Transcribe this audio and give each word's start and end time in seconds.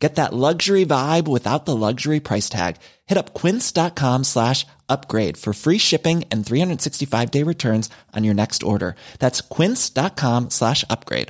Get 0.00 0.14
that 0.14 0.32
luxury 0.32 0.86
vibe 0.86 1.28
without 1.28 1.66
the 1.66 1.76
luxury 1.76 2.20
price 2.20 2.48
tag. 2.48 2.76
Hit 3.06 3.18
up 3.18 3.34
quince.com 3.34 4.24
slash 4.24 4.66
upgrade 4.88 5.36
for 5.36 5.52
free 5.52 5.78
shipping 5.78 6.24
and 6.30 6.44
365 6.46 7.30
day 7.30 7.42
returns 7.44 7.90
on 8.16 8.24
your 8.24 8.34
next 8.34 8.62
order. 8.62 8.94
That's 9.18 9.42
quince.com 9.42 10.48
slash 10.50 10.84
upgrade. 10.88 11.28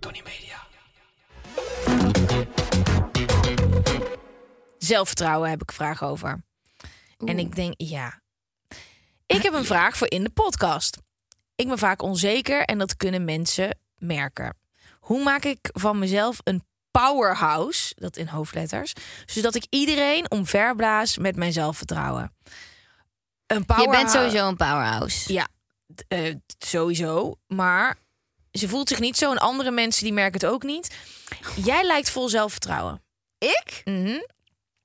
Tony 0.00 0.22
Media. 0.24 0.56
Zelfvertrouwen 4.78 5.50
heb 5.50 5.62
ik 5.62 5.68
een 5.68 5.74
vraag 5.74 6.02
over. 6.02 6.44
En 7.24 7.38
ik 7.38 7.54
denk, 7.54 7.74
ja. 7.76 8.20
Ik 9.26 9.42
heb 9.42 9.52
een 9.52 9.64
vraag 9.64 9.96
voor 9.96 10.10
in 10.10 10.24
de 10.24 10.30
podcast. 10.30 10.96
Ik 11.54 11.68
ben 11.68 11.78
vaak 11.78 12.02
onzeker 12.02 12.62
en 12.62 12.78
dat 12.78 12.96
kunnen 12.96 13.24
mensen 13.24 13.78
merken. 13.98 14.56
Hoe 15.00 15.22
maak 15.22 15.44
ik 15.44 15.68
van 15.72 15.98
mezelf 15.98 16.38
een 16.44 16.66
powerhouse, 16.90 17.92
dat 17.96 18.16
in 18.16 18.26
hoofdletters, 18.28 18.92
zodat 19.26 19.54
ik 19.54 19.66
iedereen 19.70 20.30
omverblaas 20.30 21.18
met 21.18 21.36
mijn 21.36 21.52
zelfvertrouwen? 21.52 22.32
Een 23.46 23.58
Je 23.58 23.64
powerhouse. 23.64 23.98
bent 24.00 24.10
sowieso 24.10 24.48
een 24.48 24.56
powerhouse. 24.56 25.32
Ja, 25.32 25.48
eh, 26.08 26.34
sowieso. 26.58 27.34
Maar 27.46 27.96
ze 28.52 28.68
voelt 28.68 28.88
zich 28.88 29.00
niet 29.00 29.16
zo 29.16 29.30
en 29.30 29.38
andere 29.38 29.70
mensen 29.70 30.04
die 30.04 30.12
merken 30.12 30.40
het 30.40 30.50
ook 30.50 30.62
niet. 30.62 30.94
Jij 31.64 31.84
lijkt 31.84 32.10
vol 32.10 32.28
zelfvertrouwen. 32.28 33.02
Ik? 33.38 33.82
Mhm. 33.84 34.20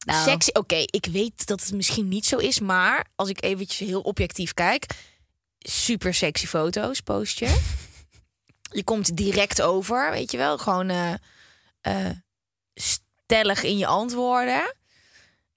Nou, 0.06 0.30
Sexy. 0.30 0.50
Oké, 0.54 0.76
ik 0.76 1.06
weet 1.12 1.46
dat 1.46 1.62
het 1.62 1.74
misschien 1.74 2.08
niet 2.08 2.26
zo 2.26 2.38
is, 2.38 2.60
maar 2.60 3.06
als 3.16 3.30
ik 3.30 3.44
eventjes 3.44 3.88
heel 3.88 4.02
objectief 4.02 4.54
kijk, 4.54 4.86
super 5.60 6.14
sexy 6.14 6.46
foto's 6.48 7.02
post 7.02 7.40
je. 7.40 7.62
Je 8.74 8.84
komt 8.84 9.18
direct 9.18 9.62
over, 9.62 10.12
weet 10.12 10.32
je 10.32 10.38
wel, 10.38 10.58
gewoon 10.58 10.90
eh, 10.90 11.14
eh, 11.82 12.12
stellig 12.74 13.64
in 13.64 13.78
je 13.78 13.88
antwoorden. 13.88 14.76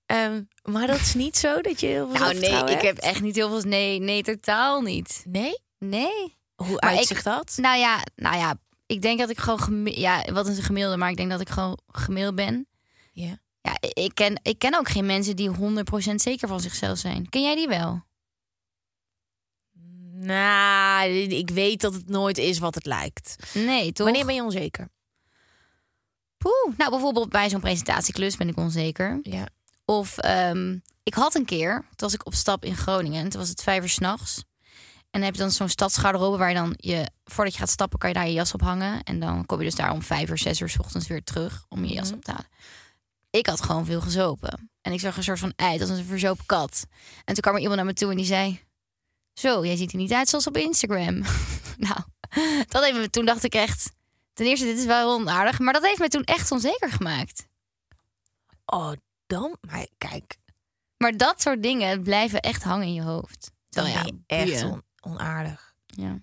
Ehm, 0.06 0.42
maar 0.62 0.86
dat 0.86 1.00
is 1.00 1.14
niet 1.14 1.36
zo 1.36 1.60
dat 1.60 1.80
je 1.80 1.86
heel 1.86 2.08
veel 2.10 2.20
Nou 2.20 2.38
nee, 2.38 2.64
ik 2.76 2.80
heb 2.80 2.98
echt 2.98 3.20
niet 3.20 3.34
heel 3.36 3.48
veel... 3.48 3.68
Nee, 3.70 3.98
nee, 4.00 4.22
totaal 4.22 4.80
niet. 4.80 5.22
Nee? 5.28 5.58
Nee. 5.78 6.36
Hoe 6.54 6.66
Maar 6.80 6.90
uitzicht 6.90 7.18
ik- 7.26 7.32
dat? 7.32 7.52
Nou 7.56 7.78
ja, 7.78 8.02
nou 8.16 8.36
ja, 8.36 8.54
ik 8.86 9.02
denk 9.02 9.18
dat 9.18 9.30
ik 9.30 9.38
gewoon... 9.38 9.86
Ja, 9.86 10.24
wat 10.32 10.48
is 10.48 10.56
een 10.56 10.62
gemiddelde? 10.64 10.96
Maar 10.96 11.10
ik 11.10 11.16
denk 11.16 11.30
dat 11.30 11.40
ik 11.40 11.48
gewoon 11.48 11.78
gemiddeld 11.86 12.34
ben. 12.34 12.68
Ja. 13.12 13.38
Ja, 13.60 13.76
ik 13.80 14.10
ken, 14.14 14.40
ik 14.42 14.58
ken 14.58 14.78
ook 14.78 14.88
geen 14.88 15.06
mensen 15.06 15.36
die 15.36 15.50
100% 15.50 16.14
zeker 16.14 16.48
van 16.48 16.60
zichzelf 16.60 16.98
zijn. 16.98 17.28
Ken 17.28 17.42
jij 17.42 17.54
die 17.54 17.68
wel? 17.68 18.04
Nou, 20.18 21.10
ik 21.10 21.50
weet 21.50 21.80
dat 21.80 21.94
het 21.94 22.08
nooit 22.08 22.38
is 22.38 22.58
wat 22.58 22.74
het 22.74 22.86
lijkt. 22.86 23.36
Nee, 23.54 23.92
toch? 23.92 24.06
Wanneer 24.06 24.26
ben 24.26 24.34
je 24.34 24.42
onzeker? 24.42 24.88
Poeh. 26.36 26.76
Nou, 26.76 26.90
bijvoorbeeld 26.90 27.28
bij 27.28 27.48
zo'n 27.48 27.60
presentatieklus 27.60 28.36
ben 28.36 28.48
ik 28.48 28.56
onzeker. 28.56 29.18
Ja. 29.22 29.48
Of 29.84 30.18
ehm, 30.18 30.78
ik 31.02 31.14
had 31.14 31.34
een 31.34 31.44
keer, 31.44 31.72
toen 31.72 31.88
was 31.96 32.14
ik 32.14 32.26
op 32.26 32.34
stap 32.34 32.64
in 32.64 32.76
Groningen. 32.76 33.28
Toen 33.28 33.40
was 33.40 33.48
het 33.48 33.62
vijf 33.62 33.82
uur 33.82 33.88
s'nachts. 33.88 34.44
En 35.10 35.22
dan 35.22 35.22
heb 35.22 35.34
je 35.34 35.40
dan 35.40 35.50
zo'n 35.50 35.68
stadsgarderobe 35.68 36.36
waar 36.36 36.48
je 36.48 36.54
dan 36.54 36.74
je, 36.76 37.10
voordat 37.24 37.52
je 37.52 37.58
gaat 37.58 37.68
stappen, 37.68 37.98
kan 37.98 38.08
je 38.08 38.14
daar 38.14 38.26
je 38.26 38.32
jas 38.32 38.54
op 38.54 38.60
hangen. 38.60 39.02
En 39.02 39.20
dan 39.20 39.46
kom 39.46 39.58
je 39.58 39.64
dus 39.64 39.74
daar 39.74 39.92
om 39.92 40.02
vijf 40.02 40.30
uur, 40.30 40.38
zes 40.38 40.60
uur 40.60 40.68
s 40.68 40.78
ochtends 40.78 41.06
weer 41.06 41.24
terug 41.24 41.64
om 41.68 41.84
je 41.84 41.94
jas 41.94 42.12
op 42.12 42.24
te 42.24 42.30
halen. 42.30 42.48
Ik 43.30 43.46
had 43.46 43.62
gewoon 43.62 43.84
veel 43.84 44.00
gezopen. 44.00 44.70
En 44.82 44.92
ik 44.92 45.00
zag 45.00 45.16
een 45.16 45.22
soort 45.22 45.38
van 45.38 45.52
uit 45.56 45.80
als 45.80 45.90
een 45.90 46.04
verzopen 46.04 46.46
kat. 46.46 46.86
En 47.24 47.34
toen 47.34 47.42
kwam 47.42 47.54
er 47.54 47.60
iemand 47.60 47.76
naar 47.76 47.86
me 47.86 47.92
toe 47.92 48.10
en 48.10 48.16
die 48.16 48.26
zei: 48.26 48.65
Zo, 49.38 49.64
jij 49.66 49.76
ziet 49.76 49.90
er 49.92 49.98
niet 49.98 50.12
uit 50.12 50.28
zoals 50.28 50.46
op 50.46 50.56
Instagram. 50.56 51.22
nou, 51.86 51.98
dat 52.68 52.84
heeft 52.84 52.96
me, 52.96 53.10
toen 53.10 53.24
dacht 53.24 53.44
ik 53.44 53.54
echt. 53.54 53.90
Ten 54.34 54.46
eerste, 54.46 54.64
dit 54.66 54.78
is 54.78 54.84
wel 54.84 54.98
heel 54.98 55.14
onaardig. 55.20 55.58
Maar 55.58 55.72
dat 55.72 55.84
heeft 55.86 55.98
me 55.98 56.08
toen 56.08 56.24
echt 56.24 56.50
onzeker 56.52 56.90
gemaakt. 56.90 57.46
Oh, 58.66 58.92
dan? 59.26 59.56
Maar 59.60 59.86
kijk, 59.98 60.36
Maar 60.96 61.16
dat 61.16 61.42
soort 61.42 61.62
dingen 61.62 62.02
blijven 62.02 62.40
echt 62.40 62.62
hangen 62.62 62.86
in 62.86 62.94
je 62.94 63.02
hoofd. 63.02 63.50
dan 63.68 63.84
Terwijl, 63.84 64.06
je 64.06 64.18
echt 64.26 64.62
on- 64.64 64.82
onaardig. 65.00 65.74
Ja. 65.86 66.18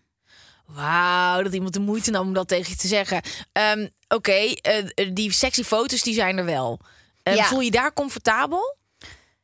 Wauw, 0.66 1.41
dat 1.44 1.53
iemand 1.53 1.74
de 1.74 1.80
moeite 1.80 2.12
nam 2.12 2.28
om 2.28 2.34
dat 2.34 2.47
tegen 2.47 2.69
je 2.72 2.78
te 2.78 2.88
zeggen. 2.88 3.22
Ehm, 3.51 3.88
Oké, 4.07 4.31
eh, 4.31 5.09
die 5.13 5.31
sexy 5.31 5.63
foto's 5.63 6.01
die 6.01 6.13
zijn 6.13 6.38
er 6.38 6.45
wel. 6.45 6.80
Eh, 7.24 7.35
Ja. 7.35 7.45
Voel 7.45 7.59
je 7.59 7.72
daar 7.72 7.94
comfortabel? 7.94 8.78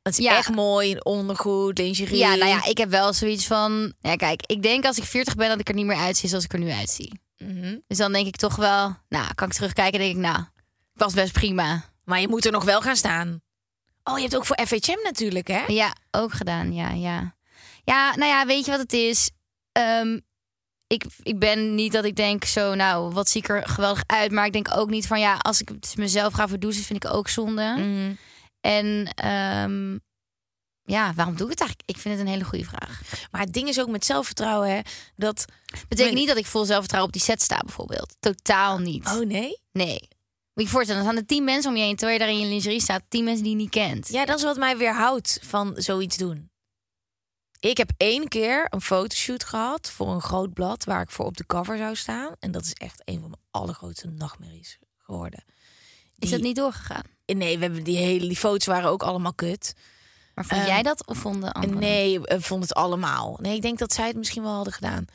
Het 0.10 0.20
is 0.20 0.26
Ja. 0.26 0.38
echt 0.38 0.50
mooi, 0.50 0.98
ondergoed, 1.00 1.78
lingerie. 1.78 2.18
ja, 2.18 2.36
nou 2.36 2.50
ja, 2.50 2.66
ik 2.66 2.78
heb 2.78 2.90
wel 2.90 3.14
zoiets 3.14 3.48
van... 3.48 3.94
Ja, 4.00 4.16
kijk, 4.16 4.42
ik 4.46 4.62
denk 4.62 4.86
als 4.86 4.98
ik 4.98 5.04
40 5.04 5.36
ben 5.36 5.50
dat 5.50 5.60
ik 5.60 5.68
er 5.70 5.74
niet 5.76 5.86
meer 5.86 5.98
uitzie 5.98 6.30
zoals 6.30 6.44
ik 6.44 6.54
er 6.54 6.60
nu 6.60 6.70
uitzie. 6.72 7.20
Mhm. 7.38 7.78
Dus 7.88 7.98
dan 7.98 8.12
denk 8.14 8.28
ik 8.28 8.36
toch 8.36 8.56
wel... 8.56 8.96
Nou, 9.10 9.34
kan 9.36 9.48
ik 9.48 9.54
terugkijken 9.54 10.00
en 10.00 10.06
denk 10.06 10.16
ik, 10.18 10.22
nou, 10.22 10.40
ik 10.94 11.00
was 11.00 11.14
best 11.14 11.34
prima. 11.34 11.84
Maar 12.04 12.22
je 12.22 12.28
moet 12.28 12.46
er 12.46 12.52
nog 12.52 12.64
wel 12.64 12.82
gaan 12.82 12.96
staan. 12.96 13.42
Oh, 14.04 14.16
je 14.16 14.22
hebt 14.22 14.36
ook 14.36 14.46
voor 14.46 14.60
FHM 14.68 15.04
natuurlijk, 15.04 15.48
hè? 15.48 15.64
Ja, 15.68 15.94
ook 16.12 16.34
gedaan, 16.34 16.74
ja, 16.74 16.90
ja. 16.90 17.36
Ja, 17.84 18.16
nou 18.16 18.30
ja, 18.32 18.46
weet 18.46 18.66
je 18.66 18.72
wat 18.72 18.80
het 18.80 18.94
is? 18.94 19.30
Ehm, 19.72 20.20
ik, 20.88 21.04
ik 21.24 21.40
ben 21.40 21.76
niet 21.76 21.92
dat 21.92 22.04
ik 22.06 22.16
denk 22.16 22.44
zo, 22.46 22.76
nou, 22.76 23.14
wat 23.14 23.30
zie 23.30 23.42
ik 23.42 23.50
er 23.50 23.68
geweldig 23.68 24.04
uit. 24.06 24.32
Maar 24.32 24.46
ik 24.46 24.54
denk 24.54 24.78
ook 24.78 24.90
niet 24.90 25.08
van, 25.08 25.20
ja, 25.20 25.34
als 25.38 25.62
ik 25.62 25.70
het 25.70 25.94
mezelf 25.98 26.34
ga 26.34 26.48
verdoezen, 26.48 26.84
vind 26.84 27.04
ik 27.04 27.12
ook 27.14 27.28
zonde. 27.30 27.74
Mhm. 27.78 28.14
En 28.62 29.14
ehm, 29.16 29.98
ja, 30.84 31.14
waarom 31.14 31.36
doe 31.36 31.46
ik 31.46 31.52
het 31.52 31.60
eigenlijk? 31.60 31.90
Ik 31.90 31.98
vind 31.98 32.18
het 32.18 32.24
een 32.24 32.32
hele 32.32 32.44
goede 32.44 32.66
vraag. 32.66 33.02
Maar 33.32 33.42
het 33.42 33.54
ding 33.54 33.68
is 33.68 33.80
ook 33.80 33.90
met 33.90 34.06
zelfvertrouwen, 34.06 34.70
hè? 34.70 34.80
Dat. 35.16 35.46
Betekent 35.88 36.16
niet 36.16 36.28
dat 36.28 36.38
ik 36.38 36.46
vol 36.46 36.66
zelfvertrouwen 36.66 37.14
op 37.14 37.20
die 37.20 37.28
set 37.28 37.42
sta, 37.42 37.58
bijvoorbeeld. 37.66 38.16
Totaal 38.20 38.78
niet. 38.78 39.08
Oh 39.08 39.26
nee? 39.26 39.58
Nee. 39.72 40.00
Moet 40.54 40.68
je 40.68 40.74
je 40.74 40.78
voorstellen, 40.78 41.04
dan 41.04 41.12
staan 41.12 41.22
er 41.24 41.28
tien 41.28 41.44
mensen 41.44 41.72
om 41.72 41.78
je 41.78 41.84
heen... 41.84 41.96
terwijl 41.96 42.20
je 42.20 42.26
daar 42.26 42.34
in 42.34 42.40
je 42.40 42.48
lingerie 42.48 42.82
staat, 42.82 43.04
tien 43.08 43.24
mensen 43.24 43.44
die 43.44 43.52
je 43.52 43.58
niet 43.58 43.70
kent. 43.70 44.08
Ja, 44.08 44.26
dat 44.26 44.38
is 44.38 44.44
wat 44.44 44.58
mij 44.58 44.78
weerhoudt 44.78 45.40
van 45.42 45.74
zoiets 45.78 46.18
doen. 46.18 46.50
Ik 47.60 47.78
heb 47.78 47.92
één 47.98 48.28
keer 48.28 48.68
een 48.70 48.82
fotoshoot 48.82 49.44
gehad 49.44 49.92
voor 49.92 50.08
een 50.08 50.22
groot 50.22 50.54
blad 50.54 50.84
waar 50.84 51.02
ik 51.02 51.10
voor 51.10 51.26
op 51.26 51.38
de 51.38 51.46
cover 51.46 51.78
zou 51.78 51.96
staan. 51.96 52.36
En 52.40 52.52
dat 52.52 52.64
is 52.64 52.74
echt 52.74 53.02
een 53.06 53.20
van 53.20 53.30
mijn 53.30 53.42
allergrootste 53.52 54.08
nachtmerries 54.08 54.80
geworden. 54.98 55.44
Is 56.20 56.30
dat 56.30 56.42
niet 56.42 56.56
doorgegaan? 56.56 57.04
Nee, 57.26 57.58
we 57.58 57.64
hebben 57.64 57.84
die 57.84 57.98
hele 57.98 58.28
die 58.28 58.38
foto's 58.38 58.66
waren 58.66 58.90
ook 58.90 59.04
allemaal 59.04 59.34
kut. 59.34 59.74
Maar 60.36 60.46
vond 60.46 60.62
Ehm, 60.62 60.70
jij 60.70 60.82
dat 60.84 61.08
of 61.08 61.18
vonden 61.18 61.52
anderen? 61.52 61.80
Nee, 61.80 62.20
vond 62.24 62.64
het 62.64 62.74
allemaal. 62.74 63.38
Nee, 63.42 63.56
ik 63.56 63.62
denk 63.62 63.78
dat 63.80 63.94
zij 63.94 64.08
het 64.08 64.16
misschien 64.16 64.44
wel 64.44 64.54
hadden 64.54 64.74
gedaan. 64.74 65.06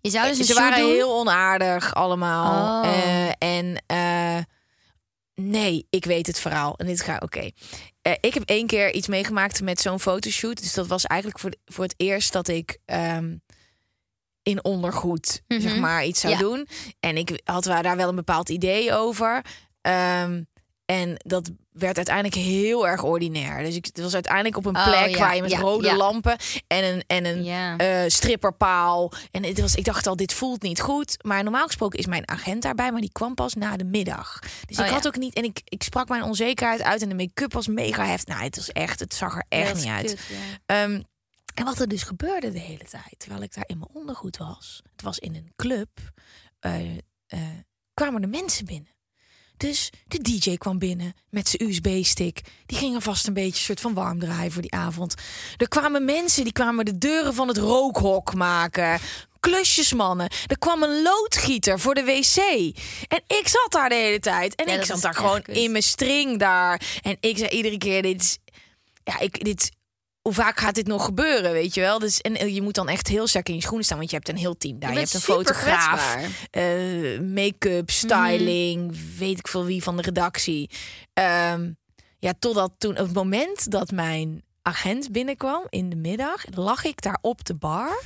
Je 0.00 0.10
zou 0.10 0.28
dus 0.28 0.38
een 0.38 0.44
Ze 0.44 0.54
waren 0.54 0.78
doen? 0.80 0.90
heel 0.90 1.18
onaardig 1.18 1.94
allemaal. 1.94 2.82
Oh. 2.84 2.88
Eh, 2.88 3.28
en 3.38 3.82
eh, 3.86 4.38
nee, 5.34 5.86
ik 5.90 6.04
weet 6.04 6.26
het 6.26 6.40
verhaal. 6.40 6.74
En 6.76 6.86
dit 6.86 7.00
ga 7.00 7.16
oké. 7.22 7.50
Eh, 8.02 8.12
ik 8.20 8.34
heb 8.34 8.42
één 8.42 8.66
keer 8.66 8.92
iets 8.94 9.08
meegemaakt 9.08 9.62
met 9.62 9.80
zo'n 9.80 10.00
fotoshoot. 10.00 10.60
Dus 10.62 10.74
dat 10.74 10.86
was 10.86 11.04
eigenlijk 11.04 11.40
voor, 11.40 11.52
voor 11.64 11.84
het 11.84 11.94
eerst 11.96 12.32
dat 12.32 12.48
ik 12.48 12.78
ehm, 12.84 13.36
in 14.42 14.64
ondergoed 14.64 15.42
Mhm. 15.48 15.60
zeg 15.60 15.76
maar 15.76 16.04
iets 16.04 16.20
zou 16.20 16.32
Ja. 16.32 16.38
doen. 16.38 16.68
En 17.00 17.16
ik 17.16 17.40
had 17.44 17.64
daar 17.64 17.96
wel 17.96 18.08
een 18.08 18.14
bepaald 18.14 18.48
idee 18.48 18.92
over. 18.94 19.44
Ehm, 19.80 20.42
en 20.90 21.14
dat 21.16 21.50
werd 21.72 21.96
uiteindelijk 21.96 22.34
heel 22.34 22.88
erg 22.88 23.02
ordinair. 23.02 23.64
Dus 23.64 23.76
ik, 23.76 23.84
het 23.84 24.00
was 24.00 24.14
uiteindelijk 24.14 24.56
op 24.56 24.66
een 24.66 24.76
Oh, 24.76 24.84
plek 24.84 25.08
ja, 25.08 25.18
waar 25.18 25.36
je 25.36 25.42
met 25.42 25.50
ja, 25.50 25.58
rode 25.58 25.86
ja. 25.86 25.96
lampen 25.96 26.36
en 26.66 26.84
een, 26.84 27.04
en 27.06 27.24
een 27.24 27.78
eh, 27.78 28.08
stripperpaal. 28.08 29.12
En 29.30 29.44
het 29.44 29.60
was, 29.60 29.74
ik 29.74 29.84
dacht 29.84 30.06
al, 30.06 30.16
dit 30.16 30.32
voelt 30.32 30.62
niet 30.62 30.80
goed. 30.80 31.24
Maar 31.24 31.42
normaal 31.42 31.66
gesproken 31.66 31.98
is 31.98 32.06
mijn 32.06 32.28
agent 32.28 32.62
daarbij, 32.62 32.92
maar 32.92 33.00
die 33.00 33.12
kwam 33.12 33.34
pas 33.34 33.54
na 33.54 33.76
de 33.76 33.84
middag. 33.84 34.38
Dus 34.66 34.78
Oh, 34.78 34.86
ik 34.86 34.92
had 34.92 35.06
ook 35.06 35.16
niet. 35.16 35.34
En 35.34 35.44
ik, 35.44 35.60
ik 35.64 35.82
sprak 35.82 36.08
mijn 36.08 36.22
onzekerheid 36.22 36.82
uit 36.82 37.02
en 37.02 37.08
de 37.08 37.14
make-up 37.14 37.52
was 37.52 37.66
mega 37.66 38.04
heftig. 38.04 38.34
Nou, 38.34 38.46
het 38.46 38.56
was 38.56 38.68
echt, 38.68 39.00
het 39.00 39.14
zag 39.14 39.34
er 39.34 39.44
echt 39.48 39.74
niet 39.74 39.86
uit. 39.86 40.06
kut. 40.06 40.20
Ehm, 40.66 41.02
en 41.54 41.64
wat 41.64 41.78
er 41.78 41.88
dus 41.88 42.02
gebeurde 42.02 42.52
de 42.52 42.58
hele 42.58 42.84
tijd, 42.84 43.14
terwijl 43.18 43.42
ik 43.42 43.54
daar 43.54 43.68
in 43.68 43.78
mijn 43.78 43.90
ondergoed 43.92 44.36
was, 44.36 44.82
het 44.92 45.02
was 45.02 45.18
in 45.18 45.34
een 45.34 45.52
club, 45.56 45.88
eh, 46.60 46.96
eh, 47.26 47.40
kwamen 47.94 48.22
er 48.22 48.28
mensen 48.28 48.64
binnen. 48.64 48.98
Dus 49.60 49.90
de 50.08 50.18
DJ 50.18 50.56
kwam 50.56 50.78
binnen 50.78 51.14
met 51.30 51.48
zijn 51.48 51.68
USB-stick. 51.70 52.40
Die 52.66 52.78
ging 52.78 52.94
er 52.94 53.02
vast 53.02 53.26
een 53.26 53.34
beetje 53.34 53.64
soort 53.64 53.80
van 53.80 53.94
warm 53.94 54.18
draaien 54.18 54.52
voor 54.52 54.62
die 54.62 54.72
avond. 54.72 55.14
Er 55.56 55.68
kwamen 55.68 56.04
mensen 56.04 56.44
die 56.44 56.52
kwamen 56.52 56.84
de 56.84 56.98
deuren 56.98 57.34
van 57.34 57.48
het 57.48 57.56
rookhok 57.56 58.34
maken. 58.34 58.98
Klusjesmannen. 59.40 60.28
Er 60.46 60.58
kwam 60.58 60.82
een 60.82 61.02
loodgieter 61.02 61.80
voor 61.80 61.94
de 61.94 62.04
wc. 62.04 62.36
En 63.08 63.22
ik 63.26 63.48
zat 63.48 63.66
daar 63.68 63.88
de 63.88 63.94
hele 63.94 64.18
tijd. 64.18 64.54
En 64.54 64.66
Ja, 64.72 64.78
ik 64.78 64.84
zat 64.84 65.00
daar 65.00 65.14
gewoon 65.14 65.42
kut. 65.42 65.56
in 65.56 65.70
mijn 65.70 65.82
string 65.82 66.38
daar. 66.38 66.80
En 67.02 67.16
ik 67.20 67.38
zei 67.38 67.50
iedere 67.50 67.78
keer: 67.78 68.02
dit 68.02 68.20
is, 68.20 68.38
ja, 69.04 69.18
ik, 69.18 69.44
dit 69.44 69.60
is 69.62 69.70
hoe 70.30 70.38
vaak 70.38 70.60
gaat 70.60 70.74
dit 70.74 70.86
nog 70.86 71.04
gebeuren, 71.04 71.52
weet 71.52 71.74
je 71.74 71.80
wel? 71.80 71.98
Dus, 71.98 72.20
en 72.20 72.36
eh, 72.36 72.54
je 72.54 72.62
moet 72.62 72.74
dan 72.74 72.88
echt 72.88 73.08
heel 73.08 73.26
sterk 73.26 73.48
in 73.48 73.54
je 73.54 73.60
schoenen 73.60 73.84
staan, 73.84 73.98
want 73.98 74.10
je 74.10 74.16
hebt 74.16 74.28
een 74.28 74.36
heel 74.36 74.56
team 74.56 74.78
daar. 74.78 74.92
Je, 74.92 74.98
hebt 74.98 75.14
een 75.14 75.20
fotograaf, 75.20 76.16
eh, 76.50 77.20
make-up, 77.20 77.90
styling, 77.90 78.96
weet 79.18 79.38
ik 79.38 79.48
veel 79.48 79.64
wie 79.64 79.82
van 79.82 79.96
de 79.96 80.02
redactie. 80.02 80.70
Ehm, 81.12 81.70
ja, 82.18 82.32
totdat 82.38 82.72
toen, 82.78 82.90
op 82.90 83.06
het 83.06 83.14
moment 83.14 83.70
dat 83.70 83.90
mijn 83.90 84.42
agent 84.62 85.12
binnenkwam 85.12 85.66
in 85.68 85.90
de 85.90 85.96
middag, 85.96 86.44
lag 86.54 86.84
ik 86.84 87.02
daar 87.02 87.18
op 87.20 87.44
de 87.44 87.54
bar. 87.54 88.02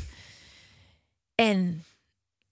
En 1.35 1.85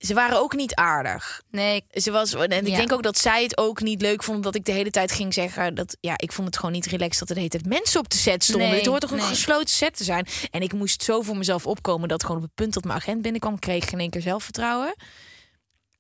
ze 0.07 0.15
waren 0.15 0.39
ook 0.39 0.55
niet 0.55 0.75
aardig. 0.75 1.43
Nee, 1.51 1.85
Ze 1.91 2.11
was, 2.11 2.35
en 2.35 2.51
ik 2.51 2.67
Ja. 2.67 2.77
denk 2.77 2.93
ook 2.93 3.03
dat 3.03 3.19
zij 3.19 3.43
het 3.43 3.57
ook 3.59 3.81
niet 3.81 4.01
leuk 4.03 4.23
vond 4.23 4.43
dat 4.43 4.55
ik 4.55 4.65
de 4.65 4.73
hele 4.73 4.91
tijd 4.91 5.13
ging 5.13 5.35
zeggen 5.35 5.75
dat 5.75 5.97
ja, 6.01 6.15
ik 6.17 6.33
vond 6.33 6.47
het 6.47 6.57
gewoon 6.57 6.73
niet 6.73 6.87
relaxed 6.87 7.19
dat 7.19 7.29
er 7.29 7.35
de 7.35 7.41
hele 7.41 7.53
tijd 7.53 7.67
mensen 7.67 8.01
op 8.01 8.11
de 8.11 8.17
set 8.17 8.45
stonden. 8.45 8.69
Nee, 8.69 8.77
Dit 8.79 8.87
hoort 8.87 9.01
toch 9.01 9.11
een 9.11 9.21
gesloten 9.21 9.69
set 9.75 9.97
te 9.97 10.05
zijn. 10.05 10.27
En 10.51 10.61
ik 10.63 10.73
moest 10.73 11.03
zo 11.03 11.23
voor 11.23 11.37
mezelf 11.37 11.67
opkomen 11.67 12.09
dat 12.09 12.23
gewoon 12.23 12.37
op 12.37 12.43
het 12.43 12.55
punt 12.55 12.75
dat 12.75 12.85
mijn 12.85 12.99
agent 12.99 13.23
binnenkwam, 13.23 13.59
kreeg 13.59 13.83
ik 13.83 13.89
geen 13.89 14.01
één 14.01 14.11
keer 14.11 14.21
zelfvertrouwen. 14.23 14.95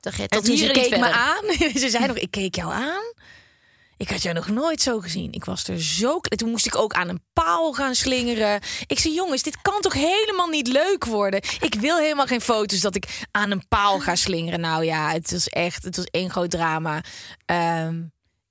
dat 0.00 0.14
En 0.18 0.28
toen 0.28 0.54
hier 0.54 0.66
ze 0.66 0.72
keek 0.72 0.98
me 0.98 1.12
aan. 1.12 1.44
ze 1.80 1.88
zei 1.90 2.06
nog, 2.06 2.16
ik 2.16 2.30
keek 2.30 2.54
jou 2.54 2.72
aan. 2.72 3.12
Ik 4.02 4.10
had 4.10 4.22
jou 4.22 4.34
nog 4.34 4.48
nooit 4.48 4.82
zo 4.82 5.00
gezien. 5.00 5.32
Ik 5.32 5.44
was 5.44 5.68
er 5.68 5.82
zo... 5.82 6.20
Toen 6.20 6.50
moest 6.50 6.66
ik 6.66 6.76
ook 6.76 6.92
aan 6.92 7.08
een 7.08 7.22
paal 7.32 7.72
gaan 7.72 7.94
slingeren. 7.94 8.60
Ik 8.86 8.98
zei, 8.98 9.14
jongens, 9.14 9.42
dit 9.42 9.60
kan 9.60 9.80
toch 9.80 9.92
helemaal 9.92 10.48
niet 10.48 10.66
leuk 10.66 11.04
worden? 11.04 11.40
Ik 11.60 11.74
wil 11.74 11.98
helemaal 11.98 12.26
geen 12.26 12.40
foto's 12.40 12.80
dat 12.80 12.94
ik 12.94 13.26
aan 13.30 13.50
een 13.50 13.68
paal 13.68 14.00
ga 14.00 14.14
slingeren. 14.14 14.60
Nou 14.60 14.84
ja, 14.84 15.10
het 15.10 15.30
was 15.30 15.48
echt... 15.48 15.84
Het 15.84 15.96
was 15.96 16.04
één 16.04 16.30
groot 16.30 16.50
drama. 16.50 17.02
Ehm, 17.46 18.02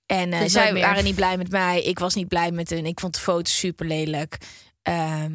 en 0.06 0.34
eh, 0.34 0.42
zij 0.46 0.74
meer. 0.74 0.86
waren 0.86 1.04
niet 1.04 1.16
blij 1.16 1.38
met 1.38 1.50
mij. 1.52 1.82
Ik 1.82 2.00
was 2.00 2.14
niet 2.14 2.28
blij 2.28 2.52
met 2.52 2.70
hen. 2.70 2.86
Ik 2.86 3.00
vond 3.00 3.14
de 3.14 3.20
foto's 3.20 3.58
super 3.58 3.86
lelijk. 3.86 4.38
Ehm, 4.82 5.34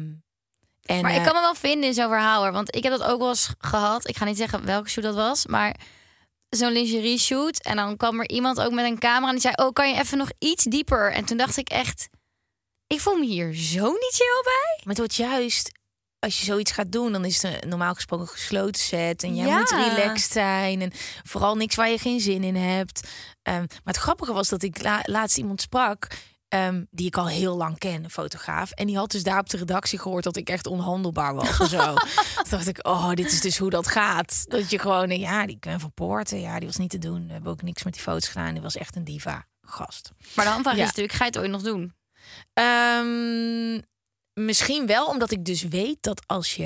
en, 0.81 1.01
Maar 1.01 1.11
ik 1.11 1.17
eh, 1.17 1.23
kan 1.23 1.35
me 1.35 1.41
wel 1.41 1.55
vinden 1.55 1.87
in 1.89 1.93
zo'n 1.93 2.09
verhaal 2.09 2.41
hoor. 2.41 2.51
Want 2.51 2.75
ik 2.75 2.83
heb 2.83 2.91
dat 2.91 3.03
ook 3.03 3.19
wel 3.19 3.29
eens 3.29 3.53
gehad. 3.57 4.07
Ik 4.07 4.17
ga 4.17 4.25
niet 4.25 4.37
zeggen 4.37 4.65
welke 4.65 4.89
shoot 4.89 5.03
dat 5.03 5.15
was. 5.15 5.45
Maar 5.45 5.75
zo'n 6.49 6.71
lingerie 6.71 7.19
shoot. 7.19 7.59
En 7.63 7.75
dan 7.75 7.97
kwam 7.97 8.19
er 8.19 8.29
iemand 8.29 8.61
ook 8.61 8.71
met 8.71 8.85
een 8.85 8.99
camera. 8.99 9.25
En 9.27 9.31
die 9.31 9.41
zei, 9.41 9.53
oh 9.55 9.73
kan 9.73 9.89
je 9.89 9.99
even 9.99 10.17
nog 10.17 10.29
iets 10.39 10.63
dieper? 10.63 11.11
En 11.11 11.25
toen 11.25 11.37
dacht 11.37 11.57
ik 11.57 11.69
echt... 11.69 12.07
Ik 12.87 12.99
voel 13.01 13.15
me 13.15 13.25
hier 13.25 13.53
zo 13.55 13.91
niet 13.91 14.13
chill 14.15 14.41
bij. 14.43 14.75
Maar 14.77 14.87
het 14.95 14.97
wordt 14.97 15.15
juist, 15.15 15.71
als 16.19 16.39
je 16.39 16.45
zoiets 16.45 16.71
gaat 16.71 16.91
doen, 16.91 17.11
dan 17.11 17.25
is 17.25 17.41
het 17.41 17.63
een 17.63 17.69
normaal 17.69 17.93
gesproken 17.93 18.27
gesloten 18.27 18.81
set. 18.81 19.23
En 19.23 19.35
jij 19.35 19.45
Ja. 19.47 19.57
moet 19.59 19.69
relaxed 19.71 20.31
zijn. 20.31 20.81
En 20.81 20.91
vooral 21.23 21.55
niks 21.55 21.75
waar 21.75 21.89
je 21.89 21.97
geen 21.97 22.19
zin 22.19 22.43
in 22.43 22.55
hebt. 22.55 23.07
Ehm, 23.41 23.59
maar 23.59 23.93
het 23.93 23.97
grappige 23.97 24.33
was 24.33 24.49
dat 24.49 24.63
ik 24.63 24.81
la- 24.81 25.03
laatst 25.03 25.37
iemand 25.37 25.61
sprak. 25.61 26.07
Ehm, 26.47 26.83
die 26.91 27.07
ik 27.07 27.17
al 27.17 27.27
heel 27.27 27.55
lang 27.57 27.77
ken, 27.77 28.03
een 28.03 28.09
fotograaf. 28.09 28.71
En 28.71 28.87
die 28.87 28.97
had 28.97 29.11
dus 29.11 29.23
daar 29.23 29.39
op 29.39 29.49
de 29.49 29.57
redactie 29.57 29.99
gehoord 29.99 30.23
dat 30.23 30.35
ik 30.37 30.49
echt 30.49 30.67
onhandelbaar 30.67 31.35
was. 31.35 31.59
en 31.59 31.67
zo. 31.67 31.93
Toen 32.35 32.49
dacht 32.49 32.67
ik, 32.67 32.87
oh, 32.87 33.09
dit 33.13 33.31
is 33.31 33.41
dus 33.41 33.57
hoe 33.57 33.69
dat 33.69 33.87
gaat. 33.87 34.43
Dat 34.47 34.69
je 34.69 34.79
gewoon, 34.79 35.09
eh, 35.09 35.19
ja, 35.19 35.45
die 35.45 35.57
Gwen 35.59 35.79
van 35.79 35.93
Poorten, 35.93 36.39
ja, 36.39 36.57
die 36.57 36.67
was 36.67 36.77
niet 36.77 36.89
te 36.89 36.97
doen. 36.97 37.27
We 37.27 37.33
hebben 37.33 37.51
ook 37.51 37.61
niks 37.61 37.83
met 37.83 37.93
die 37.93 38.01
foto's 38.01 38.27
gedaan. 38.27 38.53
Die 38.53 38.61
was 38.61 38.77
echt 38.77 38.95
een 38.95 39.03
diva 39.03 39.45
gast. 39.61 40.11
Maar 40.35 40.45
de 40.45 40.51
handvraag 40.51 40.75
Ja. 40.75 40.81
is 40.81 40.87
natuurlijk, 40.87 41.13
ga 41.17 41.23
je 41.25 41.29
het 41.31 41.39
ooit 41.39 41.51
nog 41.51 41.61
doen? 41.61 41.93
Ehm, 42.53 43.81
misschien 44.33 44.85
wel, 44.85 45.07
omdat 45.07 45.31
ik 45.31 45.45
dus 45.45 45.61
weet 45.63 45.97
dat 46.01 46.21
als 46.27 46.55
je 46.55 46.65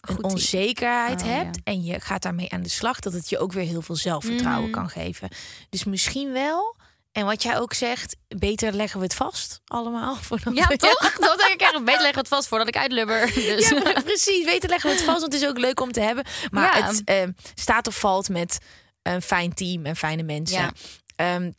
een 0.00 0.14
Goed 0.14 0.24
onzekerheid 0.24 1.22
Oh, 1.22 1.28
hebt 1.28 1.56
ja. 1.56 1.60
en 1.64 1.82
je 1.84 2.00
gaat 2.00 2.22
daarmee 2.22 2.50
aan 2.52 2.62
de 2.62 2.68
slag, 2.68 3.00
dat 3.00 3.12
het 3.12 3.28
je 3.28 3.38
ook 3.38 3.52
weer 3.52 3.64
heel 3.66 3.82
veel 3.82 3.96
zelfvertrouwen 3.96 4.70
Mhm. 4.70 4.78
kan 4.78 4.88
geven. 4.88 5.28
Dus 5.68 5.84
misschien 5.84 6.32
wel. 6.32 6.75
En 7.16 7.24
wat 7.26 7.42
jij 7.42 7.58
ook 7.58 7.72
zegt, 7.72 8.16
beter 8.28 8.72
leggen 8.72 8.98
we 8.98 9.04
het 9.04 9.14
vast 9.14 9.60
allemaal. 9.64 10.14
voordat 10.28 10.54
Ja, 10.56 10.66
we- 10.66 10.76
toch? 10.76 11.12
Dat 11.18 11.38
denk 11.38 11.52
ik 11.52 11.60
echt. 11.60 11.72
Beter 11.72 11.84
leggen 12.00 12.12
we 12.12 12.18
het 12.18 12.28
vast 12.28 12.48
voordat 12.48 12.68
ik 12.68 12.76
uitlubber. 12.76 13.26
Dus. 13.34 13.68
Ja, 13.68 14.00
precies. 14.04 14.44
Beter 14.44 14.68
leggen 14.68 14.90
we 14.90 14.96
het 14.96 15.04
vast, 15.04 15.20
want 15.20 15.32
het 15.32 15.42
is 15.42 15.48
ook 15.48 15.58
leuk 15.58 15.80
om 15.80 15.92
te 15.92 16.00
hebben. 16.00 16.24
Maar 16.50 16.78
Ja. 16.78 16.86
het 16.86 17.04
ehm, 17.04 17.30
staat 17.54 17.86
of 17.86 17.98
valt 17.98 18.28
met 18.28 18.58
een 19.02 19.22
fijn 19.22 19.54
team 19.54 19.86
en 19.86 19.96
fijne 19.96 20.22
mensen. 20.22 20.72
Ehm, 21.16 21.50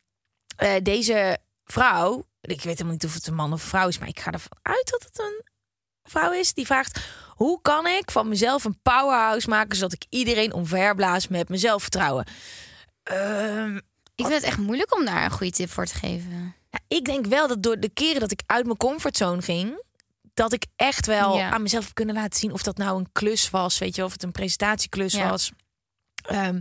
eh, 0.57 0.73
deze 0.83 1.37
vrouw, 1.65 2.17
ik 2.41 2.61
weet 2.61 2.65
helemaal 2.65 2.91
niet 2.91 3.05
of 3.05 3.13
het 3.13 3.27
een 3.27 3.35
man 3.35 3.53
of 3.53 3.61
een 3.63 3.69
vrouw 3.69 3.87
is, 3.87 3.97
maar 3.99 4.07
ik 4.07 4.19
ga 4.19 4.31
ervan 4.31 4.57
uit 4.61 4.87
dat 4.91 5.03
het 5.03 5.19
een 5.19 5.43
vrouw 6.03 6.31
is. 6.31 6.53
Die 6.53 6.65
vraagt: 6.65 6.99
hoe 7.29 7.61
kan 7.61 7.87
ik 7.87 8.11
van 8.11 8.27
mezelf 8.27 8.63
een 8.63 8.79
powerhouse 8.81 9.49
maken 9.49 9.75
zodat 9.75 9.93
ik 9.93 10.05
iedereen 10.09 10.53
omverblaas 10.53 11.27
met 11.27 11.47
mijn 11.47 11.59
zelfvertrouwen? 11.59 12.25
Ehm, 13.03 13.79
Ik 14.17 14.25
vind 14.25 14.33
het 14.41 14.43
echt 14.43 14.57
moeilijk 14.57 14.95
om 14.95 15.05
daar 15.05 15.23
een 15.23 15.31
goede 15.31 15.51
tip 15.51 15.69
voor 15.69 15.85
te 15.85 15.93
geven. 15.95 16.29
nou, 16.71 16.83
ik 16.87 17.05
denk 17.05 17.25
wel 17.25 17.47
dat 17.47 17.63
door 17.63 17.79
de 17.79 17.89
keren 17.89 18.19
dat 18.19 18.31
ik 18.31 18.41
uit 18.45 18.65
mijn 18.65 18.77
comfortzone 18.77 19.41
ging, 19.41 19.83
dat 20.33 20.53
ik 20.53 20.65
echt 20.75 21.05
wel 21.05 21.35
Ja. 21.37 21.49
aan 21.51 21.61
mezelf 21.61 21.83
heb 21.85 21.93
kunnen 21.93 22.15
laten 22.15 22.39
zien 22.39 22.51
of 22.51 22.63
dat 22.63 22.77
nou 22.77 22.99
een 22.99 23.09
klus 23.11 23.49
was, 23.49 23.77
weet 23.77 23.95
je, 23.95 24.03
of 24.03 24.11
het 24.11 24.23
een 24.23 24.31
presentatieklus 24.31 25.13
Ja. 25.13 25.29
was. 25.29 25.51
Ehm, 26.27 26.59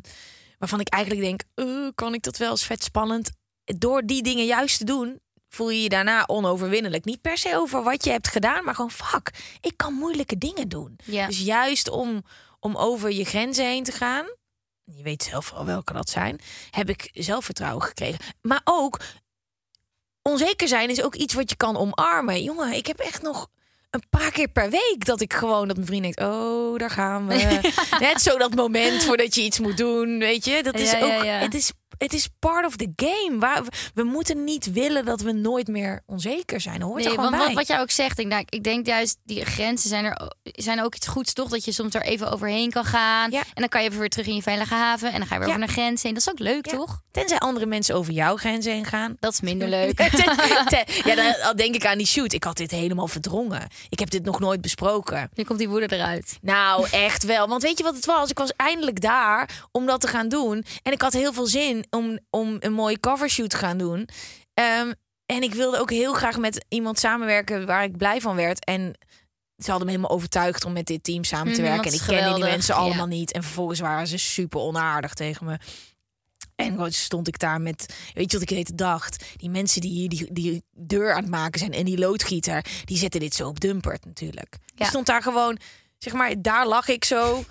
waarvan 0.58 0.80
ik 0.80 0.88
eigenlijk 0.88 1.24
denk, 1.24 1.42
eh, 1.54 1.88
kan 1.94 2.14
ik 2.14 2.22
dat 2.22 2.36
wel 2.36 2.50
eens 2.50 2.64
vet 2.64 2.82
spannend. 2.84 3.30
Door 3.64 4.02
die 4.02 4.22
dingen 4.22 4.44
juist 4.44 4.78
te 4.78 4.84
doen, 4.84 5.20
voel 5.48 5.70
je 5.70 5.82
je 5.82 5.88
daarna 5.88 6.24
onoverwinnelijk. 6.26 7.04
Niet 7.04 7.20
per 7.20 7.38
se 7.38 7.56
over 7.56 7.82
wat 7.82 8.04
je 8.04 8.10
hebt 8.10 8.28
gedaan, 8.28 8.64
maar 8.64 8.74
gewoon 8.74 8.90
fuck, 8.90 9.30
ik 9.60 9.76
kan 9.76 9.92
moeilijke 9.94 10.38
dingen 10.38 10.68
doen. 10.68 10.96
Ja. 11.04 11.26
Dus 11.26 11.38
juist 11.40 11.88
om, 11.88 12.22
om 12.60 12.76
over 12.76 13.10
je 13.12 13.24
grenzen 13.24 13.64
heen 13.66 13.84
te 13.84 13.92
gaan, 13.92 14.26
je 14.86 15.02
weet 15.02 15.22
zelf 15.22 15.50
wel 15.50 15.64
welke 15.64 15.92
dat 15.92 16.10
zijn, 16.10 16.40
heb 16.70 16.88
ik 16.88 17.10
zelfvertrouwen 17.12 17.82
gekregen. 17.82 18.20
Maar 18.42 18.60
ook 18.64 19.00
onzeker 20.22 20.68
zijn 20.68 20.90
is 20.90 21.02
ook 21.02 21.14
iets 21.14 21.34
wat 21.34 21.50
je 21.50 21.56
kan 21.56 21.76
omarmen. 21.76 22.42
Jongen, 22.42 22.72
ik 22.72 22.86
heb 22.86 22.98
echt 22.98 23.22
nog 23.22 23.48
een 23.90 24.08
paar 24.10 24.30
keer 24.30 24.48
per 24.48 24.70
week 24.70 25.04
dat 25.04 25.20
ik 25.20 25.32
gewoon 25.32 25.66
dat 25.66 25.76
mijn 25.76 25.88
vriend 25.88 26.02
denkt: 26.02 26.20
"Oh, 26.20 26.78
daar 26.78 26.90
gaan 26.90 27.26
we." 27.26 27.72
Net 27.98 28.22
zo 28.22 28.38
dat 28.38 28.54
moment 28.54 29.04
voordat 29.04 29.34
je 29.34 29.42
iets 29.42 29.58
moet 29.58 29.76
doen, 29.76 30.18
weet 30.18 30.44
je? 30.44 30.62
Dat 30.62 30.78
is 30.78 30.90
Ja, 30.90 30.98
ja, 30.98 31.16
ook 31.16 31.24
ja. 31.24 31.38
het 31.38 31.54
is 31.54 31.72
het 31.98 32.12
is 32.12 32.28
part 32.38 32.66
of 32.66 32.76
the 32.76 32.92
game. 32.96 33.38
Waar 33.38 33.62
we, 33.94 34.02
moeten 34.02 34.44
niet 34.44 34.72
willen 34.72 35.04
dat 35.04 35.20
we 35.20 35.32
nooit 35.32 35.68
meer 35.68 36.02
onzeker 36.06 36.60
zijn. 36.60 36.80
Er 36.80 36.86
Nee, 36.88 37.02
gewoon 37.04 37.16
want 37.16 37.30
bij. 37.30 37.44
wat, 37.46 37.52
wat 37.54 37.66
jij 37.66 37.80
ook 37.80 37.90
zegt, 37.90 38.18
ik 38.18 38.30
denk, 38.30 38.50
ik 38.50 38.64
denk 38.64 38.86
juist 38.86 39.16
die 39.24 39.44
grenzen 39.44 39.88
zijn 39.88 40.04
er 40.04 40.30
zijn 40.42 40.82
ook 40.82 40.94
iets 40.94 41.06
goeds, 41.06 41.32
toch? 41.32 41.48
Dat 41.48 41.64
je 41.64 41.72
soms 41.72 41.94
er 41.94 42.02
even 42.02 42.30
overheen 42.32 42.70
kan 42.70 42.84
gaan. 42.84 43.30
Ja. 43.30 43.38
En 43.40 43.46
dan 43.54 43.68
kan 43.68 43.82
je 43.82 43.86
even 43.88 44.00
weer 44.00 44.08
terug 44.08 44.26
in 44.26 44.34
je 44.34 44.42
veilige 44.42 44.74
haven. 44.74 45.12
En 45.12 45.18
dan 45.18 45.26
ga 45.26 45.34
je 45.34 45.40
weer 45.40 45.48
Ja. 45.48 45.54
over 45.54 45.66
naar 45.66 45.76
grens 45.76 46.02
heen. 46.02 46.14
Dat 46.14 46.22
is 46.22 46.30
ook 46.30 46.38
leuk, 46.38 46.66
Ja. 46.70 46.72
toch? 46.76 47.00
Tenzij 47.10 47.38
andere 47.38 47.66
mensen 47.66 47.94
over 47.94 48.12
jouw 48.12 48.36
grenzen 48.36 48.72
heen 48.72 48.84
gaan. 48.84 49.16
Dat 49.20 49.32
is 49.32 49.40
minder 49.40 49.68
leuk. 49.78 49.98
Ja, 51.04 51.14
dan, 51.14 51.34
dan 51.42 51.56
denk 51.56 51.74
ik 51.74 51.86
aan 51.86 51.98
die 51.98 52.06
shoot. 52.06 52.32
Ik 52.32 52.44
had 52.44 52.56
dit 52.56 52.70
helemaal 52.70 53.08
verdrongen. 53.08 53.68
Ik 53.88 53.98
heb 53.98 54.10
dit 54.10 54.24
nog 54.24 54.40
nooit 54.40 54.60
besproken. 54.60 55.30
Nu 55.34 55.44
komt 55.44 55.58
die 55.58 55.68
woede 55.68 55.96
eruit. 55.96 56.38
Nou, 56.42 56.86
echt 56.90 57.24
wel. 57.24 57.48
Want 57.48 57.62
weet 57.62 57.78
je 57.78 57.84
wat 57.84 57.94
het 57.94 58.06
was? 58.06 58.30
Ik 58.30 58.38
was 58.38 58.52
eindelijk 58.56 59.00
daar 59.00 59.66
om 59.72 59.86
dat 59.86 60.00
te 60.00 60.08
gaan 60.08 60.28
doen. 60.28 60.64
En 60.82 60.92
ik 60.92 61.00
had 61.02 61.12
heel 61.12 61.32
veel 61.32 61.46
zin 61.46 61.85
om, 61.90 62.18
om 62.30 62.56
een 62.60 62.72
mooie 62.72 63.00
covershoot 63.00 63.50
te 63.50 63.56
gaan 63.56 63.78
doen. 63.78 64.08
Ehm, 64.54 64.92
en 65.26 65.42
ik 65.42 65.54
wilde 65.54 65.78
ook 65.78 65.90
heel 65.90 66.14
graag 66.14 66.38
met 66.38 66.64
iemand 66.68 66.98
samenwerken 66.98 67.66
waar 67.66 67.84
ik 67.84 67.96
blij 67.96 68.20
van 68.20 68.36
werd. 68.36 68.64
En 68.64 68.98
ze 69.56 69.70
hadden 69.70 69.86
me 69.86 69.92
helemaal 69.92 70.16
overtuigd 70.16 70.64
om 70.64 70.72
met 70.72 70.86
dit 70.86 71.04
team 71.04 71.24
samen 71.24 71.52
te 71.52 71.60
Mhm, 71.60 71.68
werken. 71.70 71.90
En 71.90 71.94
ik 71.94 72.00
is 72.00 72.06
kende 72.06 72.14
die 72.22 72.24
geweldig, 72.24 72.50
mensen 72.50 72.74
ja. 72.74 72.80
allemaal 72.80 73.06
niet. 73.06 73.32
En 73.32 73.42
vervolgens 73.42 73.80
waren 73.80 74.06
ze 74.06 74.18
super 74.18 74.60
onaardig 74.60 75.14
tegen 75.14 75.46
me. 75.46 75.58
En 76.56 76.92
stond 76.92 77.28
ik 77.28 77.38
daar 77.38 77.60
met, 77.60 77.94
weet 78.14 78.30
je 78.32 78.38
wat 78.38 78.50
ik 78.50 78.56
net 78.56 78.78
dacht? 78.78 79.24
Die 79.36 79.50
mensen 79.50 79.80
die 79.80 79.90
hier 79.90 80.08
die, 80.08 80.32
die 80.32 80.62
deur 80.72 81.14
aan 81.14 81.22
het 81.22 81.30
maken 81.30 81.58
zijn 81.58 81.72
en 81.72 81.84
die 81.84 81.98
loodgieter, 81.98 82.64
die 82.84 82.98
zetten 82.98 83.20
dit 83.20 83.34
zo 83.34 83.48
op 83.48 83.60
dumpert 83.60 84.04
natuurlijk. 84.04 84.56
Ja. 84.74 84.86
stond 84.86 85.06
daar 85.06 85.22
gewoon, 85.22 85.58
zeg 85.98 86.12
maar, 86.12 86.42
daar 86.42 86.66
lag 86.66 86.88
ik 86.88 87.04
zo 87.04 87.44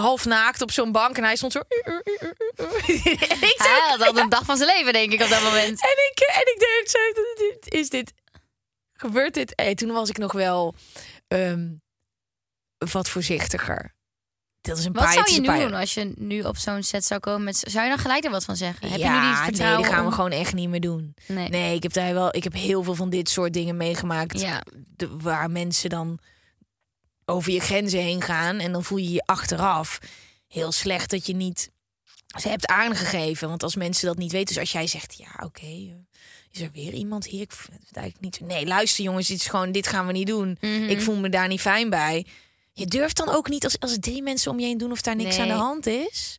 half 0.00 0.24
naakt 0.24 0.62
op 0.62 0.70
zo'n 0.70 0.92
bank 0.92 1.16
en 1.16 1.24
hij 1.24 1.36
stond 1.36 1.52
zo. 1.52 1.58
ik 1.68 3.54
zo, 3.56 3.68
Hij 3.68 3.80
had 3.88 4.00
al 4.08 4.18
een 4.18 4.28
dag 4.28 4.44
van 4.44 4.56
zijn 4.56 4.76
leven, 4.76 4.92
denk 4.92 5.12
ik, 5.12 5.22
op 5.22 5.28
dat 5.28 5.42
moment. 5.42 5.82
en 5.82 5.96
ik, 6.10 6.18
en 6.34 6.40
ik 6.40 6.56
deed 6.58 6.90
zo, 6.90 6.98
is 7.78 7.88
dit, 7.88 8.12
gebeurt 8.92 9.34
dit? 9.34 9.54
En 9.54 9.76
toen 9.76 9.92
was 9.92 10.08
ik 10.08 10.18
nog 10.18 10.32
wel 10.32 10.74
ehm, 11.28 11.68
wat 12.92 13.08
voorzichtiger. 13.08 13.94
Dat 14.60 14.78
is 14.78 14.84
een 14.84 14.92
Wat 14.92 15.02
paar 15.04 15.12
zou 15.12 15.32
je 15.32 15.40
nu 15.40 15.58
doen 15.58 15.74
als 15.74 15.94
je 15.94 16.12
nu 16.16 16.42
op 16.42 16.56
zo'n 16.56 16.82
set 16.82 17.04
zou 17.04 17.20
komen? 17.20 17.44
Met, 17.44 17.56
zou 17.56 17.84
je 17.84 17.90
dan 17.90 17.98
gelijk 17.98 18.24
er 18.24 18.30
wat 18.30 18.44
van 18.44 18.56
zeggen? 18.56 18.88
Heb 18.88 18.98
je 18.98 19.04
nu 19.04 19.10
ja, 19.10 19.46
die 19.46 19.56
nee, 19.62 19.76
dat 19.76 19.86
gaan 19.86 20.04
we 20.06 20.12
gewoon 20.12 20.30
echt 20.30 20.54
niet 20.54 20.68
meer 20.68 20.80
doen. 20.80 21.14
Nee. 21.26 21.48
Nee, 21.48 21.74
ik 21.74 21.82
heb 21.82 21.92
daar 21.92 22.14
wel. 22.14 22.36
Ik 22.36 22.44
heb 22.44 22.52
heel 22.52 22.82
veel 22.82 22.94
van 22.94 23.10
dit 23.10 23.28
soort 23.28 23.52
dingen 23.52 23.76
meegemaakt. 23.76 24.40
Ja. 24.40 24.62
de- 24.96 25.16
waar 25.16 25.50
mensen 25.50 25.90
dan 25.90 26.18
over 27.26 27.52
je 27.52 27.60
grenzen 27.60 28.00
heen 28.00 28.22
gaan. 28.22 28.58
En 28.58 28.72
dan 28.72 28.84
voel 28.84 28.98
je 28.98 29.12
je 29.12 29.22
achteraf 29.24 29.98
heel 30.48 30.72
slecht 30.72 31.10
dat 31.10 31.26
je 31.26 31.34
niet 31.34 31.70
ze 32.40 32.48
hebt 32.48 32.66
aangegeven. 32.66 33.48
Want 33.48 33.62
als 33.62 33.76
mensen 33.76 34.06
dat 34.06 34.16
niet 34.16 34.32
weten, 34.32 34.46
dus 34.46 34.58
als 34.58 34.72
jij 34.72 34.86
zegt, 34.86 35.14
ja, 35.18 35.44
oké, 35.44 35.66
eh, 35.66 35.92
is 36.50 36.60
er 36.60 36.70
weer 36.72 36.92
iemand 36.92 37.26
hier? 37.26 37.40
Ik 37.40 37.52
vind 37.52 37.86
het 37.86 37.96
eigenlijk 37.96 38.24
niet. 38.40 38.48
Nee, 38.48 38.66
luister 38.66 39.04
jongens, 39.04 39.28
dit 39.28 39.36
is 39.40 39.46
gewoon, 39.46 39.72
dit 39.72 39.86
gaan 39.86 40.06
we 40.06 40.12
niet 40.12 40.26
doen. 40.26 40.56
Mhm. 40.60 40.82
Ik 40.82 41.00
voel 41.00 41.16
me 41.16 41.28
daar 41.28 41.48
niet 41.48 41.60
fijn 41.60 41.90
bij. 41.90 42.26
Je 42.72 42.86
durft 42.86 43.16
dan 43.16 43.28
ook 43.28 43.48
niet 43.48 43.64
als, 43.64 43.80
als 43.80 43.96
drie 44.00 44.22
mensen 44.22 44.50
om 44.50 44.60
je 44.60 44.66
heen 44.66 44.78
doen 44.78 44.90
of 44.92 45.00
daar 45.00 45.16
niks 45.16 45.36
Nee. 45.36 45.40
aan 45.50 45.56
de 45.56 45.62
hand 45.64 45.86
is. 45.86 46.38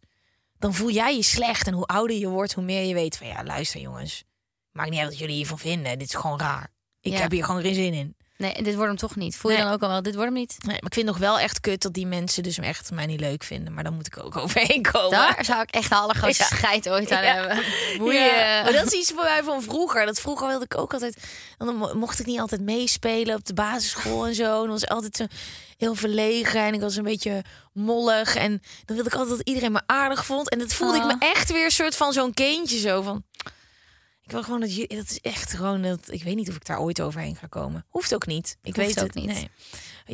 Dan 0.59 0.73
voel 0.73 0.91
jij 0.91 1.15
je 1.15 1.23
slecht. 1.23 1.67
En 1.67 1.73
hoe 1.73 1.85
ouder 1.85 2.17
je 2.17 2.27
wordt, 2.27 2.53
hoe 2.53 2.63
meer 2.63 2.83
je 2.83 2.93
weet 2.93 3.17
van 3.17 3.27
ja, 3.27 3.43
luister 3.43 3.81
jongens. 3.81 4.23
Maakt 4.71 4.89
niet 4.89 4.99
uit 4.99 5.09
wat 5.09 5.17
jullie 5.17 5.35
hiervan 5.35 5.59
vinden. 5.59 5.97
Dit 5.99 6.07
is 6.07 6.15
gewoon 6.15 6.39
raar. 6.39 6.73
Ik 7.01 7.11
Ja. 7.11 7.19
heb 7.19 7.31
hier 7.31 7.43
gewoon 7.45 7.61
geen 7.61 7.73
zin 7.73 7.93
in. 7.93 8.15
Nee, 8.37 8.53
dit 8.63 8.73
wordt 8.75 8.87
hem 8.87 8.97
toch 8.97 9.15
niet. 9.15 9.35
Voel 9.37 9.51
je 9.51 9.57
Nee. 9.57 9.65
dan 9.65 9.75
ook 9.75 9.81
al 9.81 9.89
wel, 9.89 10.01
dit 10.01 10.13
wordt 10.15 10.29
hem 10.29 10.39
niet? 10.39 10.55
Nee, 10.57 10.73
maar 10.75 10.85
ik 10.85 10.93
vind 10.93 11.05
nog 11.05 11.17
wel 11.17 11.39
echt 11.39 11.59
kut 11.59 11.81
dat 11.81 11.93
die 11.93 12.05
mensen 12.07 12.43
dus 12.43 12.57
echt 12.57 12.91
mij 12.91 13.05
niet 13.05 13.19
leuk 13.19 13.43
vinden. 13.43 13.73
Maar 13.73 13.83
dan 13.83 13.93
moet 13.93 14.07
ik 14.07 14.23
ook 14.23 14.37
overheen 14.43 14.81
komen. 14.91 15.09
Daar 15.11 15.45
zou 15.45 15.61
ik 15.61 15.71
echt 15.71 15.89
de 15.89 15.95
allergrootste 15.95 16.45
Ja. 16.49 16.55
scheid 16.57 16.89
ooit 16.89 17.11
aan 17.11 17.23
Ja. 17.23 17.33
hebben. 17.33 17.63
Boeien. 17.97 18.25
Ja, 18.25 18.63
maar 18.63 18.71
dat 18.73 18.85
is 18.85 18.91
iets 18.99 19.11
voor 19.11 19.23
mij 19.23 19.43
van 19.43 19.61
vroeger. 19.61 20.05
Dat 20.05 20.19
vroeger 20.19 20.47
wilde 20.47 20.65
ik 20.65 20.77
ook 20.77 20.93
altijd. 20.93 21.23
Dan 21.57 21.75
mo- 21.75 21.93
mocht 21.93 22.19
ik 22.19 22.25
niet 22.25 22.39
altijd 22.39 22.61
meespelen 22.61 23.35
op 23.35 23.45
de 23.45 23.53
basisschool 23.53 24.25
en 24.27 24.35
zo. 24.35 24.63
En 24.63 24.69
was 24.69 24.87
altijd 24.87 25.15
zo 25.15 25.25
heel 25.77 25.95
verlegen 25.95 26.61
en 26.61 26.73
ik 26.73 26.81
was 26.81 26.95
een 26.95 27.03
beetje 27.03 27.43
mollig. 27.73 28.35
En 28.35 28.61
dan 28.85 28.95
wilde 28.95 29.09
ik 29.09 29.15
altijd 29.15 29.37
dat 29.37 29.47
iedereen 29.47 29.71
me 29.71 29.81
aardig 29.85 30.25
vond. 30.25 30.49
En 30.49 30.59
dat 30.59 30.73
voelde 30.73 30.97
ik 30.97 31.03
Oh. 31.03 31.07
me 31.07 31.15
echt 31.19 31.51
weer 31.51 31.65
een 31.65 31.71
soort 31.71 31.95
van 31.95 32.13
zo'n 32.13 32.33
kindje 32.33 32.79
zo 32.79 33.01
van. 33.01 33.23
Ik 34.27 34.33
wil 34.33 34.43
gewoon 34.43 34.59
dat 34.59 34.75
je. 34.75 34.87
Dat 34.87 35.09
is 35.09 35.19
echt 35.21 35.53
gewoon 35.53 35.81
dat. 35.81 35.99
Ik 36.11 36.23
weet 36.23 36.35
niet 36.35 36.49
of 36.49 36.55
ik 36.55 36.65
daar 36.65 36.79
ooit 36.79 37.01
overheen 37.01 37.35
ga 37.35 37.47
komen. 37.47 37.85
Hoeft 37.89 38.13
ook 38.13 38.25
niet. 38.25 38.57
Ik 38.61 38.75
Hoeft 38.75 38.87
weet 38.87 38.99
ook 38.99 39.13
het 39.13 39.15
niet. 39.15 39.25
Nee. 39.25 39.49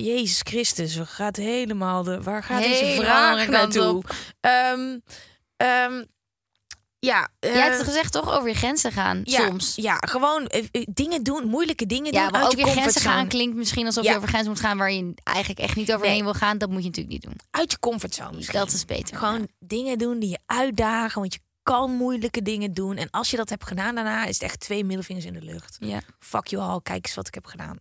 Jezus 0.05 0.39
Christus, 0.43 0.95
we 0.95 1.05
gaat 1.05 1.35
helemaal 1.35 2.03
de. 2.03 2.21
Waar 2.21 2.43
gaat 2.43 2.61
deze 2.63 2.83
Helemaal 2.83 3.05
vraag 3.37 3.47
naartoe? 3.47 4.03
ehm, 4.39 6.03
ja. 6.99 7.29
Jij 7.39 7.51
eh, 7.53 7.61
hebt 7.61 7.77
het 7.77 7.85
gezegd 7.85 8.11
toch 8.11 8.31
over 8.31 8.49
je 8.49 8.55
grenzen 8.55 8.91
gaan 8.91 9.21
ja, 9.23 9.45
soms. 9.45 9.75
Ja, 9.75 9.97
gewoon 9.99 10.47
eh, 10.47 10.63
eh, 10.71 10.85
dingen 10.89 11.23
doen, 11.23 11.47
moeilijke 11.47 11.85
dingen 11.85 12.13
Ja, 12.13 12.21
doen. 12.21 12.31
maar 12.31 12.41
uit 12.41 12.45
over 12.53 12.59
je 12.59 12.65
je 12.65 12.71
grenzen 12.71 13.01
gaan 13.01 13.27
klinkt 13.27 13.55
misschien 13.55 13.85
alsof 13.85 14.03
Ja. 14.03 14.11
je 14.11 14.15
over 14.17 14.29
grenzen 14.29 14.49
moet 14.51 14.59
gaan 14.59 14.77
waar 14.77 14.91
je 14.91 15.13
eigenlijk 15.23 15.59
echt 15.59 15.75
niet 15.75 15.93
overheen 15.93 16.13
Nee. 16.13 16.23
wil 16.23 16.33
gaan. 16.33 16.57
Dat 16.57 16.69
moet 16.69 16.81
je 16.81 16.87
natuurlijk 16.87 17.13
niet 17.13 17.23
doen. 17.23 17.39
Uit 17.51 17.71
je 17.71 17.79
comfortzone 17.79 18.35
misschien. 18.35 18.59
Dat 18.59 18.71
is 18.71 18.85
beter. 18.85 19.17
Gewoon 19.17 19.47
dingen 19.59 19.97
doen 19.97 20.19
die 20.19 20.29
je 20.29 20.39
uitdagen, 20.45 21.21
want 21.21 21.33
je 21.33 21.39
kan 21.63 21.91
moeilijke 21.91 22.41
dingen 22.41 22.73
doen. 22.73 22.97
En 22.97 23.09
als 23.09 23.29
je 23.29 23.37
dat 23.37 23.49
hebt 23.49 23.67
gedaan 23.67 23.95
daarna, 23.95 24.25
is 24.25 24.33
het 24.33 24.43
echt 24.43 24.59
twee 24.59 24.83
middelvingers 24.83 25.25
in 25.25 25.33
de 25.33 25.41
lucht. 25.41 25.77
Ja. 25.79 26.01
Fuck 26.19 26.47
you 26.47 26.63
al, 26.63 26.81
kijk 26.81 27.05
eens 27.05 27.15
wat 27.15 27.27
ik 27.27 27.33
heb 27.33 27.45
gedaan. 27.45 27.77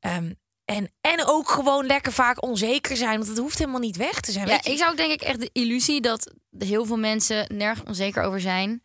Ehm, 0.00 0.32
en, 0.64 0.92
en 1.00 1.26
ook 1.26 1.48
gewoon 1.50 1.86
lekker 1.86 2.12
vaak 2.12 2.42
onzeker 2.42 2.96
zijn, 2.96 3.16
want 3.16 3.28
het 3.28 3.38
hoeft 3.38 3.58
helemaal 3.58 3.80
niet 3.80 3.96
weg 3.96 4.20
te 4.20 4.32
zijn. 4.32 4.46
Ja, 4.46 4.62
ik 4.64 4.78
zou 4.78 4.96
denk 4.96 5.12
ik 5.12 5.20
echt 5.22 5.40
de 5.40 5.50
illusie 5.52 6.00
dat 6.00 6.32
heel 6.58 6.84
veel 6.86 6.96
mensen 6.98 7.56
nergens 7.56 7.88
onzeker 7.88 8.22
over 8.22 8.40
zijn. 8.40 8.82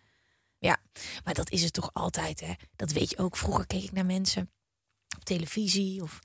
Ja, 0.59 0.77
maar 1.23 1.33
dat 1.33 1.51
is 1.51 1.63
het 1.63 1.73
toch 1.73 1.89
altijd, 1.93 2.39
hè? 2.39 2.53
Dat 2.75 2.91
weet 2.91 3.09
je 3.09 3.17
ook. 3.17 3.37
Vroeger 3.37 3.67
keek 3.67 3.83
ik 3.83 3.91
naar 3.91 4.05
mensen 4.05 4.51
op 5.17 5.23
televisie 5.25 6.01
of 6.01 6.19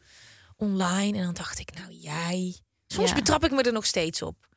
online 0.57 1.19
en 1.19 1.25
dan 1.25 1.35
dacht 1.35 1.59
ik, 1.59 1.75
nou 1.75 1.93
jij. 1.93 2.57
Soms 2.87 3.09
Ja. 3.09 3.15
betrap 3.15 3.45
ik 3.45 3.51
me 3.51 3.63
er 3.63 3.73
nog 3.73 3.87
steeds 3.87 4.23
op. 4.23 4.49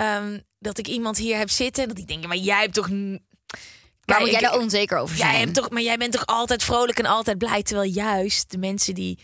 Ehm, 0.00 0.38
dat 0.58 0.78
ik 0.78 0.86
iemand 0.88 1.16
hier 1.16 1.36
heb 1.36 1.50
zitten 1.50 1.82
en 1.82 1.88
dat 1.88 1.98
ik 1.98 2.06
denk, 2.08 2.26
maar 2.26 2.36
jij 2.36 2.60
hebt 2.60 2.74
toch. 2.74 2.88
Waar 4.00 4.20
moet 4.20 4.30
jij 4.30 4.40
daar 4.40 4.58
onzeker 4.58 4.98
over 4.98 5.16
zijn? 5.16 5.30
Jij 5.30 5.40
hebt 5.40 5.54
toch, 5.54 5.70
maar 5.70 5.82
jij 5.82 5.96
bent 5.96 6.12
toch 6.12 6.26
altijd 6.26 6.62
vrolijk 6.64 6.98
en 6.98 7.06
altijd 7.06 7.38
blij. 7.38 7.62
Terwijl 7.62 7.90
juist 7.90 8.50
de 8.50 8.58
mensen 8.58 8.94
die 8.94 9.18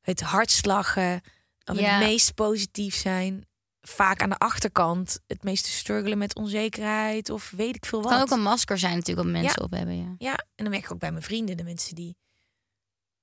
het 0.00 0.20
hardst 0.20 0.66
lachen, 0.66 1.20
of 1.64 1.78
Ja. 1.78 1.98
het 1.98 2.08
meest 2.08 2.34
positief 2.34 2.94
zijn, 2.94 3.46
vaak 3.80 4.22
aan 4.22 4.30
de 4.30 4.38
achterkant 4.38 5.20
het 5.26 5.42
meeste 5.42 5.70
struggelen 5.70 6.18
met 6.18 6.34
onzekerheid 6.36 7.30
of 7.30 7.50
weet 7.56 7.76
ik 7.76 7.84
veel 7.86 7.98
Het 8.00 8.08
wat. 8.08 8.18
kan 8.18 8.26
ook 8.28 8.30
een 8.36 8.42
masker 8.42 8.78
zijn 8.78 8.94
natuurlijk 8.96 9.26
wat 9.26 9.36
mensen 9.36 9.56
Ja. 9.58 9.64
op 9.64 9.72
hebben. 9.72 9.96
Ja. 9.98 10.14
Ja, 10.18 10.32
en 10.34 10.64
dan 10.64 10.70
merk 10.70 10.84
ik 10.84 10.92
ook 10.92 10.98
bij 10.98 11.10
mijn 11.12 11.22
vrienden, 11.24 11.56
de 11.56 11.64
mensen 11.64 11.94
die 11.94 12.16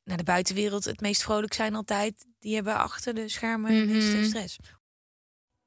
naar 0.04 0.18
de 0.18 0.24
buitenwereld 0.24 0.86
het 0.86 1.02
meest 1.02 1.24
vrolijk 1.24 1.54
zijn 1.54 1.76
altijd, 1.76 2.26
die 2.40 2.56
hebben 2.56 2.78
achter 2.78 3.14
de 3.14 3.30
schermen 3.30 3.88
de 3.88 3.94
meeste 3.94 4.16
Mhm. 4.18 4.26
stress. 4.26 4.58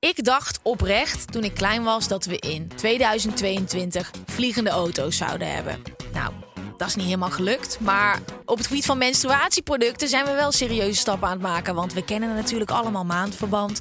Ik 0.00 0.24
dacht 0.24 0.60
oprecht 0.62 1.32
toen 1.32 1.44
ik 1.44 1.54
klein 1.54 1.82
was 1.82 2.08
dat 2.08 2.24
we 2.24 2.38
in 2.38 2.68
2022 2.76 4.10
vliegende 4.26 4.70
auto's 4.70 5.16
zouden 5.16 5.54
hebben. 5.54 5.82
Nou, 6.12 6.32
dat 6.76 6.88
is 6.88 6.94
niet 6.94 7.04
helemaal 7.04 7.30
gelukt. 7.30 7.80
Maar 7.80 8.20
op 8.44 8.56
het 8.56 8.66
gebied 8.66 8.84
van 8.84 8.98
menstruatieproducten 8.98 10.08
zijn 10.08 10.24
we 10.24 10.32
wel 10.32 10.52
serieuze 10.52 11.00
stappen 11.00 11.28
aan 11.28 11.34
het 11.34 11.42
maken. 11.42 11.74
Want 11.74 11.92
we 11.92 12.04
kennen 12.04 12.34
natuurlijk 12.34 12.70
allemaal 12.70 13.04
maandverband, 13.04 13.78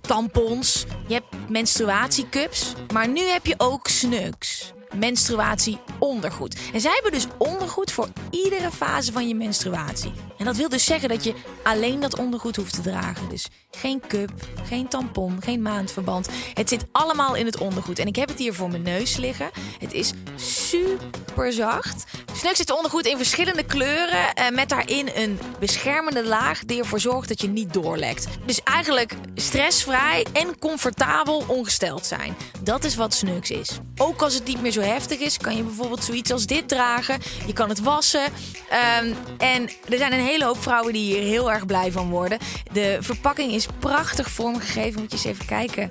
tampons, 0.00 0.84
je 1.06 1.14
hebt 1.14 1.50
menstruatiecups. 1.50 2.72
Maar 2.92 3.08
nu 3.08 3.20
heb 3.20 3.46
je 3.46 3.54
ook 3.56 3.86
sneuks. 3.86 4.72
Menstruatieondergoed. 4.98 6.56
En 6.72 6.80
zij 6.80 6.92
hebben 6.92 7.12
dus 7.12 7.26
ondergoed 7.38 7.92
voor 7.92 8.08
iedere 8.30 8.70
fase 8.70 9.12
van 9.12 9.28
je 9.28 9.34
menstruatie. 9.34 10.12
En 10.38 10.44
dat 10.44 10.56
wil 10.56 10.68
dus 10.68 10.84
zeggen 10.84 11.08
dat 11.08 11.24
je 11.24 11.34
alleen 11.62 12.00
dat 12.00 12.18
ondergoed 12.18 12.56
hoeft 12.56 12.74
te 12.74 12.80
dragen. 12.80 13.28
Dus 13.28 13.48
geen 13.70 14.02
cup, 14.08 14.30
geen 14.64 14.88
tampon, 14.88 15.42
geen 15.42 15.62
maandverband. 15.62 16.28
Het 16.54 16.68
zit 16.68 16.84
allemaal 16.92 17.34
in 17.34 17.46
het 17.46 17.58
ondergoed. 17.58 17.98
En 17.98 18.06
ik 18.06 18.16
heb 18.16 18.28
het 18.28 18.38
hier 18.38 18.54
voor 18.54 18.70
mijn 18.70 18.82
neus 18.82 19.16
liggen. 19.16 19.50
Het 19.78 19.92
is 19.92 20.12
super 20.36 21.52
zacht. 21.52 22.04
Snuk 22.32 22.56
zit 22.56 22.70
ondergoed 22.70 23.06
in 23.06 23.16
verschillende 23.16 23.64
kleuren. 23.64 24.34
eh, 24.34 24.50
met 24.50 24.68
daarin 24.68 25.10
een 25.14 25.38
beschermende 25.58 26.24
laag 26.24 26.64
die 26.64 26.78
ervoor 26.78 27.00
zorgt 27.00 27.28
dat 27.28 27.40
je 27.40 27.48
niet 27.48 27.72
doorlekt. 27.72 28.26
Dus 28.46 28.62
eigenlijk 28.62 29.14
stressvrij 29.34 30.26
en 30.32 30.58
comfortabel 30.58 31.44
ongesteld 31.46 32.06
zijn. 32.06 32.36
Dat 32.60 32.84
is 32.84 32.94
wat 32.94 33.14
Snux 33.14 33.50
is. 33.50 33.78
Ook 33.96 34.22
als 34.22 34.34
het 34.34 34.44
niet 34.44 34.60
meer 34.62 34.72
zo 34.72 34.80
heftig 34.84 35.18
is, 35.18 35.36
kan 35.36 35.56
je 35.56 35.62
bijvoorbeeld 35.62 36.04
zoiets 36.04 36.32
als 36.32 36.46
dit 36.46 36.68
dragen. 36.68 37.20
Je 37.46 37.52
kan 37.52 37.68
het 37.68 37.80
wassen. 37.80 38.24
Ehm, 38.70 39.12
en 39.38 39.68
er 39.88 39.98
zijn 39.98 40.12
een 40.12 40.24
hele 40.26 40.44
hoop 40.44 40.62
vrouwen 40.62 40.92
die 40.92 41.14
hier 41.14 41.22
heel 41.22 41.52
erg 41.52 41.66
blij 41.66 41.92
van 41.92 42.10
worden. 42.10 42.38
De 42.72 42.98
verpakking 43.00 43.52
is 43.52 43.66
prachtig 43.78 44.30
vormgegeven. 44.30 45.00
Moet 45.00 45.10
je 45.10 45.16
eens 45.16 45.26
even 45.26 45.46
kijken. 45.46 45.90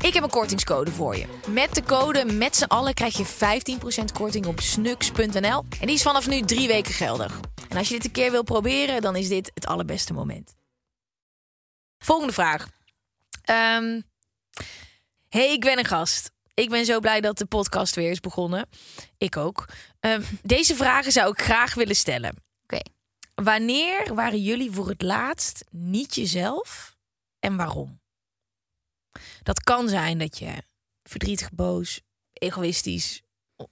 Ik 0.00 0.14
heb 0.14 0.22
een 0.22 0.30
kortingscode 0.30 0.90
voor 0.90 1.16
je. 1.16 1.26
Met 1.48 1.74
de 1.74 1.82
code 1.82 2.24
met 2.24 2.56
z'n 2.56 2.64
allen 2.64 2.94
krijg 2.94 3.16
je 3.16 3.26
15% 3.26 4.12
korting 4.12 4.46
op 4.46 4.60
snux.nl. 4.60 5.64
En 5.80 5.86
die 5.86 5.94
is 5.94 6.02
vanaf 6.02 6.28
nu 6.28 6.40
drie 6.40 6.68
weken 6.68 6.92
geldig. 6.92 7.40
En 7.68 7.76
als 7.76 7.88
je 7.88 7.94
dit 7.94 8.04
een 8.04 8.10
keer 8.10 8.30
wil 8.30 8.42
proberen, 8.42 9.02
dan 9.02 9.16
is 9.16 9.28
dit 9.28 9.50
het 9.54 9.66
allerbeste 9.66 10.12
moment. 10.12 10.54
Volgende 11.98 12.32
vraag. 12.32 12.68
Ehm, 13.42 14.00
hey, 15.28 15.52
ik 15.52 15.60
ben 15.60 15.78
een 15.78 15.84
gast. 15.84 16.30
Ik 16.60 16.70
ben 16.70 16.84
zo 16.84 17.00
blij 17.00 17.20
dat 17.20 17.38
de 17.38 17.46
podcast 17.46 17.94
weer 17.94 18.10
is 18.10 18.20
begonnen. 18.20 18.68
Ik 19.18 19.36
ook. 19.36 19.68
Ehm, 20.00 20.22
deze 20.42 20.74
vragen 20.74 21.12
zou 21.12 21.30
ik 21.30 21.40
graag 21.40 21.74
willen 21.74 21.96
stellen. 21.96 22.34
Oké. 22.62 22.80
Wanneer 23.34 24.14
waren 24.14 24.42
jullie 24.42 24.70
voor 24.70 24.88
het 24.88 25.02
laatst 25.02 25.64
niet 25.70 26.14
jezelf 26.14 26.96
en 27.38 27.56
waarom? 27.56 28.00
Dat 29.42 29.62
kan 29.62 29.88
zijn 29.88 30.18
dat 30.18 30.38
je 30.38 30.62
verdrietig, 31.02 31.52
boos, 31.52 32.00
egoïstisch, 32.32 33.22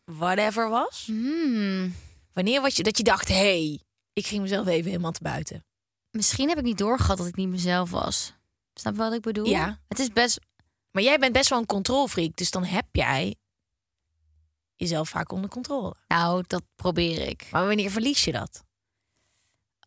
whatever 0.04 0.68
was. 0.68 1.04
Hmm. 1.07 1.95
Wanneer 2.33 2.61
was 2.61 2.76
je 2.76 2.83
dat 2.83 2.97
je 2.97 3.04
dacht, 3.04 3.28
hey, 3.28 3.83
ik 4.12 4.26
ging 4.26 4.42
mezelf 4.42 4.66
even 4.66 4.90
helemaal 4.90 5.12
te 5.12 5.23
buiten. 5.23 5.64
Misschien 6.11 6.49
heb 6.49 6.59
ik 6.59 6.64
niet 6.64 6.78
doorgehad 6.78 7.18
dat 7.18 7.26
ik 7.26 7.37
niet 7.37 7.49
mezelf 7.49 7.90
was. 7.90 8.35
Snap 8.75 8.92
je 8.92 8.99
wat 8.99 9.12
ik 9.12 9.21
bedoel? 9.21 9.47
Ja. 9.47 9.80
Het 9.88 9.99
is 9.99 10.12
best... 10.12 10.40
Maar 10.90 11.02
jij 11.02 11.18
bent 11.18 11.33
best 11.33 11.49
wel 11.49 11.59
een 11.59 11.66
controlfreak, 11.66 12.37
dus 12.37 12.50
dan 12.50 12.64
heb 12.64 12.87
jij 12.92 13.37
jezelf 14.76 15.09
vaak 15.09 15.33
onder 15.33 15.50
controle. 15.50 15.95
Nou, 16.09 16.45
dat 16.47 16.62
probeer 16.76 17.28
ik. 17.28 17.49
Maar 17.50 17.66
wanneer 17.66 17.90
verlies 17.90 18.25
je 18.25 18.33
dat? 18.33 18.64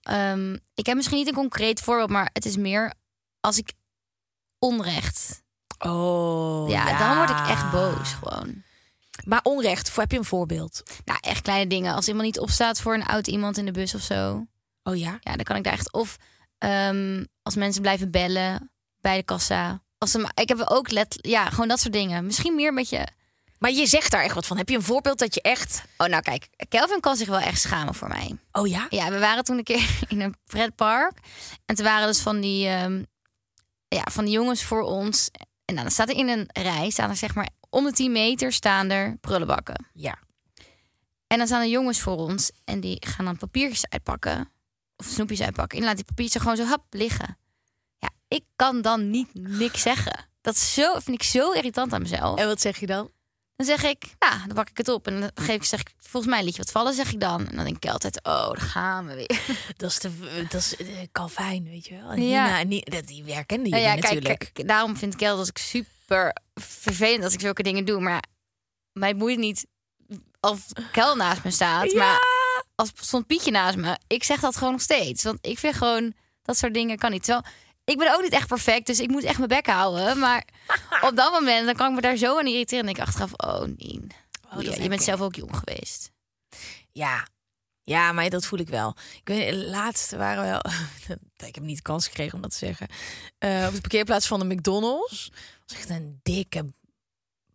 Ehm, 0.02 0.58
ik 0.74 0.86
heb 0.86 0.96
misschien 0.96 1.18
niet 1.18 1.28
een 1.28 1.34
concreet 1.34 1.82
voorbeeld, 1.82 2.10
maar 2.10 2.30
het 2.34 2.46
is 2.46 2.58
meer 2.58 2.94
als 3.40 3.58
ik 3.58 3.74
onrecht. 4.60 5.44
Oh, 5.80 6.70
ja, 6.70 6.98
dan 6.98 7.16
word 7.16 7.30
ik 7.30 7.48
echt 7.48 7.72
boos 7.72 8.14
gewoon. 8.14 8.64
Maar 9.26 9.40
onrecht, 9.44 9.96
heb 9.96 10.12
je 10.12 10.18
een 10.18 10.26
voorbeeld? 10.26 10.84
Nou, 11.06 11.20
echt 11.22 11.42
kleine 11.42 11.70
dingen. 11.70 11.94
Als 11.94 12.08
iemand 12.08 12.26
niet 12.26 12.40
opstaat 12.40 12.82
voor 12.82 12.94
een 12.94 13.06
oud 13.06 13.28
iemand 13.28 13.58
in 13.58 13.66
de 13.66 13.72
bus 13.72 13.96
of 13.96 14.02
zo. 14.02 14.46
Oh 14.84 14.98
ja? 14.98 15.18
Ja, 15.20 15.36
dan 15.36 15.44
kan 15.44 15.56
ik 15.56 15.64
daar 15.64 15.74
echt. 15.74 15.92
Of 15.94 16.18
ehm, 16.58 17.26
als 17.42 17.56
mensen 17.56 17.82
blijven 17.82 18.12
bellen 18.12 18.72
bij 19.00 19.18
de 19.18 19.24
kassa. 19.24 19.84
Als 20.02 20.12
ze, 20.12 20.32
ik 20.34 20.48
heb 20.48 20.62
ook 20.66 20.92
let. 20.92 21.18
Ja, 21.22 21.50
gewoon 21.50 21.68
dat 21.68 21.80
soort 21.80 21.94
dingen. 21.94 22.26
Misschien 22.26 22.56
meer 22.56 22.68
een 22.68 22.76
beetje. 22.76 23.08
Maar 23.60 23.72
je 23.72 23.86
zegt 23.86 24.12
daar 24.12 24.24
echt 24.24 24.36
wat 24.36 24.48
van. 24.48 24.58
Heb 24.58 24.70
je 24.70 24.76
een 24.76 24.82
voorbeeld 24.82 25.20
dat 25.20 25.34
je 25.34 25.42
echt... 25.42 25.84
Oh, 25.98 26.08
nou 26.08 26.22
kijk, 26.22 26.48
Kelvin 26.70 27.00
kan 27.00 27.16
zich 27.16 27.28
wel 27.28 27.40
echt 27.40 27.62
schamen 27.62 27.96
voor 27.96 28.08
mij. 28.08 28.38
Oh 28.52 28.68
ja? 28.68 28.88
Ja, 28.90 29.10
we 29.10 29.20
waren 29.20 29.44
toen 29.44 29.58
een 29.58 29.64
keer 29.64 30.00
in 30.08 30.22
een 30.22 30.36
pretpark. 30.46 31.18
En 31.66 31.76
toen 31.76 31.86
waren 31.86 32.08
dus 32.08 32.20
van 32.20 32.40
die, 32.40 32.68
ehm, 32.68 33.04
ja, 33.88 34.04
van 34.12 34.26
die 34.26 34.34
jongens 34.34 34.64
voor 34.64 34.82
ons. 34.82 35.30
En 35.66 35.76
dan 35.76 35.92
staat 35.92 36.10
er 36.10 36.16
in 36.16 36.28
een 36.30 36.50
rij, 36.54 36.90
staan 36.90 37.10
er 37.10 37.16
zeg 37.16 37.36
maar 37.36 37.50
om 37.70 37.84
de 37.84 37.92
10 37.92 38.12
meter 38.12 38.52
staan 38.52 38.90
er 38.90 39.18
prullenbakken. 39.18 39.86
Ja. 39.94 40.20
En 41.28 41.38
dan 41.38 41.48
staan 41.48 41.62
er 41.62 41.68
jongens 41.68 42.00
voor 42.00 42.18
ons 42.18 42.52
en 42.64 42.80
die 42.80 42.98
gaan 43.08 43.26
dan 43.26 43.38
papiertjes 43.38 43.90
uitpakken. 43.90 44.52
Of 44.96 45.06
snoepjes 45.06 45.42
uitpakken. 45.42 45.78
En 45.78 45.84
laat 45.84 45.96
die 45.96 46.06
papiertjes 46.06 46.42
gewoon 46.42 46.58
zo 46.58 46.66
hap 46.66 46.86
liggen. 46.90 47.38
Ik 48.32 48.44
kan 48.56 48.82
dan 48.82 49.10
niet 49.10 49.30
niks 49.34 49.82
zeggen. 49.82 50.28
Dat 50.42 50.56
is 50.56 50.74
zo, 50.74 50.94
vind 50.94 51.22
ik 51.22 51.24
zo 51.24 51.52
irritant 51.52 51.94
aan 51.94 52.02
mezelf. 52.02 52.40
En 52.40 52.48
wat 52.48 52.62
zeg 52.62 52.80
je 52.80 52.86
dan? 52.86 53.12
Dan 53.56 53.66
zeg 53.66 53.84
ik, 53.84 54.04
ja, 54.20 54.46
dan 54.46 54.56
pak 54.56 54.70
ik 54.70 54.78
het 54.78 54.90
op. 54.90 55.08
En 55.08 55.20
dan 55.20 55.32
geef 55.36 55.56
ik, 55.56 55.64
zeg 55.64 55.80
ik, 55.80 55.94
volgens 56.00 56.34
mij 56.34 56.44
liet 56.44 56.56
je 56.56 56.62
wat 56.62 56.72
vallen, 56.72 56.94
zeg 56.94 57.12
ik 57.12 57.20
dan. 57.20 57.48
En 57.48 57.56
dan 57.56 57.66
denk 57.66 57.76
ik 57.84 57.92
altijd, 57.92 58.24
oh, 58.24 58.48
daar 58.48 58.58
gaan 58.62 59.08
we 59.08 59.16
weer. 59.16 59.42
Dat 59.78 59.90
is, 59.90 60.00
de, 60.00 60.46
dat 60.50 60.62
is 60.62 60.80
uh, 60.80 60.88
Calvijn, 61.12 61.64
weet 61.64 61.88
je 61.88 61.96
wel. 61.96 62.16
Ja. 62.16 62.64
Nina, 62.64 62.84
dat, 62.84 63.08
die 63.08 63.34
herkende 63.34 63.66
je 63.66 63.70
Nou 63.70 63.84
ja, 63.84 63.92
kijk, 63.92 64.04
natuurlijk. 64.04 64.50
kijk, 64.54 64.68
daarom 64.68 64.98
vind 64.98 65.14
ik 65.14 65.20
wel 65.20 65.38
dat 65.38 65.48
ik 65.48 65.58
super 65.58 66.36
vervelend 66.54 67.24
als 67.24 67.34
ik 67.34 67.40
zulke 67.40 67.64
dingen 67.64 67.86
doe. 67.86 68.00
Maar 68.00 68.24
mij 68.92 69.16
boeit 69.16 69.38
niet 69.38 69.66
of 70.40 70.68
Kel 70.92 71.16
naast 71.16 71.44
me 71.44 71.52
staat. 71.52 71.92
Ja. 71.92 71.98
Maar 71.98 72.20
als 72.76 72.92
stond 72.96 73.28
Pietje 73.28 73.52
naast 73.52 73.78
me, 73.78 73.98
ik 74.08 74.24
zeg 74.24 74.40
dat 74.40 74.58
gewoon 74.58 74.72
nog 74.72 74.82
steeds. 74.82 75.24
Want 75.24 75.38
ik 75.42 75.60
vind 75.60 75.76
gewoon, 75.76 76.14
Dat 76.42 76.58
soort 76.58 76.74
dingen 76.74 76.98
kan 76.98 77.12
niet. 77.12 77.24
Terwijl, 77.24 77.46
ik 77.92 77.98
ben 77.98 78.14
ook 78.14 78.22
niet 78.22 78.34
echt 78.34 78.48
perfect, 78.48 78.86
dus 78.86 79.00
ik 79.00 79.10
moet 79.10 79.24
echt 79.24 79.38
mijn 79.38 79.50
bek 79.50 79.68
houden. 79.68 80.20
Maar 80.20 80.46
op 81.10 81.16
dat 81.16 81.32
moment 81.32 81.66
dan 81.66 81.76
kan 81.76 81.90
ik 81.90 81.96
me 81.96 82.02
daar 82.02 82.16
zo 82.16 82.38
aan 82.38 82.48
irriteren. 82.48 82.84
En 82.84 82.90
ik 82.90 83.00
achteraf, 83.00 83.32
oh 83.34 83.62
nee. 83.62 84.00
Oh, 84.50 84.56
dat 84.56 84.76
je, 84.76 84.80
bent 84.80 84.94
ik. 84.94 85.02
zelf 85.02 85.22
ook 85.22 85.36
jong 85.36 85.56
geweest. 85.56 86.12
Ja. 86.92 87.28
Ja, 87.84 88.12
maar 88.12 88.30
dat 88.30 88.46
voel 88.46 88.60
ik 88.60 88.70
wel. 88.70 88.96
Ik 89.16 89.28
weet, 89.28 89.54
laatst 89.54 90.12
waren 90.12 90.44
we 90.44 90.50
wel... 90.50 90.62
ik 91.50 91.56
heb 91.56 91.64
niet 91.64 91.76
de 91.76 91.82
kans 91.82 92.08
gekregen 92.08 92.34
om 92.34 92.42
dat 92.42 92.52
te 92.52 92.58
zeggen. 92.58 92.88
Eh, 93.38 93.66
op 93.68 93.74
de 93.74 93.82
parkeerplaats 93.82 94.28
van 94.28 94.40
de 94.40 94.56
McDonald's. 94.56 95.32
was 95.66 95.78
echt 95.78 95.90
een 95.90 96.20
dikke 96.24 96.74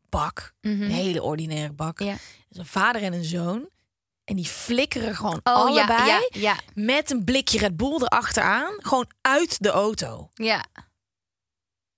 bak. 0.09 0.55
Een 0.61 0.90
hele 0.90 1.23
ordinaire 1.23 1.73
bak. 1.73 1.99
Mhm. 1.99 2.09
Ja. 2.09 2.16
Dus 2.49 2.59
een 2.59 2.66
vader 2.66 3.02
en 3.02 3.12
een 3.12 3.25
zoon. 3.25 3.69
En 4.26 4.37
die 4.37 4.47
flikkeren 4.47 5.16
gewoon 5.16 5.40
Oh 5.42 5.54
allebei 5.54 6.06
ja, 6.06 6.06
ja, 6.06 6.28
ja, 6.30 6.56
met 6.75 7.11
een 7.11 7.25
blikje 7.25 7.59
Red 7.59 7.76
Bull 7.76 7.95
erachteraan. 8.02 8.75
Gewoon 8.78 9.06
uit 9.21 9.62
de 9.62 9.71
auto. 9.71 10.28
ja. 10.35 10.64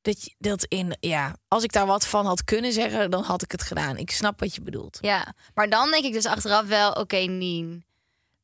Dat, 0.03 0.25
je- 0.25 0.35
dat 0.39 0.65
in, 0.65 0.97
ja, 1.01 1.37
als 1.49 1.63
ik 1.63 1.73
daar 1.73 1.87
wat 1.87 2.07
van 2.07 2.27
had 2.27 2.45
kunnen 2.45 2.73
zeggen, 2.73 3.11
dan 3.11 3.23
had 3.23 3.43
ik 3.43 3.51
het 3.51 3.63
gedaan. 3.63 3.97
Ik 3.97 4.11
snap 4.11 4.41
wat 4.41 4.55
je 4.55 4.61
bedoelt. 4.61 4.99
Ja, 5.01 5.35
maar 5.55 5.69
dan 5.69 5.91
denk 5.91 6.05
ik 6.05 6.13
dus 6.13 6.27
achteraf 6.27 6.67
wel, 6.67 6.93
oké, 6.93 7.17
Nien. 7.17 7.85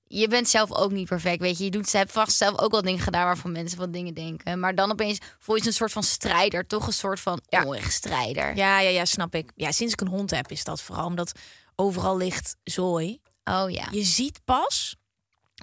Je 0.07 0.29
bent 0.29 0.49
zelf 0.49 0.73
ook 0.73 0.91
niet 0.93 1.09
perfect, 1.09 1.41
weet 1.41 1.59
je. 1.59 1.65
Je 1.65 1.71
doet, 1.71 1.89
ze 1.89 1.97
hebt 1.97 2.13
vast 2.13 2.37
zelf 2.37 2.59
ook 2.59 2.71
wel 2.71 2.83
dingen 2.83 3.01
gedaan 3.01 3.25
waarvan 3.25 3.53
mensen 3.53 3.79
wat 3.79 3.93
dingen 3.93 4.15
denken. 4.15 4.61
Maar 4.61 4.75
dan 4.75 4.91
opeens 4.91 5.19
voel 5.39 5.55
je 5.57 5.63
je 5.63 5.69
een 5.69 5.75
soort 5.75 5.93
van 5.93 6.03
strijder, 6.03 6.67
toch 6.67 6.87
een 6.87 6.93
soort 6.93 7.21
van 7.21 7.41
Ja. 7.49 7.65
onrechtstrijder. 7.65 8.57
Ja, 8.57 8.81
ja, 8.81 8.89
ja, 8.91 9.05
snap 9.05 9.35
ik. 9.35 9.51
Ja, 9.57 9.73
sinds 9.73 9.93
ik 9.93 10.01
een 10.01 10.07
hond 10.09 10.31
heb, 10.31 10.51
is 10.51 10.65
dat 10.65 10.81
vooral 10.83 11.07
omdat 11.07 11.33
overal 11.77 12.17
ligt 12.17 12.57
zooi. 12.65 13.21
Oh 13.45 13.71
ja. 13.71 13.87
Je 13.91 14.03
ziet 14.05 14.41
pas 14.45 14.97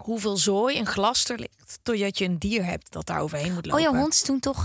hoeveel 0.02 0.38
zooi 0.38 0.78
en 0.78 0.86
glas 0.86 1.30
er 1.30 1.38
ligt, 1.40 1.80
totdat 1.84 2.18
je 2.18 2.26
een 2.26 2.40
dier 2.40 2.66
hebt 2.66 2.92
dat 2.92 3.06
daar 3.06 3.20
overheen 3.20 3.54
moet 3.54 3.66
Oh, 3.66 3.72
lopen. 3.72 3.82
jouw 3.92 3.94
hond 4.02 4.14
is 4.14 4.22
toen 4.22 4.40
toch... 4.40 4.64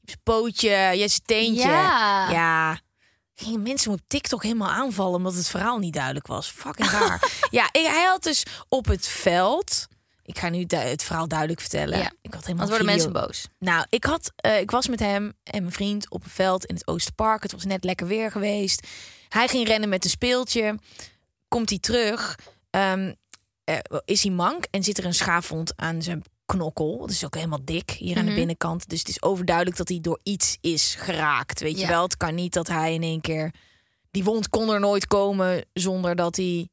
Je 0.00 0.16
pootje, 0.22 0.70
je 0.70 1.08
zijn 1.08 1.22
teentje. 1.24 1.68
Ja. 1.68 2.30
ja. 2.30 2.80
Gingen 3.34 3.62
mensen 3.62 3.90
me 3.90 3.96
op 3.96 4.02
TikTok 4.06 4.42
helemaal 4.42 4.70
aanvallen 4.70 5.14
omdat 5.14 5.34
het 5.34 5.48
verhaal 5.48 5.78
niet 5.78 5.92
duidelijk 5.92 6.26
was. 6.26 6.50
Fucking 6.50 6.90
raar. 6.90 7.30
ja, 7.50 7.68
hij 7.72 8.04
had 8.04 8.22
dus 8.22 8.42
op 8.68 8.86
het 8.86 9.06
veld. 9.08 9.86
Ik 10.22 10.38
ga 10.38 10.48
nu 10.48 10.64
het 10.68 11.02
verhaal 11.02 11.28
duidelijk 11.28 11.60
vertellen. 11.60 11.98
Ja. 11.98 12.12
Ik 12.22 12.34
had 12.34 12.46
helemaal 12.46 12.66
Want 12.66 12.78
worden 12.78 12.94
video- 12.98 13.10
mensen 13.12 13.26
boos. 13.26 13.46
Nou, 13.58 13.86
ik, 13.88 14.04
had, 14.04 14.32
eh, 14.36 14.60
ik 14.60 14.70
was 14.70 14.88
met 14.88 15.00
hem 15.00 15.32
en 15.42 15.62
mijn 15.62 15.72
vriend 15.74 16.10
op 16.10 16.24
een 16.24 16.30
veld 16.30 16.64
in 16.64 16.74
het 16.74 16.86
Oosterpark. 16.86 17.42
Het 17.42 17.52
was 17.52 17.64
net 17.64 17.84
lekker 17.84 18.06
weer 18.06 18.30
geweest. 18.30 18.86
Hij 19.28 19.48
ging 19.48 19.66
rennen 19.66 19.88
met 19.88 20.04
een 20.04 20.10
speeltje. 20.10 20.78
Komt 21.48 21.68
hij 21.68 21.78
terug, 21.78 22.38
ehm, 22.70 23.12
eh, 23.64 23.78
is 24.04 24.22
hij 24.22 24.32
mank 24.32 24.64
en 24.70 24.82
zit 24.84 24.98
er 24.98 25.04
een 25.04 25.14
schaafwond 25.14 25.72
aan 25.76 26.02
zijn 26.02 26.22
knokkel. 26.46 26.98
Dat 26.98 27.10
is 27.10 27.24
ook 27.24 27.34
helemaal 27.34 27.64
dik 27.64 27.90
hier 27.90 28.16
aan 28.16 28.22
de 28.22 28.28
Mhm. 28.30 28.38
binnenkant. 28.38 28.88
Dus 28.88 28.98
het 28.98 29.08
is 29.08 29.22
overduidelijk 29.22 29.76
dat 29.76 29.88
hij 29.88 30.00
door 30.00 30.20
iets 30.22 30.58
is 30.60 30.94
geraakt. 30.94 31.60
Weet 31.60 31.80
je 31.80 31.86
wel, 31.86 32.02
het 32.02 32.16
kan 32.16 32.34
niet 32.34 32.52
dat 32.52 32.68
hij 32.68 32.94
in 32.94 33.02
één 33.02 33.20
keer... 33.20 33.52
Die 34.10 34.24
wond 34.24 34.48
kon 34.48 34.70
er 34.70 34.80
nooit 34.80 35.06
komen 35.06 35.64
zonder 35.72 36.16
dat 36.16 36.36
hij 36.36 36.68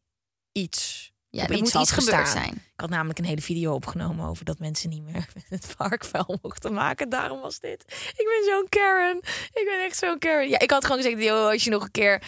iets... 0.52 1.12
Ja, 1.30 1.44
er 1.44 1.52
iets 1.52 1.74
moet 1.74 1.82
iets 1.82 1.92
gebeurd 1.92 2.28
zijn. 2.30 2.52
Ik 2.54 2.80
had 2.82 2.90
namelijk 2.90 3.20
een 3.20 3.26
hele 3.26 3.42
video 3.42 3.74
opgenomen 3.74 4.28
over 4.28 4.46
dat 4.46 4.60
mensen 4.60 4.90
niet 4.90 5.04
meer 5.04 5.28
het 5.50 5.74
park 5.78 6.06
vuil 6.06 6.38
mochten 6.42 6.74
maken. 6.74 7.10
Daarom 7.10 7.42
was 7.42 7.60
dit. 7.60 7.84
Ik 8.18 8.26
ben 8.26 8.54
zo'n 8.54 8.70
Karen. 8.70 9.18
Ik 9.54 9.62
ben 9.66 9.84
echt 9.86 9.98
zo'n 9.98 10.20
Karen. 10.20 10.50
Ja, 10.50 10.60
ik 10.60 10.72
had 10.72 10.86
gewoon 10.86 11.02
gezegd, 11.02 11.24
joh, 11.24 11.50
als 11.50 11.64
je 11.64 11.70
nog 11.70 11.84
een 11.84 11.92
keer, 11.92 12.24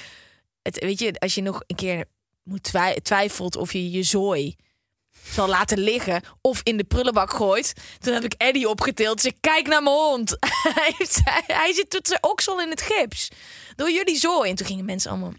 het, 0.62 0.80
weet 0.80 1.00
je, 1.00 1.14
als 1.20 1.36
je 1.36 1.42
nog 1.42 1.64
een 1.68 1.76
keer 1.76 2.06
moet 2.48 2.64
twij- 2.64 3.00
twijfelt 3.02 3.56
of 3.56 3.74
je 3.74 3.92
je 3.92 4.04
zooi 4.04 4.56
zal 5.34 5.48
laten 5.48 5.78
liggen 5.80 6.22
of 6.42 6.60
in 6.64 6.78
de 6.78 6.84
prullenbak 6.84 7.32
gooit. 7.34 7.74
Toen 8.00 8.14
heb 8.14 8.24
ik 8.24 8.34
Eddie 8.34 8.70
opgetild. 8.70 9.22
Ze 9.22 9.34
kijk 9.40 9.68
naar 9.68 9.84
mijn 9.84 9.96
hond. 9.96 10.38
hij, 10.80 10.94
hij 11.48 11.74
zit 11.74 11.90
tot 11.90 12.08
zijn 12.08 12.24
oksel 12.24 12.62
in 12.62 12.70
het 12.70 12.82
gips. 12.82 13.28
Door 13.76 13.92
jullie 13.92 14.18
zooi. 14.18 14.50
En 14.50 14.56
toen 14.56 14.66
gingen 14.68 14.86
mensen 14.86 15.12
allemaal 15.12 15.34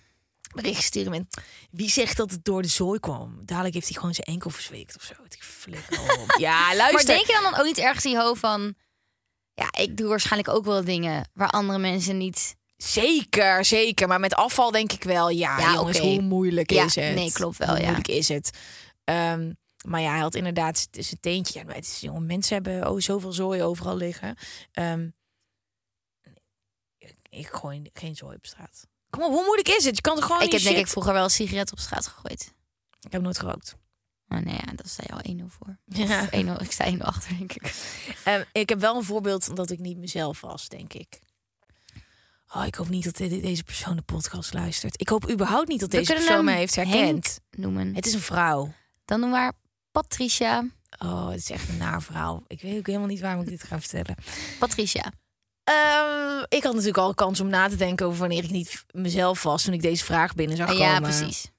berichten 0.55 0.83
sturen 0.85 1.11
met... 1.11 1.42
Wie 1.71 1.90
zegt 1.90 2.16
dat 2.16 2.31
het 2.31 2.44
door 2.44 2.62
de 2.62 2.68
zooi 2.68 3.01
kwam? 3.01 3.38
Dadelijk 3.44 3.75
heeft 3.75 3.88
hij 3.88 3.97
gewoon 3.97 4.14
zijn 4.14 4.27
enkel 4.27 4.51
verzweekt 4.51 4.97
of 4.97 5.03
zo. 5.03 5.12
Ik 5.29 5.42
flikker 5.42 6.01
op. 6.01 6.35
Ja, 6.40 6.75
luister. 6.75 6.92
Maar 6.92 7.05
denk 7.16 7.27
je 7.27 7.33
dan, 7.33 7.42
dan 7.51 7.61
ook 7.61 7.66
niet 7.66 7.79
ergens 7.79 8.05
in 8.05 8.11
je 8.11 8.21
hoofd 8.21 8.40
van... 8.40 8.75
Ja, 9.55 9.68
ik 9.79 9.97
doe 9.97 10.09
waarschijnlijk 10.09 10.49
ook 10.55 10.64
wel 10.64 10.85
dingen 10.85 11.31
waar 11.35 11.51
andere 11.51 11.79
mensen 11.79 12.16
niet... 12.16 12.57
Zeker, 12.83 13.64
zeker. 13.64 14.09
Maar 14.09 14.21
met 14.21 14.35
afval 14.35 14.71
denk 14.71 14.93
ik 14.93 15.03
wel, 15.05 15.29
ja, 15.31 15.59
Ja, 15.59 15.73
jongens, 15.75 15.99
oké. 15.99 16.07
hoe 16.07 16.21
moeilijk 16.21 16.71
Ja, 16.71 16.85
is 16.85 16.95
het? 16.95 17.14
nee, 17.14 17.33
klopt 17.33 17.57
wel, 17.57 17.69
Hoe 17.69 17.77
ja. 17.77 17.83
moeilijk 17.85 18.09
is 18.09 18.29
het? 18.29 18.51
Ehm, 19.05 19.53
maar 19.87 20.01
ja, 20.01 20.11
hij 20.11 20.21
had 20.21 20.35
inderdaad 20.35 20.88
zijn 20.91 21.21
teentje. 21.21 21.59
Ja, 21.59 21.64
maar 21.64 21.75
het 21.75 21.85
is, 21.87 22.01
jongen, 22.01 22.27
mensen 22.27 22.55
hebben 22.55 22.91
oh, 22.91 23.01
zoveel 23.01 23.33
zooi 23.33 23.62
overal 23.62 23.97
liggen. 23.97 24.37
Ehm, 24.73 25.09
ik, 26.99 27.14
ik 27.31 27.47
gooi 27.47 27.91
geen 27.93 28.17
zooi 28.17 28.37
op 28.37 28.47
straat. 28.47 28.87
Kom 29.11 29.23
op, 29.23 29.31
hoe 29.33 29.45
moeilijk 29.45 29.69
is 29.69 29.85
het? 29.85 29.97
Je 29.97 30.03
kan 30.03 30.17
er 30.17 30.23
gewoon 30.23 30.43
ik 30.43 30.53
heb 30.53 30.62
denk 30.62 30.77
ik 30.77 30.87
vroeger 30.87 31.12
wel 31.12 31.25
een 31.25 31.31
sigaret 31.31 31.73
op 31.73 31.79
straat 31.79 32.07
gegooid. 32.07 32.53
Ik 33.01 33.12
heb 33.12 33.23
nooit 33.23 33.38
gerookt. 33.38 33.77
Oh 34.29 34.38
nee, 34.38 34.55
ja, 34.55 34.73
daar 34.75 34.87
sta 34.88 35.03
je 35.07 35.12
al 35.12 35.47
1-0 35.49 35.53
voor. 35.53 35.79
Ja. 36.07 36.23
Of 36.23 36.59
1-0, 36.59 36.62
ik 36.62 36.73
sta 36.73 36.93
1-0 36.93 36.99
achter, 36.99 37.38
denk 37.38 37.53
ik. 37.53 37.75
Ehm, 38.25 38.45
ik 38.53 38.69
heb 38.69 38.81
wel 38.81 38.97
een 38.97 39.05
voorbeeld 39.05 39.57
dat 39.57 39.71
ik 39.71 39.79
niet 39.79 39.97
mezelf 39.99 40.41
was, 40.41 40.69
denk 40.69 40.93
ik. 40.93 41.21
Oh, 42.55 42.67
ik 42.67 42.75
hoop 42.75 42.89
niet 42.89 43.05
dat 43.05 43.17
de- 43.17 43.41
deze 43.41 43.65
persoon 43.65 43.97
de 43.97 44.03
podcast 44.03 44.53
luistert. 44.53 45.01
Ik 45.01 45.09
hoop 45.09 45.31
überhaupt 45.31 45.69
niet 45.69 45.81
dat 45.81 45.91
deze 45.91 46.13
persoon 46.13 46.45
mij 46.45 46.57
heeft 46.59 46.75
herkend. 46.75 46.95
Henk 47.01 47.25
noemen. 47.51 47.95
Het 47.95 48.07
is 48.07 48.13
een 48.15 48.21
vrouw. 48.21 48.73
Dan 49.05 49.21
doen 49.21 49.31
we 49.31 49.37
haar 49.37 49.53
Patricia. 49.91 50.65
Oh, 50.99 51.29
het 51.29 51.39
is 51.39 51.51
echt 51.51 51.69
een 51.69 51.77
naar 51.77 52.03
verhaal. 52.03 52.43
Ik 52.47 52.61
weet 52.61 52.79
ook 52.79 52.87
helemaal 52.87 53.07
niet 53.09 53.21
waarom 53.21 53.43
ik 53.43 53.49
dit 53.49 53.63
ga 53.63 53.81
vertellen. 53.81 54.15
Patricia. 54.59 55.13
Ehm, 55.65 56.45
ik 56.49 56.63
had 56.63 56.73
natuurlijk 56.73 56.99
al 56.99 57.15
kans 57.15 57.41
om 57.41 57.49
na 57.49 57.69
te 57.69 57.77
denken 57.77 58.07
over 58.07 58.19
wanneer 58.19 58.45
ik 58.45 58.51
niet 58.51 58.85
mezelf 58.91 59.43
was 59.43 59.63
toen 59.63 59.75
ik 59.75 59.83
deze 59.83 60.05
vraag 60.05 60.35
binnen 60.35 60.57
zag 60.57 60.67
komen. 60.67 60.83
ja, 60.83 61.01
precies. 61.01 61.51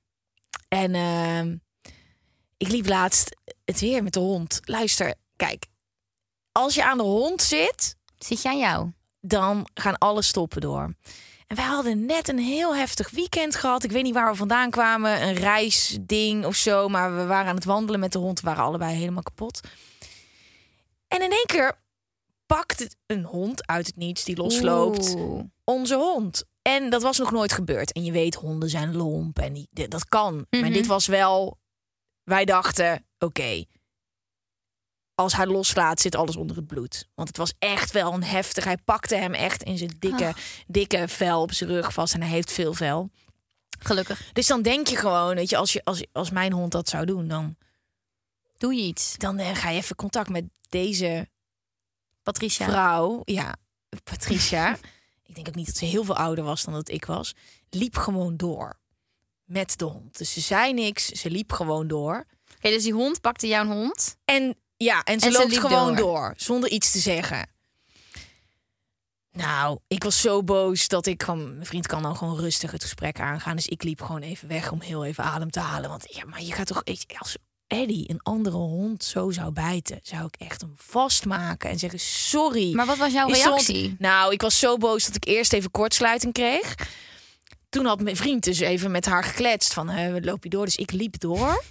En 0.68 0.96
ehm, 0.96 1.56
ik 2.58 2.68
liep 2.68 2.88
laatst 2.88 3.36
het 3.66 3.80
weer 3.80 4.04
met 4.04 4.14
de 4.14 4.20
hond. 4.20 4.60
Luister, 4.64 5.14
kijk. 5.36 5.66
Als 6.52 6.76
je 6.76 6.84
aan 6.86 6.98
de 6.98 7.04
hond 7.04 7.42
zit, 7.42 7.98
Zit 8.18 8.42
je 8.42 8.50
aan 8.50 8.58
jou? 8.60 8.92
Dan 9.22 9.68
gaan 9.74 9.98
alle 9.98 10.22
stoppen 10.22 10.62
door. 10.62 10.94
En 11.48 11.56
wij 11.56 11.66
hadden 11.66 12.06
net 12.06 12.28
een 12.28 12.40
heel 12.40 12.76
heftig 12.76 13.10
weekend 13.10 13.56
gehad. 13.56 13.84
Ik 13.84 13.92
weet 13.92 14.04
niet 14.04 14.14
waar 14.14 14.32
we 14.32 14.38
vandaan 14.38 14.70
kwamen. 14.70 15.24
Een 15.28 15.34
reisding 15.34 16.46
of 16.46 16.56
zo. 16.56 16.88
Maar 16.88 17.16
we 17.16 17.26
waren 17.26 17.50
aan 17.50 17.56
het 17.56 17.66
wandelen 17.66 18.00
met 18.00 18.12
de 18.12 18.18
hond. 18.20 18.40
We 18.42 18.48
waren 18.48 18.64
allebei 18.64 18.96
helemaal 18.96 19.24
kapot. 19.24 19.60
En 21.08 21.22
in 21.22 21.32
één 21.32 21.46
keer 21.46 21.78
pakt 22.46 22.96
een 23.06 23.24
hond 23.24 23.68
uit 23.68 23.86
het 23.88 23.96
niets 23.96 24.24
die 24.24 24.38
losloopt. 24.38 25.14
Oeh. 25.18 25.44
Onze 25.64 25.96
hond. 25.96 26.44
En 26.62 26.90
dat 26.90 27.02
was 27.02 27.18
nog 27.18 27.32
nooit 27.32 27.52
gebeurd. 27.54 27.92
En 27.92 28.04
je 28.04 28.12
weet, 28.12 28.36
honden 28.36 28.70
zijn 28.70 28.96
lomp. 28.96 29.40
En 29.40 29.54
die, 29.54 29.68
dat 29.88 30.06
kan. 30.06 30.36
Maar 30.50 30.60
Mhm. 30.60 30.72
dit 30.74 30.88
was 30.88 31.06
wel... 31.08 31.58
Wij 32.24 32.46
dachten, 32.46 33.06
oké. 33.20 33.64
Als 35.20 35.36
hij 35.36 35.46
loslaat, 35.46 36.00
zit 36.02 36.16
alles 36.16 36.36
onder 36.36 36.56
het 36.56 36.68
bloed. 36.68 37.08
Want 37.16 37.28
het 37.28 37.38
was 37.38 37.54
echt 37.60 37.92
wel 37.92 38.14
een 38.14 38.24
heftig. 38.24 38.64
Hij 38.64 38.78
pakte 38.78 39.16
hem 39.16 39.34
echt 39.34 39.64
in 39.64 39.78
zijn 39.78 39.96
dikke, 40.00 40.26
Ah. 40.26 40.34
dikke 40.68 41.08
vel 41.08 41.42
op 41.42 41.52
zijn 41.54 41.70
rug 41.70 41.94
vast. 41.94 42.14
En 42.14 42.22
hij 42.22 42.30
heeft 42.32 42.52
veel 42.52 42.74
vel. 42.74 43.10
Gelukkig. 43.80 44.30
Dus 44.34 44.48
dan 44.48 44.62
denk 44.62 44.88
je 44.88 44.96
gewoon, 44.96 45.36
weet 45.36 45.50
je, 45.50 45.58
als, 45.58 45.74
je, 45.74 45.82
als, 45.84 46.04
als 46.12 46.30
mijn 46.30 46.52
hond 46.54 46.72
dat 46.72 46.90
zou 46.90 47.06
doen, 47.06 47.28
dan, 47.28 47.56
Doe 48.58 48.74
je 48.76 48.82
iets. 48.82 49.18
dan 49.18 49.38
eh, 49.38 49.56
ga 49.56 49.70
je 49.70 49.78
even 49.78 49.96
contact 49.96 50.30
met 50.30 50.46
deze 50.70 51.30
Patricia. 52.24 52.66
vrouw. 52.66 53.22
Ja, 53.26 53.56
Patricia. 54.04 54.78
ik 55.30 55.36
denk 55.36 55.48
ook 55.48 55.56
niet 55.56 55.66
dat 55.66 55.78
ze 55.78 55.86
heel 55.86 56.04
veel 56.04 56.16
ouder 56.18 56.44
was 56.44 56.64
dan 56.64 56.74
dat 56.74 56.90
ik 56.90 57.06
was. 57.06 57.36
Liep 57.70 57.96
gewoon 57.98 58.38
door 58.38 58.80
met 59.44 59.78
de 59.78 59.86
hond. 59.86 60.18
Dus 60.18 60.34
ze 60.34 60.42
zei 60.42 60.74
niks, 60.74 61.06
ze 61.06 61.30
liep 61.30 61.52
gewoon 61.52 61.88
door. 61.88 62.26
Oké, 62.56 62.70
dus 62.70 62.84
die 62.84 62.94
hond 62.94 63.22
pakte 63.22 63.48
jouw 63.48 63.66
hond. 63.66 64.16
En 64.26 64.56
ja, 64.84 65.04
en 65.04 65.20
ze 65.20 65.26
En 65.26 65.32
loopt 65.32 65.58
gewoon 65.58 65.96
door. 65.96 65.96
door. 65.96 66.34
zonder 66.38 66.70
iets 66.70 66.92
te 66.92 67.00
zeggen. 67.00 67.48
Nou, 69.32 69.80
ik 69.88 70.04
was 70.04 70.22
zo 70.22 70.44
boos 70.44 70.88
dat 70.88 71.06
ik 71.06 71.24
gewoon... 71.24 71.54
Mijn 71.54 71.66
vriend 71.66 71.88
kan 71.88 72.02
dan 72.02 72.16
gewoon 72.16 72.40
rustig 72.40 72.72
het 72.72 72.82
gesprek 72.82 73.20
aangaan. 73.20 73.56
Dus 73.56 73.68
ik 73.68 73.84
liep 73.84 74.02
gewoon 74.02 74.22
even 74.22 74.48
weg 74.48 74.72
om 74.72 74.82
heel 74.82 75.06
even 75.06 75.24
adem 75.24 75.52
te 75.52 75.60
halen. 75.60 75.90
Want 75.90 76.06
ja, 76.10 76.26
maar 76.26 76.42
je 76.42 76.52
gaat 76.52 76.68
toch... 76.68 76.84
Als 77.18 77.38
Eddie 77.68 78.10
een 78.10 78.20
andere 78.24 78.56
hond 78.56 79.04
zo 79.04 79.32
zou 79.32 79.52
bijten... 79.52 80.00
zou 80.04 80.26
ik 80.26 80.36
echt 80.48 80.62
hem 80.62 80.74
vastmaken 80.76 81.70
en 81.70 81.80
zeggen 81.80 82.00
sorry. 82.00 82.74
Maar 82.76 82.86
wat 82.86 82.98
was 82.98 83.12
jouw 83.12 83.28
reactie? 83.28 83.96
Nou, 84.00 84.34
ik 84.34 84.42
was 84.42 84.60
zo 84.60 84.78
boos 84.78 85.06
dat 85.06 85.16
ik 85.16 85.26
eerst 85.26 85.54
even 85.54 85.72
kortsluiting 85.72 86.34
kreeg. 86.34 86.76
Toen 87.70 87.86
had 87.86 88.02
mijn 88.02 88.16
vriend 88.16 88.44
dus 88.44 88.60
even 88.60 88.92
met 88.92 89.06
haar 89.06 89.24
gekletst 89.24 89.74
van, 89.74 89.90
eh, 89.90 90.16
loop 90.22 90.44
je 90.44 90.50
door? 90.50 90.66
Dus 90.66 90.76
ik 90.76 90.92
liep 90.92 91.20
door. 91.20 91.64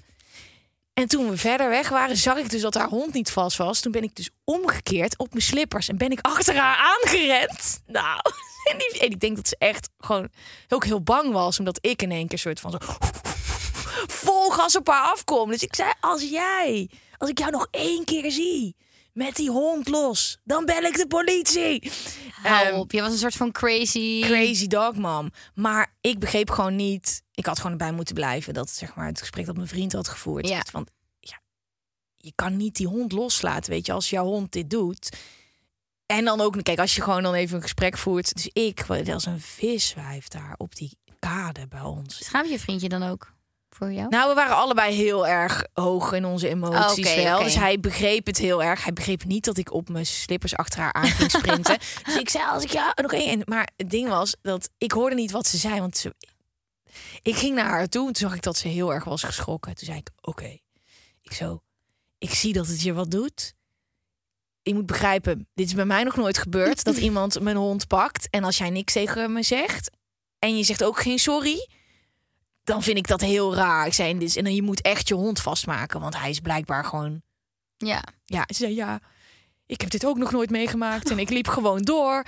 En 0.98 1.08
toen 1.08 1.30
we 1.30 1.36
verder 1.36 1.68
weg 1.68 1.88
waren, 1.88 2.16
zag 2.16 2.36
ik 2.36 2.50
dus 2.50 2.60
dat 2.60 2.74
haar 2.74 2.88
hond 2.88 3.12
niet 3.12 3.30
vast 3.30 3.56
was. 3.56 3.80
Toen 3.80 3.92
ben 3.92 4.02
ik 4.02 4.16
dus 4.16 4.30
omgekeerd 4.44 5.18
op 5.18 5.28
mijn 5.30 5.42
slippers 5.42 5.88
en 5.88 5.96
ben 5.96 6.10
ik 6.10 6.20
achter 6.20 6.56
haar 6.56 6.76
aangerend. 6.76 7.82
Nou, 7.86 8.20
en, 8.70 8.78
die, 8.78 8.98
ik 8.98 9.20
denk 9.20 9.36
dat 9.36 9.48
ze 9.48 9.56
echt 9.58 9.88
gewoon 9.98 10.28
ook 10.68 10.84
heel 10.84 11.02
bang 11.02 11.32
was, 11.32 11.58
omdat 11.58 11.78
ik 11.80 12.02
in 12.02 12.10
één 12.10 12.28
keer 12.28 12.38
soort 12.38 12.60
van 12.60 12.70
zo 12.70 12.78
vol 14.22 14.50
gas 14.50 14.76
op 14.76 14.86
haar 14.88 15.12
afkom. 15.12 15.50
Dus 15.50 15.62
ik 15.62 15.74
zei, 15.74 15.92
als 16.00 16.22
jij, 16.22 16.90
als 17.18 17.30
ik 17.30 17.38
jou 17.38 17.50
nog 17.50 17.68
één 17.70 18.04
keer 18.04 18.30
zie 18.30 18.76
met 19.18 19.36
die 19.36 19.50
hond 19.50 19.88
los. 19.88 20.38
Dan 20.44 20.64
bel 20.64 20.82
ik 20.82 20.96
de 20.96 21.06
politie. 21.06 21.90
Hou 22.42 22.66
Ehm, 22.66 22.78
op, 22.78 22.92
je 22.92 23.00
was 23.00 23.12
een 23.12 23.18
soort 23.18 23.34
van 23.34 23.52
crazy. 23.52 24.20
Crazy 24.20 24.66
dog 24.66 24.94
mom. 24.94 25.30
Maar 25.54 25.94
ik 26.00 26.18
begreep 26.18 26.50
gewoon 26.50 26.76
niet. 26.76 27.22
Ik 27.34 27.46
had 27.46 27.56
gewoon 27.56 27.72
erbij 27.72 27.92
moeten 27.92 28.14
blijven. 28.14 28.54
Dat 28.54 28.70
zeg 28.70 28.94
maar 28.94 29.06
het 29.06 29.20
gesprek 29.20 29.46
dat 29.46 29.56
mijn 29.56 29.68
vriend 29.68 29.92
had 29.92 30.08
gevoerd. 30.08 30.48
Ja. 30.48 30.62
Want 30.72 30.90
ja, 31.20 31.40
je 32.16 32.32
kan 32.34 32.56
niet 32.56 32.76
die 32.76 32.86
hond 32.86 33.12
loslaten. 33.12 33.70
Weet 33.70 33.86
je, 33.86 33.92
als 33.92 34.10
jouw 34.10 34.24
hond 34.24 34.52
dit 34.52 34.70
doet. 34.70 35.16
En 36.06 36.24
dan 36.24 36.40
ook, 36.40 36.62
kijk, 36.62 36.78
als 36.78 36.94
je 36.94 37.02
gewoon 37.02 37.22
dan 37.22 37.34
even 37.34 37.56
een 37.56 37.62
gesprek 37.62 37.98
voert. 37.98 38.34
Dus 38.34 38.48
ik, 38.52 38.84
was 38.84 39.08
als 39.08 39.26
een 39.26 39.40
viswijf 39.40 40.28
daar 40.28 40.54
op 40.56 40.74
die 40.74 40.98
kade 41.18 41.66
bij 41.68 41.80
ons. 41.80 42.24
Schaamt 42.24 42.50
je 42.50 42.58
vriendje 42.58 42.88
dan 42.88 43.02
ook 43.02 43.32
voor 43.78 43.92
jou? 43.92 44.08
Nou, 44.08 44.28
we 44.28 44.34
waren 44.34 44.56
allebei 44.56 44.94
heel 44.94 45.26
erg 45.26 45.64
hoog 45.72 46.12
in 46.12 46.24
onze 46.24 46.48
emoties 46.48 47.08
Oh, 47.08 47.22
wel. 47.22 47.42
Dus 47.42 47.54
hij 47.54 47.80
begreep 47.80 48.26
het 48.26 48.38
heel 48.38 48.62
erg. 48.62 48.82
Hij 48.82 48.92
begreep 48.92 49.24
niet 49.24 49.44
dat 49.44 49.56
ik 49.56 49.72
op 49.72 49.88
mijn 49.88 50.06
slippers 50.06 50.56
achter 50.56 50.80
haar 50.80 50.92
aan 50.92 51.06
ging 51.06 51.30
sprinten. 51.30 51.78
dus 52.04 52.16
ik 52.16 52.28
zei, 52.28 52.44
als 52.44 52.62
ik 52.62 52.70
ja, 52.70 52.92
nog 52.94 53.12
één. 53.12 53.42
Maar 53.44 53.68
het 53.76 53.90
ding 53.90 54.08
was 54.08 54.36
dat 54.42 54.70
ik 54.78 54.92
hoorde 54.92 55.14
niet 55.14 55.30
wat 55.30 55.46
ze 55.46 55.56
zei. 55.56 55.80
Want 55.80 55.96
ze, 55.96 56.14
ik 57.22 57.36
ging 57.36 57.54
naar 57.54 57.68
haar 57.68 57.88
toe 57.88 58.06
en 58.06 58.12
toen 58.12 58.28
zag 58.28 58.36
ik 58.36 58.42
dat 58.42 58.56
ze 58.56 58.68
heel 58.68 58.94
erg 58.94 59.04
was 59.04 59.22
geschrokken. 59.22 59.74
Toen 59.74 59.86
zei 59.86 59.98
ik, 59.98 60.10
oké. 60.20 60.58
Ik 61.22 61.32
zo, 61.32 61.62
ik 62.18 62.34
zie 62.34 62.52
dat 62.52 62.66
het 62.66 62.82
je 62.82 62.92
wat 62.92 63.10
doet. 63.10 63.54
Je 64.62 64.74
moet 64.74 64.86
begrijpen, 64.86 65.48
dit 65.54 65.66
is 65.66 65.74
bij 65.74 65.84
mij 65.84 66.02
nog 66.02 66.16
nooit 66.16 66.38
gebeurd. 66.38 66.84
dat 66.84 66.96
iemand 67.08 67.40
mijn 67.40 67.56
hond 67.56 67.86
pakt. 67.86 68.30
En 68.30 68.44
als 68.44 68.58
jij 68.58 68.70
niks 68.70 68.92
tegen 68.92 69.32
me 69.32 69.42
zegt. 69.42 69.90
En 70.38 70.56
je 70.56 70.62
zegt 70.62 70.84
ook 70.84 71.00
geen 71.00 71.18
sorry 71.18 71.68
dan 72.68 72.82
vind 72.82 72.96
ik 72.98 73.06
dat 73.06 73.20
heel 73.20 73.54
raar. 73.54 73.86
Ik 73.86 73.92
zei, 73.94 74.18
is- 74.18 74.36
en 74.36 74.44
dan 74.44 74.54
je 74.54 74.62
moet 74.62 74.80
echt 74.80 75.08
je 75.08 75.14
hond 75.14 75.40
vastmaken, 75.40 76.00
want 76.00 76.18
hij 76.18 76.30
is 76.30 76.40
blijkbaar 76.40 76.84
gewoon. 76.84 77.22
Ja. 77.76 78.02
Ja, 78.24 78.44
ze 78.46 78.54
zei 78.54 78.74
ja. 78.74 79.00
Ik 79.66 79.80
heb 79.80 79.90
dit 79.90 80.06
ook 80.06 80.16
nog 80.18 80.30
nooit 80.30 80.50
meegemaakt 80.50 81.10
en 81.10 81.18
ik 81.18 81.30
liep 81.30 81.48
gewoon 81.48 81.82
door, 81.82 82.22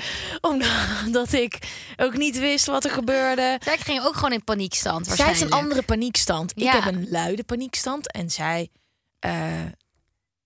omdat 1.07 1.33
ik 1.33 1.59
ook 1.97 2.17
niet 2.17 2.39
wist 2.39 2.67
wat 2.67 2.85
er 2.85 2.91
gebeurde. 2.91 3.57
Zij 3.65 3.79
ging 3.79 4.03
ook 4.05 4.15
gewoon 4.15 4.33
in 4.33 4.45
paniekstand 4.45 5.07
Zij 5.07 5.15
heeft 5.15 5.27
waarschijnlijk. 5.27 5.61
een 5.61 5.65
andere 5.67 5.83
paniekstand. 5.87 6.53
Ja. 6.55 6.77
Ik 6.77 6.85
heb 6.85 6.95
een 6.95 7.07
luide 7.11 7.45
paniekstand 7.45 8.13
en 8.13 8.31
zij. 8.31 8.69
eh, 9.19 9.33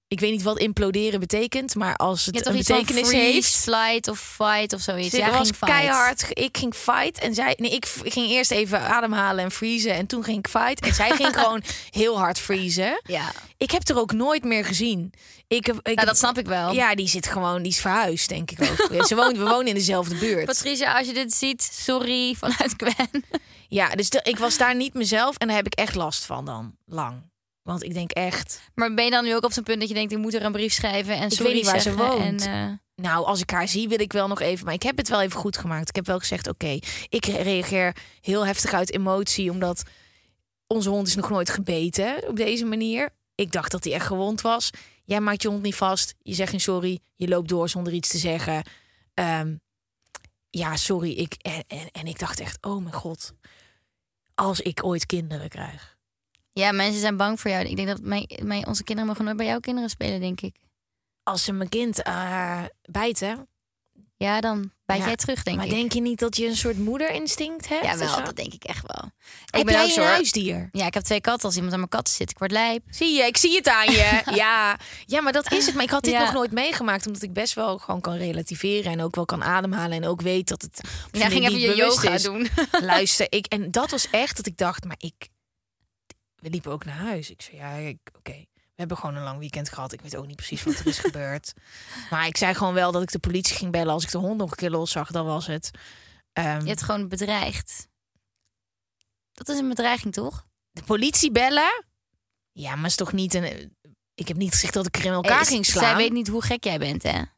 ik 0.08 0.20
weet 0.20 0.30
niet 0.30 0.42
wat 0.42 0.58
imploderen 0.58 1.20
betekent, 1.20 1.74
maar 1.74 1.96
als 1.96 2.26
het 2.26 2.34
hebt 2.34 2.46
een 2.46 2.56
betekenis 2.56 3.08
freeze, 3.08 3.16
heeft. 3.32 3.56
flight 3.56 4.08
of 4.08 4.18
fight 4.18 4.72
of 4.72 4.80
zoiets. 4.80 5.10
Ze 5.10 5.16
Ja, 5.16 5.30
was 5.30 5.36
ging 5.48 5.58
keihard. 5.58 6.26
Ik 6.30 6.56
ging 6.58 6.74
fight 6.74 7.18
en 7.18 7.34
zij. 7.34 7.54
Nee, 7.56 7.70
ik 7.70 7.86
ging 8.04 8.30
eerst 8.30 8.50
even 8.50 8.80
ademhalen 8.80 9.44
en 9.44 9.50
vriezen. 9.50 9.94
En 9.94 10.06
toen 10.06 10.24
ging 10.24 10.38
ik 10.38 10.48
fight. 10.48 10.80
En 10.80 10.94
zij 10.94 11.10
ging 11.10 11.34
gewoon 11.40 11.62
heel 11.90 12.18
hard 12.18 12.38
vriezen. 12.38 13.00
Ja, 13.06 13.32
Ik 13.56 13.70
heb 13.70 13.88
er 13.88 13.98
ook 13.98 14.12
nooit 14.12 14.44
meer 14.44 14.64
gezien. 14.64 15.12
Ik 15.48 15.66
heb, 15.66 15.76
ik 15.76 15.84
nou, 15.84 15.96
heb- 15.98 16.06
dat 16.06 16.16
snap 16.18 16.38
ik 16.38 16.46
wel. 16.46 16.72
Ja, 16.72 16.94
die 16.94 17.08
zit 17.08 17.26
gewoon, 17.26 17.62
die 17.62 17.72
is 17.72 17.80
verhuisd, 17.80 18.28
denk 18.28 18.50
ik 18.50 18.58
ook. 18.70 18.88
Ja, 18.92 19.04
Ze 19.06 19.14
woont, 19.14 19.36
we 19.36 19.44
wonen 19.44 19.66
in 19.66 19.74
dezelfde 19.74 20.14
buurt. 20.14 20.44
Patricia, 20.44 20.98
als 20.98 21.06
je 21.06 21.12
dit 21.12 21.34
ziet, 21.34 21.62
sorry 21.72 22.34
vanuit 22.34 22.74
Gwen. 22.76 23.24
Ja, 23.68 23.88
dus 23.88 24.10
de- 24.10 24.20
ik 24.22 24.38
was 24.38 24.56
daar 24.58 24.74
niet 24.74 24.94
mezelf 24.94 25.36
en 25.36 25.46
daar 25.46 25.56
heb 25.56 25.66
ik 25.66 25.74
echt 25.74 25.94
last 25.94 26.24
van 26.24 26.44
dan, 26.44 26.74
lang. 26.86 27.32
Want 27.64 27.82
ik 27.82 27.94
denk 27.94 28.10
echt, 28.10 28.60
Maar 28.74 28.94
ben 28.94 29.04
je 29.04 29.10
dan 29.10 29.24
nu 29.24 29.34
ook 29.34 29.44
op 29.44 29.52
zo'n 29.52 29.62
punt 29.62 29.80
dat 29.80 29.88
je 29.88 29.94
denkt, 29.94 30.12
ik 30.12 30.18
moet 30.18 30.34
er 30.34 30.44
een 30.44 30.52
brief 30.52 30.72
schrijven 30.72 31.16
en 31.16 31.30
sorry 31.30 31.52
weet 31.52 31.62
niet 31.62 31.70
waar 31.70 31.80
ze 31.80 31.94
woont. 31.94 32.42
En, 32.42 32.52
eh, 32.52 33.04
nou, 33.04 33.24
als 33.24 33.40
ik 33.40 33.50
haar 33.50 33.68
zie, 33.68 33.88
wil 33.88 34.00
ik 34.00 34.12
wel 34.12 34.28
nog 34.28 34.40
even. 34.40 34.64
Maar 34.64 34.74
ik 34.74 34.82
heb 34.82 34.96
het 34.96 35.08
wel 35.08 35.22
even 35.22 35.40
goed 35.40 35.56
gemaakt. 35.56 35.88
Ik 35.88 35.96
heb 35.96 36.06
wel 36.06 36.18
gezegd, 36.18 36.48
oké, 36.48 36.78
ik 37.08 37.24
reageer 37.24 37.96
heel 38.20 38.46
heftig 38.46 38.72
uit 38.72 38.92
emotie, 38.92 39.50
omdat 39.50 39.82
onze 40.66 40.88
hond 40.88 41.06
is 41.06 41.14
nog 41.14 41.30
nooit 41.30 41.50
gebeten 41.50 42.28
op 42.28 42.36
deze 42.36 42.64
manier. 42.64 43.10
Ik 43.34 43.52
dacht 43.52 43.70
dat 43.70 43.84
hij 43.84 43.92
echt 43.92 44.06
gewond 44.06 44.40
was. 44.40 44.70
Jij 45.04 45.20
maakt 45.20 45.42
je 45.42 45.48
hond 45.48 45.62
niet 45.62 45.74
vast. 45.74 46.14
Je 46.22 46.34
zegt 46.34 46.50
geen 46.50 46.60
sorry. 46.60 46.98
Je 47.14 47.28
loopt 47.28 47.48
door 47.48 47.68
zonder 47.68 47.92
iets 47.92 48.08
te 48.08 48.18
zeggen. 48.18 48.62
Ehm, 49.14 49.54
ja, 50.50 50.76
sorry. 50.76 51.10
Ik, 51.12 51.34
en, 51.38 51.64
en, 51.66 51.90
en 51.92 52.06
ik 52.06 52.18
dacht 52.18 52.40
echt, 52.40 52.66
oh 52.66 52.82
mijn 52.82 52.94
god. 52.94 53.34
Als 54.34 54.60
ik 54.60 54.84
ooit 54.84 55.06
kinderen 55.06 55.48
krijg. 55.48 55.93
Ja, 56.54 56.72
mensen 56.72 57.00
zijn 57.00 57.16
bang 57.16 57.40
voor 57.40 57.50
jou. 57.50 57.64
Ik 57.64 57.76
denk 57.76 57.88
dat 57.88 58.00
mijn, 58.02 58.26
mijn, 58.42 58.66
onze 58.66 58.84
kinderen 58.84 59.08
mogen 59.10 59.24
nooit 59.24 59.36
bij 59.36 59.46
jouw 59.46 59.60
kinderen 59.60 59.90
spelen, 59.90 60.20
denk 60.20 60.40
ik. 60.40 60.56
Als 61.22 61.44
ze 61.44 61.52
mijn 61.52 61.68
kind 61.68 62.02
eh 62.02 62.62
bijten. 62.82 63.48
Ja, 64.16 64.40
dan 64.40 64.70
bijt 64.86 65.00
Ja, 65.00 65.06
jij 65.06 65.16
terug, 65.16 65.42
denk 65.42 65.56
maar 65.56 65.66
ik. 65.66 65.72
denk 65.72 65.92
je 65.92 66.00
niet 66.00 66.18
dat 66.18 66.36
je 66.36 66.46
een 66.46 66.56
soort 66.56 66.78
moederinstinct 66.78 67.68
hebt? 67.68 67.84
ja, 67.84 67.96
wel, 67.96 68.24
dat 68.24 68.36
denk 68.36 68.52
ik 68.52 68.64
echt 68.64 68.82
wel. 68.86 69.10
Heb 69.44 69.60
ik 69.60 69.64
ben 69.64 69.74
jij 69.74 69.82
ook 69.82 69.88
een 69.88 69.94
zo. 69.94 70.02
huisdier? 70.02 70.68
Ja, 70.72 70.86
ik 70.86 70.94
heb 70.94 71.02
twee 71.02 71.20
katten. 71.20 71.44
Als 71.44 71.54
iemand 71.54 71.72
aan 71.72 71.78
mijn 71.78 71.90
katten 71.90 72.14
zit, 72.14 72.30
ik 72.30 72.38
word 72.38 72.50
lijp. 72.50 72.82
Zie 72.90 73.12
je, 73.16 73.22
ik 73.22 73.36
zie 73.36 73.56
het 73.56 73.68
aan 73.68 73.90
je. 73.92 74.22
ja. 74.34 74.78
ja, 75.06 75.20
maar 75.20 75.32
dat 75.32 75.52
is 75.52 75.66
het. 75.66 75.74
Maar 75.74 75.84
ik 75.84 75.90
had 75.90 76.02
dit 76.02 76.12
Ja. 76.12 76.24
nog 76.24 76.32
nooit 76.32 76.52
meegemaakt. 76.52 77.06
Omdat 77.06 77.22
ik 77.22 77.32
best 77.32 77.54
wel 77.54 77.78
gewoon 77.78 78.00
kan 78.00 78.16
relativeren. 78.16 78.92
En 78.92 79.00
ook 79.02 79.14
wel 79.14 79.24
kan 79.24 79.44
ademhalen. 79.44 80.02
En 80.02 80.08
ook 80.08 80.20
weet 80.20 80.48
dat 80.48 80.62
het... 80.62 80.80
Ja, 81.12 81.28
ging 81.28 81.44
even 81.46 81.58
je 81.60 81.74
yoga 81.74 82.10
is. 82.14 82.22
doen. 82.22 82.48
Luister, 82.80 83.26
ik, 83.30 83.46
en 83.46 83.70
dat 83.70 83.90
was 83.90 84.10
echt 84.10 84.36
dat 84.36 84.46
ik 84.46 84.56
dacht, 84.56 84.84
maar 84.84 84.96
ik... 84.98 85.28
We 86.44 86.50
liepen 86.50 86.72
ook 86.72 86.84
naar 86.84 86.96
huis. 86.96 87.30
Ik 87.30 87.42
zei, 87.42 87.56
ja, 87.56 87.92
oké. 88.16 88.44
We 88.52 88.80
hebben 88.80 88.96
gewoon 88.96 89.14
een 89.14 89.22
lang 89.22 89.38
weekend 89.38 89.68
gehad. 89.68 89.92
Ik 89.92 90.00
weet 90.00 90.16
ook 90.16 90.26
niet 90.26 90.36
precies 90.36 90.62
wat 90.62 90.78
er 90.78 90.86
is 90.86 90.98
gebeurd. 91.08 91.52
Maar 92.10 92.26
ik 92.26 92.36
zei 92.36 92.54
gewoon 92.54 92.74
wel 92.74 92.92
dat 92.92 93.02
ik 93.02 93.10
de 93.12 93.18
politie 93.18 93.56
ging 93.56 93.72
bellen. 93.72 93.92
Als 93.92 94.04
ik 94.04 94.10
de 94.10 94.18
hond 94.18 94.36
nog 94.38 94.50
een 94.50 94.56
keer 94.56 94.70
los 94.70 94.90
zag, 94.90 95.10
dan 95.10 95.26
was 95.26 95.46
het. 95.46 95.70
Ehm, 96.32 96.60
Je 96.60 96.68
hebt 96.68 96.82
gewoon 96.82 97.08
bedreigd. 97.08 97.88
Dat 99.32 99.48
is 99.48 99.58
een 99.58 99.68
bedreiging, 99.68 100.12
toch? 100.12 100.46
de 100.70 100.82
politie 100.82 101.30
bellen? 101.30 101.84
Ja, 102.52 102.76
maar 102.76 102.86
is 102.86 102.96
toch 102.96 103.12
niet 103.12 103.34
een... 103.34 103.76
Ik 104.14 104.28
heb 104.28 104.36
niet 104.36 104.52
gezegd 104.52 104.74
dat 104.74 104.86
ik 104.86 104.96
er 104.96 105.04
in 105.04 105.12
elkaar 105.12 105.36
Hey, 105.36 105.44
ging 105.44 105.66
slaan. 105.66 105.84
Zij 105.84 105.96
weet 105.96 106.12
niet 106.12 106.28
hoe 106.28 106.42
gek 106.42 106.64
jij 106.64 106.78
bent, 106.78 107.02
hè? 107.02 107.22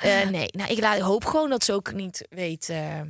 Eh, 0.00 0.28
nee, 0.28 0.48
nou, 0.50 0.70
ik 0.70 0.78
laat, 0.80 1.00
hoop 1.00 1.24
gewoon 1.24 1.50
dat 1.50 1.64
ze 1.64 1.72
ook 1.72 1.92
niet 1.92 2.26
weet 2.30 2.68
eh, 2.68 3.00
eh, 3.00 3.06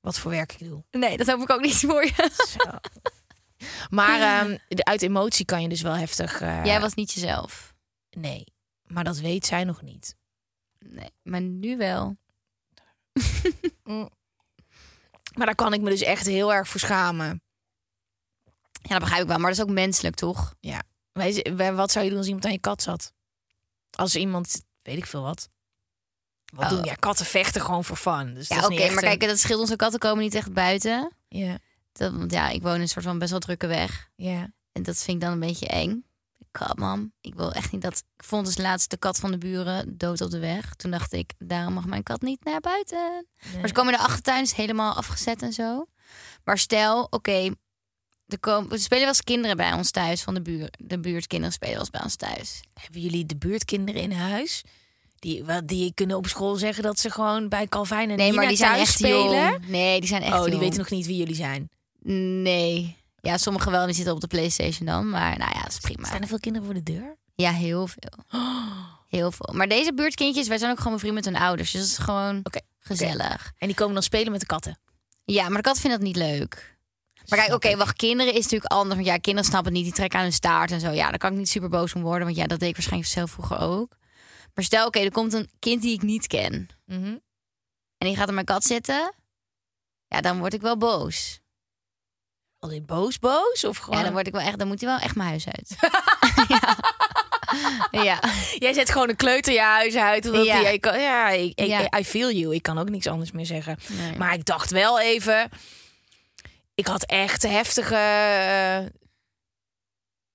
wat 0.00 0.18
voor 0.18 0.30
werk 0.30 0.52
ik 0.52 0.68
doe. 0.68 0.84
Nee, 0.90 1.16
dat 1.16 1.26
hoop 1.26 1.40
ik 1.40 1.50
ook 1.50 1.60
niet 1.60 1.76
voor 1.86 2.04
je. 2.04 2.30
Zo. 2.48 2.78
Maar 3.90 4.20
ehm, 4.46 4.58
uit 4.68 5.02
emotie 5.02 5.44
kan 5.44 5.62
je 5.62 5.68
dus 5.68 5.82
wel 5.82 5.96
heftig. 5.96 6.40
eh, 6.40 6.64
Jij 6.64 6.80
was 6.80 6.94
niet 6.94 7.12
jezelf. 7.12 7.74
Nee, 8.10 8.44
maar 8.86 9.04
dat 9.04 9.18
weet 9.18 9.46
zij 9.46 9.64
nog 9.64 9.82
niet. 9.82 10.16
Nee, 10.78 11.10
maar 11.22 11.40
nu 11.40 11.76
wel. 11.76 12.16
Maar 15.34 15.46
daar 15.46 15.54
kan 15.54 15.72
ik 15.72 15.80
me 15.80 15.90
dus 15.90 16.00
echt 16.00 16.26
heel 16.26 16.52
erg 16.52 16.68
voor 16.68 16.80
schamen. 16.80 17.42
Ja, 18.82 18.88
dat 18.88 18.98
begrijp 19.00 19.22
ik 19.22 19.28
wel. 19.28 19.38
Maar 19.38 19.50
dat 19.50 19.58
is 19.58 19.64
ook 19.64 19.70
menselijk, 19.74 20.14
toch? 20.16 20.54
Wij- 21.12 21.74
wat 21.74 21.90
zou 21.90 22.04
je 22.04 22.10
doen 22.10 22.18
als 22.18 22.26
iemand 22.26 22.44
aan 22.44 22.52
je 22.52 22.58
kat 22.58 22.82
zat? 22.82 23.12
Als 23.90 24.16
iemand, 24.16 24.64
weet 24.82 24.96
ik 24.96 25.06
veel 25.06 25.22
wat. 25.22 25.48
Wat 26.50 26.64
Oh. 26.64 26.70
doen? 26.70 26.84
Ja, 26.84 26.94
katten 26.94 27.26
vechten 27.26 27.60
gewoon 27.60 27.84
voor 27.84 27.96
fun. 27.96 28.34
Dus 28.34 28.48
Ja, 28.48 28.56
oké. 28.56 28.74
maar 28.74 28.88
een- 28.90 28.96
kijk, 28.96 29.26
dat 29.26 29.38
scheelt. 29.38 29.60
Onze 29.60 29.76
katten 29.76 29.98
komen 30.00 30.22
niet 30.24 30.34
echt 30.34 30.52
buiten. 30.52 31.12
Ja, 31.28 31.58
Dat, 31.92 32.12
want 32.12 32.32
ja, 32.32 32.48
ik 32.48 32.62
woon 32.62 32.74
in 32.74 32.80
een 32.80 32.88
soort 32.88 33.04
van 33.04 33.18
best 33.18 33.30
wel 33.30 33.40
drukke 33.40 33.66
weg. 33.66 34.08
ja. 34.16 34.50
En 34.72 34.82
dat 34.82 34.96
vind 34.96 35.16
ik 35.16 35.22
dan 35.22 35.32
een 35.32 35.40
beetje 35.40 35.66
eng. 35.66 36.04
Kat, 36.50 36.78
mam. 36.78 37.12
Ik 37.20 37.34
wil 37.34 37.52
echt 37.52 37.72
niet 37.72 37.82
dat... 37.82 38.02
Ik 38.16 38.24
vond 38.24 38.46
dus 38.46 38.58
laatst 38.58 38.90
de 38.90 38.96
kat 38.96 39.18
van 39.18 39.30
de 39.30 39.38
buren 39.38 39.98
dood 39.98 40.20
op 40.20 40.30
de 40.30 40.38
weg. 40.38 40.74
Toen 40.74 40.90
dacht 40.90 41.12
ik, 41.12 41.32
daarom 41.38 41.72
mag 41.74 41.86
mijn 41.86 42.02
kat 42.02 42.20
niet 42.22 42.44
naar 42.44 42.60
buiten. 42.60 43.26
Maar 43.58 43.68
ze 43.68 43.74
komen 43.74 43.92
in 43.92 43.98
de 43.98 44.04
achtertuin, 44.04 44.42
is 44.42 44.52
helemaal 44.52 44.94
afgezet 44.94 45.42
en 45.42 45.52
zo. 45.52 45.86
Maar 46.44 46.58
stel, 46.58 47.06
oké, 47.10 47.50
er 48.26 48.40
komen, 48.40 48.70
er 48.72 48.78
spelen 48.78 48.98
wel 49.00 49.08
eens 49.08 49.22
kinderen 49.24 49.56
bij 49.56 49.72
ons 49.72 49.90
thuis 49.90 50.22
van 50.22 50.34
de 50.34 50.42
buurt. 50.42 50.76
De 50.80 51.00
buurtkinderen 51.00 51.52
spelen 51.54 51.72
wel 51.74 51.82
eens 51.82 51.90
bij 51.90 52.02
ons 52.02 52.16
thuis. 52.16 52.60
Hebben 52.80 53.00
jullie 53.00 53.26
de 53.26 53.36
buurtkinderen 53.36 54.02
in 54.02 54.12
huis? 54.12 54.64
Die, 55.20 55.44
die 55.64 55.92
kunnen 55.94 56.16
op 56.16 56.26
school 56.26 56.56
zeggen 56.56 56.82
dat 56.82 56.98
ze 56.98 57.10
gewoon 57.10 57.48
bij 57.48 57.66
Calvijn 57.66 58.10
en 58.10 58.16
Nee, 58.16 58.26
Nina 58.30 58.40
maar 58.40 58.48
die 58.48 58.56
zijn 58.56 58.78
echt 58.80 58.92
spelen. 58.92 59.44
jong. 59.50 59.66
Nee, 59.66 60.00
die 60.00 60.08
zijn 60.08 60.22
echt 60.22 60.32
oh, 60.32 60.40
die 60.42 60.50
jong. 60.50 60.62
weten 60.62 60.78
nog 60.78 60.90
niet 60.90 61.06
wie 61.06 61.16
jullie 61.16 61.34
zijn. 61.34 61.68
Nee. 62.42 62.96
Ja, 63.20 63.38
sommigen 63.38 63.70
wel, 63.70 63.86
die 63.86 63.94
zitten 63.94 64.14
op 64.14 64.20
de 64.20 64.26
Playstation 64.26 64.86
dan. 64.86 65.10
Maar 65.10 65.38
nou 65.38 65.50
ja, 65.54 65.62
dat 65.62 65.72
is 65.72 65.78
prima. 65.78 66.06
Zijn 66.06 66.22
er 66.22 66.28
veel 66.28 66.38
kinderen 66.40 66.66
voor 66.66 66.76
de 66.76 66.82
deur? 66.92 67.16
Ja, 67.34 67.52
heel 67.52 67.86
veel. 67.86 68.40
Heel 69.08 69.30
veel. 69.32 69.54
Maar 69.54 69.68
deze 69.68 69.94
buurtkindjes, 69.94 70.48
wij 70.48 70.58
zijn 70.58 70.70
ook 70.70 70.76
gewoon 70.78 70.92
bevriend 70.92 71.14
met 71.14 71.24
hun 71.24 71.36
ouders. 71.36 71.70
Dus 71.70 71.80
dat 71.80 71.90
is 71.90 71.98
gewoon 71.98 72.42
gezellig. 72.78 73.52
En 73.58 73.66
die 73.66 73.76
komen 73.76 73.94
dan 73.94 74.02
spelen 74.02 74.30
met 74.32 74.40
de 74.40 74.46
katten. 74.46 74.78
Ja, 75.24 75.48
maar 75.48 75.56
de 75.56 75.68
kat 75.68 75.78
vindt 75.80 75.96
dat 75.96 76.06
niet 76.06 76.16
leuk. 76.16 76.76
Maar 77.28 77.38
kijk, 77.38 77.52
oké, 77.52 77.76
wacht, 77.76 77.96
kinderen 77.96 78.34
is 78.34 78.42
natuurlijk 78.42 78.72
anders. 78.72 78.94
Want 78.94 79.06
ja, 79.06 79.16
kinderen 79.16 79.48
snappen 79.48 79.72
het 79.72 79.82
niet. 79.82 79.84
Die 79.90 79.98
trekken 79.98 80.18
aan 80.18 80.24
hun 80.24 80.34
staart 80.34 80.70
en 80.70 80.80
zo. 80.80 80.90
Ja, 80.90 81.08
daar 81.08 81.18
kan 81.18 81.32
ik 81.32 81.38
niet 81.38 81.48
super 81.48 81.68
boos 81.68 81.94
om 81.94 82.02
worden. 82.02 82.24
Want 82.24 82.36
ja, 82.36 82.46
dat 82.46 82.58
deed 82.58 82.68
ik 82.68 82.74
waarschijnlijk 82.74 83.10
zelf 83.10 83.30
vroeger 83.30 83.58
ook. 83.58 83.96
Maar 84.60 84.68
stel, 84.68 84.86
oké, 84.86 84.98
er 84.98 85.10
komt 85.10 85.32
een 85.32 85.50
kind 85.58 85.82
die 85.82 85.94
ik 85.94 86.02
niet 86.02 86.26
ken. 86.26 86.68
Mhm. 86.86 87.04
En 87.98 88.06
die 88.06 88.16
gaat 88.16 88.28
aan 88.28 88.34
mijn 88.34 88.46
kat 88.46 88.64
zitten. 88.64 89.14
Ja, 90.06 90.20
dan 90.20 90.38
word 90.38 90.54
ik 90.54 90.60
wel 90.60 90.76
boos. 90.76 91.40
Alleen 92.58 92.84
boos, 92.86 93.18
boos? 93.18 93.64
Of 93.64 93.76
gewoon... 93.78 93.98
Ja, 93.98 94.04
dan 94.04 94.12
word 94.12 94.26
ik 94.26 94.32
wel 94.32 94.42
echt, 94.42 94.58
dan 94.58 94.68
moet 94.68 94.80
hij 94.80 94.88
wel 94.90 94.98
echt 94.98 95.14
mijn 95.14 95.28
huis 95.28 95.46
uit. 95.48 95.76
ja. 96.48 96.76
ja. 98.02 98.20
Jij 98.58 98.72
zet 98.72 98.90
gewoon 98.90 99.08
een 99.08 99.16
kleuter 99.16 99.52
je 99.52 99.60
huis 99.60 99.94
uit. 99.94 100.26
Omdat 100.26 100.44
Ja. 100.46 100.58
die, 100.58 100.72
ik 100.72 100.80
kan, 100.80 101.00
ja, 101.00 101.28
ik, 101.28 101.58
ik- 101.60 101.66
Ja. 101.66 101.98
I 101.98 102.04
feel 102.04 102.30
you. 102.30 102.54
Ik 102.54 102.62
kan 102.62 102.78
ook 102.78 102.88
niks 102.90 103.06
anders 103.06 103.30
meer 103.32 103.46
zeggen. 103.46 103.78
Nee. 103.88 104.16
Maar 104.16 104.34
ik 104.34 104.44
dacht 104.44 104.70
wel 104.70 105.00
even... 105.00 105.48
Ik 106.74 106.86
had 106.86 107.04
echt 107.04 107.42
heftige... 107.42 107.94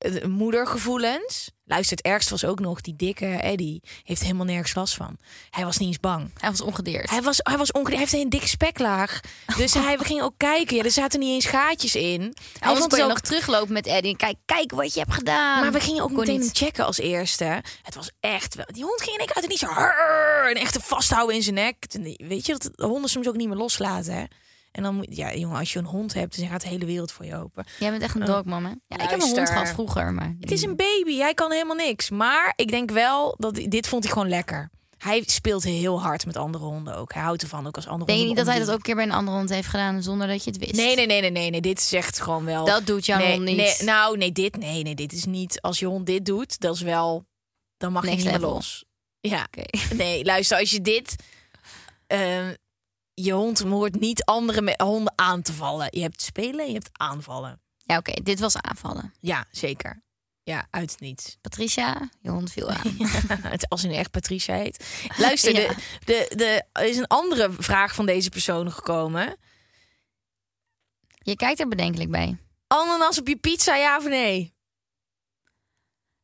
eh, 0.06 0.26
moedergevoelens. 0.28 1.54
Luister, 1.68 1.98
het 1.98 2.06
ergste 2.06 2.32
was 2.32 2.46
ook 2.46 2.60
nog, 2.60 2.82
die 2.82 2.96
dikke 2.96 3.26
Eddie 3.26 3.82
heeft 4.04 4.22
helemaal 4.22 4.46
nergens 4.46 4.76
last 4.76 4.96
van. 4.96 5.18
Hij 5.50 5.66
was 5.66 5.78
niet 5.78 5.88
eens 5.88 6.00
bang. 6.00 6.32
Hij 6.38 6.50
was 6.50 6.62
ongedeerd. 6.62 7.10
Hij 7.10 7.22
was, 7.22 7.40
hij 7.44 7.58
was 7.58 7.72
onge- 7.72 7.90
hij 7.90 7.98
heeft 8.00 8.14
een 8.14 8.30
dikke 8.30 8.48
speklaag. 8.48 9.20
Dus 9.58 9.74
hij, 9.74 9.98
we 10.00 10.04
gingen 10.04 10.24
ook 10.24 10.34
kijken. 10.38 10.76
Ja, 10.76 10.84
er 10.84 10.92
zaten 10.92 11.20
niet 11.20 11.34
eens 11.34 11.46
gaatjes 11.46 11.96
in. 11.96 12.22
Hij 12.60 12.74
kon 12.76 12.98
je 12.98 13.04
ook 13.04 13.10
nog 13.10 13.20
teruglopen 13.20 13.74
met 13.74 13.86
Eddie. 13.88 14.16
Kijk, 14.16 14.36
kijk 14.46 14.72
wat 14.72 14.94
je 14.94 15.00
hebt 15.00 15.14
gedaan. 15.14 15.60
maar 15.62 15.72
we 15.72 15.80
gingen 15.80 16.02
ook 16.04 16.08
Kon 16.10 16.18
meteen 16.20 16.40
niet. 16.40 16.58
hem 16.60 16.68
checken 16.68 16.86
als 16.86 16.98
eerste. 17.00 17.62
Het 17.82 17.96
was 17.96 18.12
echt 18.20 18.56
wel. 18.56 18.66
Die 18.72 18.84
hond 18.84 19.02
ging 19.02 19.14
in 19.14 19.18
één 19.20 19.28
keer 19.28 19.36
uit 19.36 19.44
en 19.46 19.50
niet 19.50 19.60
zo. 19.60 19.68
En 20.50 20.56
echt 20.62 20.78
vasthouden 20.84 21.36
in 21.36 21.44
zijn 21.44 21.56
nek. 21.56 21.86
Weet 22.18 22.46
je 22.46 22.52
dat 22.58 22.70
de 22.76 22.86
honden 22.86 23.10
soms 23.10 23.28
ook 23.28 23.36
niet 23.36 23.48
meer 23.48 23.58
loslaten. 23.58 24.14
Hè? 24.14 24.24
En 24.76 24.84
dan 24.84 24.96
moet 24.96 25.08
ja, 25.10 25.36
jongen, 25.36 25.58
als 25.58 25.74
je 25.74 25.80
een 25.80 25.86
hond 25.86 26.14
hebt, 26.14 26.40
dan 26.40 26.48
gaat 26.48 26.62
de 26.62 26.68
hele 26.68 26.86
wereld 26.86 27.12
voor 27.12 27.26
je 27.26 27.36
open. 27.36 27.66
Jij 27.80 27.90
bent 27.90 28.02
echt 28.02 28.16
een 28.16 28.26
dogman, 28.26 28.64
hè? 28.64 28.70
Ja, 28.70 29.04
ik 29.04 29.10
heb 29.10 29.22
een 29.22 29.22
hond 29.22 29.50
gehad 29.50 29.70
vroeger, 29.70 30.14
maar... 30.14 30.36
Het 30.40 30.52
is 30.52 30.62
een 30.62 30.76
baby, 30.76 31.18
hij 31.18 31.34
kan 31.34 31.52
helemaal 31.52 31.76
niks. 31.76 32.10
Maar 32.10 32.54
ik 32.56 32.70
denk 32.70 32.92
wel 32.92 33.36
dat 33.40 33.56
dit 33.56 33.88
vond 33.88 34.04
hij 34.04 34.14
gewoon 34.14 34.30
lekker. 34.30 34.70
Hij 34.98 35.24
speelt 35.26 35.64
heel 35.64 36.02
hard 36.02 36.26
met 36.26 36.38
andere 36.38 36.64
honden 36.64 36.96
ook. 36.96 37.14
Hij 37.14 37.22
houdt 37.22 37.42
ervan 37.42 37.68
ook 37.68 37.76
als 37.76 37.88
andere 37.88 38.06
Denk 38.06 38.20
je 38.20 38.26
niet 38.26 38.38
dat 38.38 38.46
hij 38.46 38.60
dat 38.60 38.70
ook 38.70 38.76
een 38.76 38.82
keer 38.82 38.96
bij 38.96 39.04
een 39.04 39.12
andere 39.12 39.38
hond 39.38 39.50
heeft 39.50 39.68
gedaan 39.68 40.04
zonder 40.04 40.28
dat 40.28 40.44
je 40.44 40.50
het 40.50 40.60
wist? 40.60 40.76
Nee, 40.76 40.96
nee, 40.96 41.06
nee, 41.06 41.22
nee, 41.22 41.32
nee, 41.32 41.50
nee. 41.50 41.62
Dit 41.62 41.82
zegt 41.82 42.22
gewoon 42.22 42.46
wel. 42.46 42.66
Dat 42.66 42.86
doet 42.86 43.06
jouw 43.06 43.18
nee, 43.18 43.32
hond 43.32 43.44
niet. 43.44 43.58
Nee, 43.58 43.76
nou, 43.80 44.18
nee, 44.18 44.32
dit, 44.32 44.58
nee, 44.58 44.84
nee, 44.84 44.96
dit 44.96 45.14
is 45.14 45.26
niet. 45.26 45.62
Als 45.62 45.80
je 45.80 45.86
hond 45.86 46.06
dit 46.06 46.26
doet, 46.26 46.60
dat 46.60 46.76
is 46.76 46.82
wel. 46.82 47.26
Dan 47.78 47.92
mag 47.92 48.04
je 48.06 48.16
niet 48.16 48.26
meer 48.26 48.40
los. 48.40 48.86
Ja. 49.20 49.48
Oké. 49.52 49.96
Nee, 49.96 50.26
luister, 50.26 50.58
als 50.60 50.70
je 50.70 50.82
dit. 50.82 51.16
eh, 52.08 52.48
je 53.16 53.32
hond 53.32 53.60
hoort 53.60 54.00
niet 54.00 54.24
andere 54.24 54.74
honden 54.84 55.14
aan 55.16 55.42
te 55.42 55.54
vallen. 55.54 55.88
Je 55.92 56.02
hebt 56.02 56.22
spelen 56.22 56.60
en 56.60 56.68
je 56.68 56.74
hebt 56.74 56.90
aanvallen. 56.92 57.62
Ja, 57.78 57.98
oké. 57.98 58.22
Dit 58.24 58.40
was 58.40 58.58
aanvallen. 58.58 59.14
Ja, 59.20 59.46
zeker. 59.52 60.04
Ja, 60.44 60.68
uit 60.70 61.00
niets. 61.00 61.38
Patricia, 61.42 62.10
je 62.22 62.30
hond 62.30 62.52
viel 62.52 62.70
aan. 62.70 62.98
Het 63.54 63.70
als 63.70 63.82
hij 63.82 63.92
nu 63.92 63.98
echt 63.98 64.12
Patricia 64.12 64.56
heet. 64.56 64.86
Luister, 65.18 65.54
Ja. 65.62 65.68
de, 65.68 65.76
de, 66.06 66.36
de, 66.36 66.64
er 66.72 66.86
is 66.86 66.98
een 66.98 67.08
andere 67.08 67.52
vraag 67.52 67.96
van 67.96 68.06
deze 68.06 68.30
persoon 68.30 68.72
gekomen. 68.72 69.38
Je 71.22 71.36
kijkt 71.36 71.60
er 71.60 71.68
bedenkelijk 71.68 72.12
bij. 72.12 72.38
Ananas 72.68 73.20
op 73.20 73.28
je 73.28 73.38
pizza, 73.38 73.76
ja 73.76 73.98
of 73.98 74.08
nee? 74.08 74.54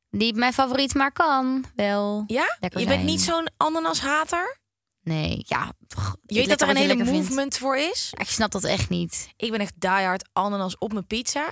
Niet 0.09 0.35
mijn 0.35 0.53
favoriet, 0.53 0.93
maar 0.93 1.11
kan 1.11 1.65
wel. 1.75 2.23
Ja? 2.27 2.57
Lekker 2.59 2.79
je 2.79 2.85
bent 2.85 2.97
zijn. 2.99 3.11
niet 3.11 3.21
zo'n 3.21 3.49
ananashater? 3.57 4.59
Nee, 5.03 5.43
ja. 5.47 5.71
pff, 5.87 6.15
Je 6.25 6.35
weet 6.35 6.49
dat 6.49 6.61
er 6.61 6.69
een 6.69 6.75
hele 6.75 6.95
vindt. 6.95 7.11
movement 7.11 7.57
voor 7.57 7.77
is? 7.77 8.07
Ja, 8.11 8.19
Ik 8.23 8.29
snap 8.29 8.51
dat 8.51 8.63
echt 8.63 8.89
niet. 8.89 9.33
Ik 9.37 9.51
ben 9.51 9.59
echt 9.59 9.73
diehard 9.81 10.29
ananas 10.33 10.77
op 10.77 10.93
mijn 10.93 11.07
pizza. 11.07 11.51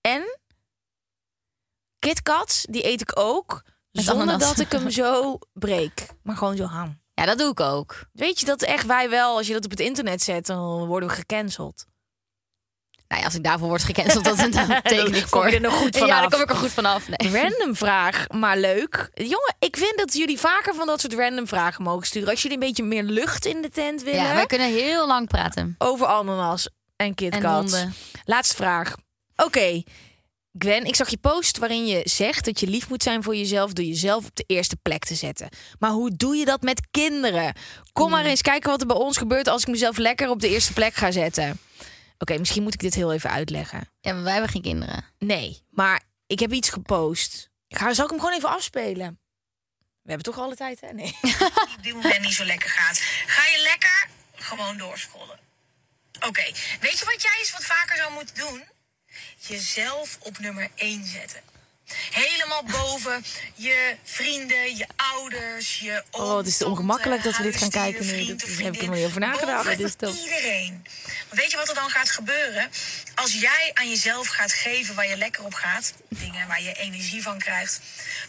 En 0.00 0.38
KitKats, 1.98 2.66
die 2.70 2.86
eet 2.86 3.00
ik 3.00 3.18
ook. 3.18 3.62
Met 3.92 4.04
zonder 4.04 4.22
ananas. 4.26 4.48
dat 4.48 4.58
ik 4.58 4.72
hem 4.72 4.90
zo 5.00 5.38
breek. 5.52 6.06
Maar 6.22 6.36
gewoon 6.36 6.56
zo 6.56 6.64
ham. 6.64 7.00
Ja, 7.14 7.24
dat 7.26 7.38
doe 7.38 7.50
ik 7.50 7.60
ook. 7.60 8.04
Weet 8.12 8.40
je 8.40 8.46
dat 8.46 8.62
echt 8.62 8.86
wij 8.86 9.10
wel, 9.10 9.36
als 9.36 9.46
je 9.46 9.52
dat 9.52 9.64
op 9.64 9.70
het 9.70 9.80
internet 9.80 10.22
zet, 10.22 10.46
dan 10.46 10.86
worden 10.86 11.08
we 11.08 11.14
gecanceld. 11.14 11.84
Nou 13.10 13.22
ja, 13.22 13.28
als 13.28 13.36
ik 13.36 13.44
daarvoor 13.44 13.68
word 13.68 13.82
gecanceld, 13.84 14.24
dat 14.24 14.36
dan 14.52 14.52
teken 14.82 15.14
ik 15.14 15.26
kom 15.30 15.40
voor. 15.40 15.48
je 15.48 15.54
er 15.54 15.60
nog 15.60 15.74
goed 15.74 15.94
Ja, 15.94 16.00
vanaf. 16.00 16.20
dan 16.20 16.30
kom 16.30 16.40
ik 16.40 16.50
er 16.50 16.56
goed 16.56 16.70
vanaf. 16.72 17.08
Nee. 17.08 17.42
Random 17.42 17.76
vraag, 17.76 18.28
maar 18.28 18.58
leuk. 18.58 19.10
Jongen, 19.14 19.54
ik 19.58 19.76
vind 19.76 19.98
dat 19.98 20.14
jullie 20.14 20.38
vaker 20.38 20.74
van 20.74 20.86
dat 20.86 21.00
soort 21.00 21.14
random 21.14 21.46
vragen 21.48 21.82
mogen 21.84 22.06
sturen. 22.06 22.28
Als 22.28 22.42
jullie 22.42 22.56
een 22.58 22.66
beetje 22.66 22.82
meer 22.82 23.02
lucht 23.02 23.46
in 23.46 23.62
de 23.62 23.68
tent 23.68 24.02
willen. 24.02 24.22
Ja, 24.22 24.34
wij 24.34 24.46
kunnen 24.46 24.68
heel 24.72 25.06
lang 25.06 25.28
praten. 25.28 25.74
Over 25.78 26.06
ananas 26.06 26.68
en 26.96 27.14
KitKat. 27.14 27.86
Laatste 28.24 28.54
vraag. 28.56 28.94
Oké, 29.36 29.82
Gwen, 30.58 30.84
ik 30.84 30.96
zag 30.96 31.08
je 31.08 31.16
post 31.18 31.58
waarin 31.58 31.86
je 31.86 32.00
zegt 32.04 32.44
dat 32.44 32.60
je 32.60 32.66
lief 32.66 32.88
moet 32.88 33.02
zijn 33.02 33.22
voor 33.22 33.36
jezelf 33.36 33.72
door 33.72 33.84
jezelf 33.84 34.24
op 34.26 34.36
de 34.36 34.44
eerste 34.46 34.76
plek 34.82 35.04
te 35.04 35.14
zetten. 35.14 35.48
Maar 35.78 35.90
hoe 35.90 36.10
doe 36.16 36.36
je 36.36 36.44
dat 36.44 36.62
met 36.62 36.80
kinderen? 36.90 37.54
Kom 37.92 38.10
maar 38.10 38.24
eens 38.24 38.42
kijken 38.42 38.70
wat 38.70 38.80
er 38.80 38.86
bij 38.86 38.96
ons 38.96 39.16
gebeurt 39.16 39.48
als 39.48 39.62
ik 39.62 39.68
mezelf 39.68 39.96
lekker 39.96 40.28
op 40.30 40.40
de 40.40 40.48
eerste 40.48 40.72
plek 40.72 40.94
ga 40.94 41.10
zetten. 41.10 41.58
Oké, 42.20 42.38
misschien 42.38 42.62
moet 42.62 42.74
ik 42.74 42.80
dit 42.80 42.94
heel 42.94 43.12
even 43.12 43.30
uitleggen. 43.30 43.90
Ja, 44.00 44.12
maar 44.12 44.22
wij 44.22 44.32
hebben 44.32 44.50
geen 44.50 44.62
kinderen. 44.62 45.04
Nee, 45.18 45.62
maar 45.70 46.02
ik 46.26 46.38
heb 46.38 46.52
iets 46.52 46.70
gepost. 46.70 47.50
Ik 47.68 47.78
ga, 47.78 47.94
zal 47.94 48.04
ik 48.04 48.10
hem 48.10 48.20
gewoon 48.20 48.34
even 48.34 48.48
afspelen? 48.48 49.20
We 50.02 50.10
hebben 50.10 50.32
toch 50.32 50.44
alle 50.44 50.56
tijd, 50.56 50.80
hè? 50.80 50.92
Nee. 50.92 51.16
op 51.76 51.82
dit 51.82 51.94
moment 51.94 52.20
niet 52.20 52.34
zo 52.34 52.44
lekker 52.44 52.70
gaat. 52.70 52.98
Ga 53.26 53.42
je 53.46 53.62
lekker 53.62 54.08
gewoon 54.34 54.76
doorscrollen. 54.76 55.38
Oké, 56.26 56.42
weet 56.80 56.98
je 56.98 57.04
wat 57.04 57.22
jij 57.22 57.36
eens 57.38 57.52
wat 57.52 57.64
vaker 57.64 57.96
zou 57.96 58.12
moeten 58.12 58.34
doen? 58.34 58.64
Jezelf 59.36 60.18
op 60.20 60.38
nummer 60.38 60.70
1 60.74 61.04
zetten. 61.04 61.42
Helemaal 62.10 62.64
boven 62.64 63.24
je 63.54 63.96
vrienden, 64.04 64.76
je 64.76 64.86
ouders, 64.96 65.78
je 65.78 66.04
Oh, 66.10 66.36
het 66.36 66.46
is 66.46 66.62
ongemakkelijk 66.62 67.22
dat 67.22 67.36
we 67.36 67.42
dit 67.42 67.56
gaan 67.56 67.70
kijken 67.70 68.06
nu. 68.06 68.26
daar 68.26 68.48
heb 68.48 68.74
ik 68.74 68.82
er 68.82 68.88
niet 68.88 69.06
over 69.06 69.20
nagedacht. 69.20 69.98
Top. 69.98 70.14
iedereen. 70.14 70.84
Want 71.28 71.40
weet 71.40 71.50
je 71.50 71.56
wat 71.56 71.68
er 71.68 71.74
dan 71.74 71.90
gaat 71.90 72.10
gebeuren? 72.10 72.70
Als 73.14 73.32
jij 73.32 73.70
aan 73.74 73.88
jezelf 73.88 74.28
gaat 74.28 74.52
geven 74.52 74.94
waar 74.94 75.08
je 75.08 75.16
lekker 75.16 75.44
op 75.44 75.54
gaat, 75.54 75.94
dingen 76.08 76.46
waar 76.46 76.62
je 76.62 76.72
energie 76.72 77.22
van 77.22 77.38
krijgt, 77.38 77.80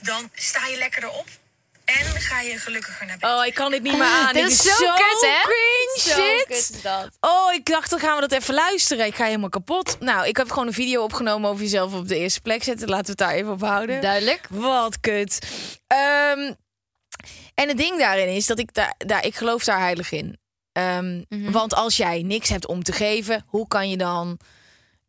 dan 0.02 0.30
sta 0.36 0.68
je 0.68 0.78
lekker 0.78 1.04
erop 1.04 1.28
en 2.00 2.22
ga 2.22 2.42
je 2.42 2.58
gelukkiger 2.58 3.06
naar 3.06 3.18
bed. 3.18 3.30
Oh, 3.30 3.46
ik 3.46 3.54
kan 3.54 3.72
dit 3.72 3.82
niet 3.84 3.94
meer 3.98 4.04
aan. 4.04 4.34
Dit 4.34 4.44
Dit 4.44 4.52
is 4.52 4.62
zo 4.64 4.94
kut, 4.94 5.22
hè? 5.22 5.42
cringe, 5.42 6.00
Zo 6.00 6.10
shit. 6.12 6.46
kut 6.48 6.58
is 6.58 6.82
dat. 6.82 7.10
Oh, 7.20 7.54
ik 7.54 7.66
dacht, 7.66 7.90
dan 7.90 8.00
gaan 8.00 8.16
we 8.16 8.22
dat 8.28 8.32
even 8.32 8.54
luisteren. 8.54 9.06
Ik 9.06 9.16
ga 9.16 9.26
helemaal 9.26 9.50
kapot. 9.50 10.00
Nou, 10.00 10.28
ik 10.28 10.38
heb 10.38 10.50
gewoon 10.50 10.68
een 10.68 10.74
video 10.74 11.04
opgenomen 11.04 11.50
over 11.50 11.64
jezelf 11.64 11.94
op 11.94 12.08
de 12.08 12.18
eerste 12.18 12.42
plek 12.42 12.64
zetten. 12.64 12.90
Laten 12.90 13.04
we 13.06 13.10
het 13.12 13.18
daar 13.20 13.32
even 13.34 13.52
op 13.52 13.62
houden. 13.62 14.02
Duidelijk. 14.02 14.48
Wat 14.50 15.00
kut. 15.00 15.40
Ehm, 15.88 16.54
en 17.54 17.68
het 17.68 17.78
ding 17.78 18.00
daarin 18.00 18.28
is 18.28 18.46
dat 18.46 18.60
ik 18.60 18.74
daar, 18.74 18.94
daar 18.98 19.26
ik 19.26 19.36
geloof 19.36 19.64
daar 19.64 19.80
heilig 19.80 20.12
in. 20.12 20.40
Ehm, 20.72 21.22
Mhm. 21.30 21.52
Want 21.52 21.74
als 21.74 21.98
jij 21.98 22.22
niks 22.22 22.50
hebt 22.50 22.68
om 22.68 22.84
te 22.84 22.92
geven, 22.92 23.44
hoe 23.48 23.68
kan 23.68 23.90
je 23.90 23.98
dan 23.98 24.40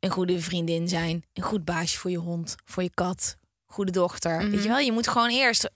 een 0.00 0.10
goede 0.10 0.40
vriendin 0.40 0.88
zijn? 0.88 1.24
Een 1.32 1.42
goed 1.42 1.64
baasje 1.64 1.98
voor 1.98 2.10
je 2.10 2.16
hond, 2.18 2.54
voor 2.64 2.82
je 2.82 2.90
kat, 2.94 3.36
goede 3.66 3.92
dochter. 3.92 4.50
Weet 4.50 4.62
je 4.62 4.68
wel? 4.68 4.78
Je 4.78 4.92
moet 4.92 5.08
gewoon 5.08 5.30
eerst 5.30 5.70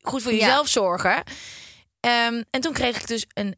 goed 0.00 0.22
voor 0.22 0.32
jezelf 0.32 0.68
zorgen. 0.68 1.22
Ehm, 2.00 2.42
en 2.50 2.60
toen 2.60 2.72
kreeg 2.72 3.00
ik 3.00 3.06
dus 3.06 3.26
een, 3.34 3.56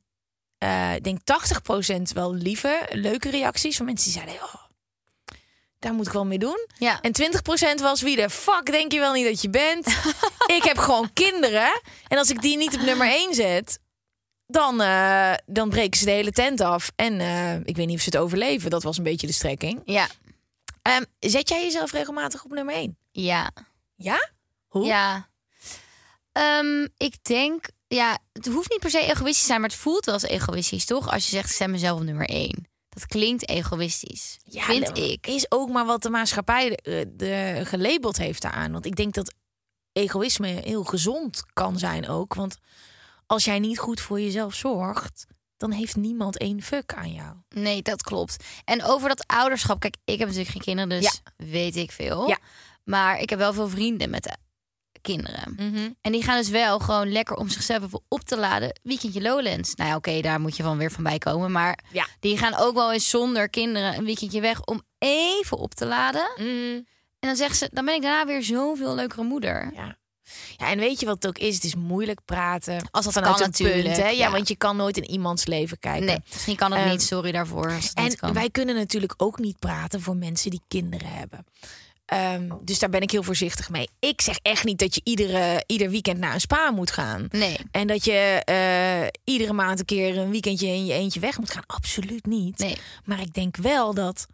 ik 0.94 1.04
denk 1.04 1.18
80% 1.24 2.12
wel 2.14 2.34
lieve, 2.34 2.88
leuke 2.90 3.30
reacties 3.30 3.76
van 3.76 3.86
mensen 3.86 4.12
die 4.12 4.22
zeiden, 4.22 4.44
oh, 4.44 4.62
daar 5.82 5.94
moet 5.94 6.06
ik 6.06 6.12
wel 6.12 6.26
mee 6.26 6.38
doen. 6.38 6.66
Ja. 6.78 7.00
En 7.00 7.12
20% 7.78 7.80
was 7.80 8.00
wie 8.02 8.16
de 8.16 8.30
fuck 8.30 8.66
denk 8.66 8.92
je 8.92 8.98
wel 8.98 9.12
niet 9.12 9.26
dat 9.26 9.42
je 9.42 9.50
bent? 9.50 9.86
ik 10.56 10.62
heb 10.62 10.78
gewoon 10.78 11.12
kinderen. 11.12 11.80
En 12.08 12.18
als 12.18 12.30
ik 12.30 12.42
die 12.42 12.56
niet 12.56 12.74
op 12.74 12.80
nummer 12.80 13.06
1 13.06 13.34
zet, 13.34 13.78
dan, 14.46 14.80
eh, 14.80 15.32
dan 15.46 15.68
breken 15.68 15.98
ze 15.98 16.04
de 16.04 16.10
hele 16.10 16.32
tent 16.32 16.60
af. 16.60 16.92
En 16.96 17.20
eh, 17.20 17.54
ik 17.54 17.76
weet 17.76 17.86
niet 17.86 17.96
of 17.96 18.02
ze 18.02 18.08
het 18.10 18.18
overleven. 18.18 18.70
Dat 18.70 18.82
was 18.82 18.96
een 18.98 19.04
beetje 19.04 19.26
de 19.26 19.32
strekking. 19.32 19.82
Ja. 19.84 20.06
Ehm, 20.82 21.02
zet 21.18 21.48
jij 21.48 21.62
jezelf 21.62 21.92
regelmatig 21.92 22.44
op 22.44 22.50
nummer 22.50 22.74
1? 22.74 22.96
Ja. 23.10 23.50
Ja? 23.96 24.30
Hoe? 24.68 24.84
Ja. 24.84 25.28
Ehm, 26.32 26.86
ik 26.96 27.24
denk, 27.24 27.68
ja, 27.86 28.18
het 28.32 28.46
hoeft 28.46 28.70
niet 28.70 28.80
per 28.80 28.90
se 28.90 28.98
egoïstisch 28.98 29.40
te 29.40 29.46
zijn, 29.46 29.60
maar 29.60 29.70
het 29.70 29.78
voelt 29.78 30.04
wel 30.04 30.14
als 30.14 30.22
egoïstisch, 30.22 30.84
toch? 30.84 31.10
Als 31.10 31.24
je 31.24 31.30
zegt, 31.30 31.50
ik 31.50 31.56
zet 31.56 31.68
mezelf 31.68 31.98
op 31.98 32.04
nummer 32.04 32.28
één. 32.28 32.70
Dat 32.88 33.06
klinkt 33.06 33.48
egoïstisch, 33.48 34.38
vind 34.44 34.86
dat 34.86 34.98
ik. 34.98 35.26
Is 35.26 35.50
ook 35.50 35.68
maar 35.68 35.86
wat 35.86 36.02
de 36.02 36.10
maatschappij 36.10 36.78
de, 36.82 37.12
de, 37.16 37.60
gelabeld 37.64 38.16
heeft 38.16 38.42
daaraan. 38.42 38.72
Want 38.72 38.86
ik 38.86 38.96
denk 38.96 39.14
dat 39.14 39.34
egoïsme 39.92 40.46
heel 40.46 40.84
gezond 40.84 41.42
kan 41.52 41.78
zijn 41.78 42.08
ook. 42.08 42.34
Want 42.34 42.56
als 43.26 43.44
jij 43.44 43.58
niet 43.58 43.78
goed 43.78 44.00
voor 44.00 44.20
jezelf 44.20 44.54
zorgt, 44.54 45.26
dan 45.56 45.70
heeft 45.70 45.96
niemand 45.96 46.38
één 46.38 46.62
fuck 46.62 46.94
aan 46.94 47.12
jou. 47.12 47.36
Nee, 47.48 47.82
dat 47.82 48.02
klopt. 48.02 48.44
En 48.64 48.84
over 48.84 49.08
dat 49.08 49.26
ouderschap, 49.26 49.80
kijk, 49.80 49.96
ik 50.04 50.18
heb 50.18 50.28
natuurlijk 50.28 50.54
geen 50.54 50.76
kinderen, 50.76 51.00
dus 51.00 51.22
weet 51.36 51.76
ik 51.76 51.90
veel. 51.90 52.28
Ja. 52.28 52.38
Maar 52.84 53.20
ik 53.20 53.30
heb 53.30 53.38
wel 53.38 53.52
veel 53.52 53.68
vrienden 53.68 54.10
met 54.10 54.36
kinderen. 55.02 55.56
En 56.00 56.12
die 56.12 56.22
gaan 56.22 56.36
dus 56.36 56.48
wel 56.48 56.78
gewoon 56.78 57.12
lekker 57.12 57.36
om 57.36 57.48
zichzelf 57.48 57.82
even 57.84 58.00
op 58.08 58.20
te 58.20 58.36
laden. 58.38 58.80
Weekendje 58.82 59.20
Lowlands. 59.22 59.74
Nou 59.74 59.90
ja, 59.90 59.96
oké, 59.96 60.20
daar 60.20 60.40
moet 60.40 60.56
je 60.56 60.62
van 60.62 60.78
weer 60.78 60.90
van 60.92 61.02
bij 61.02 61.18
komen. 61.18 61.52
Maar 61.52 61.78
Ja. 61.92 62.06
die 62.20 62.38
gaan 62.38 62.54
ook 62.56 62.74
wel 62.74 62.92
eens 62.92 63.08
zonder 63.10 63.48
kinderen 63.50 63.96
een 63.96 64.04
weekendje 64.04 64.40
weg 64.40 64.64
om 64.64 64.82
even 64.98 65.58
op 65.58 65.74
te 65.74 65.86
laden. 65.86 66.30
En 66.36 67.28
dan 67.28 67.36
zeggen 67.36 67.56
ze, 67.56 67.68
dan 67.72 67.84
ben 67.84 67.94
ik 67.94 68.02
daarna 68.02 68.26
weer 68.26 68.42
zoveel 68.42 68.94
leukere 68.94 69.22
moeder. 69.22 69.70
Ja. 69.74 69.96
Ja, 70.56 70.68
en 70.70 70.78
weet 70.78 71.00
je 71.00 71.06
wat 71.06 71.14
het 71.14 71.26
ook 71.26 71.38
is? 71.38 71.54
Het 71.54 71.64
is 71.64 71.74
moeilijk 71.74 72.20
praten. 72.24 72.88
Als 72.90 73.04
dat 73.04 73.12
vanuit 73.14 73.34
kan 73.36 73.44
een 73.44 73.50
punt, 73.50 73.68
natuurlijk, 73.68 73.96
hè? 73.96 74.02
Ja, 74.08 74.10
ja. 74.26 74.30
want 74.30 74.48
je 74.48 74.56
kan 74.56 74.76
nooit 74.76 74.96
in 74.96 75.10
iemands 75.10 75.46
leven 75.46 75.78
kijken. 75.78 76.04
Nee, 76.06 76.18
misschien 76.32 76.56
kan 76.56 76.72
het 76.72 76.80
Ehm, 76.80 76.90
niet. 76.90 77.02
Sorry 77.02 77.32
daarvoor. 77.32 77.70
Het 77.70 78.18
En 78.20 78.32
wij 78.34 78.50
kunnen 78.50 78.74
natuurlijk 78.74 79.14
ook 79.16 79.38
niet 79.38 79.58
praten 79.58 80.00
voor 80.00 80.16
mensen 80.16 80.50
die 80.50 80.60
kinderen 80.68 81.08
hebben. 81.08 81.46
Ehm, 82.12 82.50
dus 82.60 82.78
daar 82.78 82.88
ben 82.88 83.00
ik 83.00 83.10
heel 83.10 83.22
voorzichtig 83.22 83.70
mee. 83.70 83.88
Ik 83.98 84.20
zeg 84.20 84.38
echt 84.42 84.64
niet 84.64 84.78
dat 84.78 84.94
je 84.94 85.00
iedere, 85.04 85.64
ieder 85.66 85.90
weekend 85.90 86.18
naar 86.18 86.34
een 86.34 86.40
spa 86.40 86.70
moet 86.70 86.90
gaan. 86.90 87.26
Nee. 87.30 87.58
En 87.70 87.86
dat 87.86 88.04
je 88.04 88.42
eh, 88.44 89.34
iedere 89.34 89.52
maand 89.52 89.78
een 89.78 89.84
keer 89.84 90.18
een 90.18 90.30
weekendje 90.30 90.66
in 90.66 90.86
je 90.86 90.92
eentje 90.92 91.20
weg 91.20 91.38
moet 91.38 91.50
gaan. 91.50 91.66
Absoluut 91.66 92.26
niet. 92.26 92.58
Nee. 92.58 92.76
Maar 93.04 93.20
ik 93.20 93.34
denk 93.34 93.56
wel 93.56 93.94
dat 93.94 94.26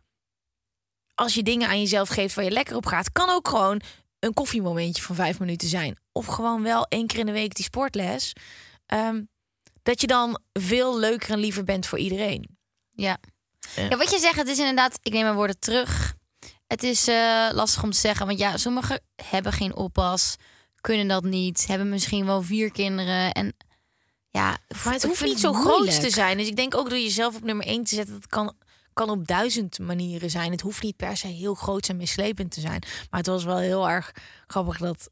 als 1.15 1.35
je 1.35 1.43
dingen 1.43 1.69
aan 1.69 1.81
jezelf 1.81 2.09
geeft 2.09 2.35
waar 2.35 2.45
je 2.45 2.51
lekker 2.51 2.77
op 2.77 2.87
gaat, 2.87 3.13
kan 3.13 3.31
ook 3.31 3.49
gewoon 3.49 3.81
een 4.19 4.35
koffiemomentje 4.35 5.03
van 5.03 5.15
vijf 5.15 5.39
minuten 5.39 5.69
zijn. 5.69 5.99
Of 6.13 6.27
gewoon 6.27 6.63
wel 6.63 6.87
één 6.89 7.07
keer 7.07 7.19
in 7.19 7.27
de 7.27 7.33
week 7.33 7.55
die 7.55 7.65
sportles. 7.65 8.33
Ehm, 8.87 9.23
dat 9.83 10.01
je 10.01 10.07
dan 10.07 10.41
veel 10.53 10.99
leuker 10.99 11.31
en 11.31 11.39
liever 11.39 11.65
bent 11.65 11.87
voor 11.87 11.99
iedereen. 11.99 12.59
Ja. 12.91 13.19
Ja. 13.75 13.83
ja, 13.83 13.97
wat 13.97 14.11
je 14.11 14.19
zegt, 14.19 14.37
het 14.37 14.49
is 14.49 14.59
inderdaad, 14.59 14.99
ik 15.03 15.13
neem 15.13 15.23
mijn 15.23 15.35
woorden 15.35 15.59
terug. 15.59 16.17
Het 16.69 16.83
is 16.83 17.09
eh, 17.09 17.49
lastig 17.53 17.83
om 17.83 17.91
te 17.91 17.99
zeggen, 17.99 18.27
want 18.27 18.39
ja, 18.39 18.57
sommigen 18.57 19.01
hebben 19.25 19.53
geen 19.53 19.77
oppas, 19.77 20.37
kunnen 20.81 21.09
dat 21.09 21.25
niet, 21.25 21.67
hebben 21.67 21.89
misschien 21.89 22.27
wel 22.27 22.43
vier 22.43 22.71
kinderen. 22.71 23.33
En 23.33 23.57
ja, 24.31 24.59
Maar 24.85 24.93
het 24.93 25.03
hoeft 25.03 25.25
niet 25.25 25.41
zo 25.41 25.53
groot 25.53 26.01
te 26.01 26.11
zijn. 26.11 26.37
Dus 26.37 26.47
ik 26.47 26.57
denk 26.57 26.77
ook 26.77 26.89
door 26.89 26.99
jezelf 26.99 27.37
op 27.37 27.43
nummer 27.45 27.67
één 27.67 27.85
te 27.85 27.95
zetten, 27.95 28.15
dat 28.15 28.27
kan, 28.27 28.55
kan 28.93 29.11
op 29.11 29.27
duizend 29.27 29.79
manieren 29.79 30.31
zijn. 30.31 30.51
Het 30.51 30.61
hoeft 30.61 30.83
niet 30.83 30.97
per 30.97 31.17
se 31.17 31.27
heel 31.27 31.55
groot 31.55 31.89
en 31.89 31.97
mislepend 31.97 32.51
te 32.51 32.61
zijn. 32.61 32.83
Maar 33.11 33.21
het 33.21 33.29
was 33.29 33.45
wel 33.45 33.59
heel 33.59 33.89
erg 33.89 34.13
grappig 34.47 34.79
dat 34.79 35.11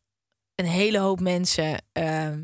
een 0.54 0.66
hele 0.66 0.98
hoop 0.98 1.20
mensen 1.20 1.82
ehm, 1.92 2.40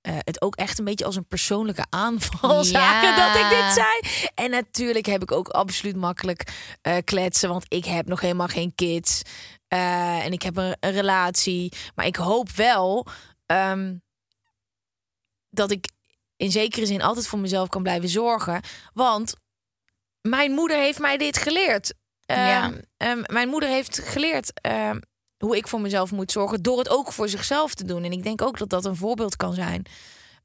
eh, 0.00 0.14
het 0.18 0.42
ook 0.42 0.56
echt 0.56 0.78
een 0.78 0.84
beetje 0.84 1.04
als 1.04 1.16
een 1.16 1.26
persoonlijke 1.26 1.84
aanval 1.90 2.56
Ja. 2.56 2.62
zagen 2.78 3.16
dat 3.16 3.42
ik 3.42 3.48
dit 3.58 3.72
zei. 3.72 4.28
En 4.34 4.50
natuurlijk 4.50 5.06
heb 5.06 5.22
ik 5.22 5.32
ook 5.32 5.48
absoluut 5.48 5.96
makkelijk 5.96 6.52
eh, 6.82 6.96
kletsen, 7.04 7.48
want 7.48 7.64
ik 7.68 7.84
heb 7.84 8.06
nog 8.08 8.20
helemaal 8.20 8.46
geen 8.48 8.74
kids. 8.74 9.22
Eh, 9.68 10.24
en 10.24 10.32
ik 10.32 10.42
heb 10.42 10.56
een, 10.56 10.76
een 10.80 10.92
relatie. 10.92 11.72
Maar 11.94 12.06
ik 12.06 12.16
hoop 12.16 12.50
wel 12.50 13.06
ehm, 13.46 13.94
dat 15.50 15.70
ik 15.70 15.90
in 16.36 16.50
zekere 16.50 16.86
zin 16.86 17.02
altijd 17.02 17.26
voor 17.26 17.38
mezelf 17.38 17.68
kan 17.68 17.82
blijven 17.82 18.08
zorgen. 18.08 18.60
Want 18.92 19.34
mijn 20.20 20.52
moeder 20.52 20.76
heeft 20.76 20.98
mij 20.98 21.16
dit 21.16 21.38
geleerd. 21.38 21.94
Ehm, 22.26 22.40
Ja. 22.40 22.72
ehm, 22.96 23.22
mijn 23.26 23.48
moeder 23.48 23.68
heeft 23.68 23.98
geleerd 24.04 24.52
hoe 25.40 25.56
ik 25.56 25.68
voor 25.68 25.80
mezelf 25.80 26.10
moet 26.12 26.32
zorgen. 26.32 26.62
Door 26.62 26.78
het 26.78 26.88
ook 26.88 27.12
voor 27.12 27.28
zichzelf 27.28 27.74
te 27.74 27.84
doen. 27.84 28.04
En 28.04 28.12
ik 28.12 28.22
denk 28.22 28.42
ook 28.42 28.58
dat 28.58 28.68
dat 28.68 28.84
een 28.84 28.96
voorbeeld 28.96 29.36
kan 29.36 29.54
zijn. 29.54 29.84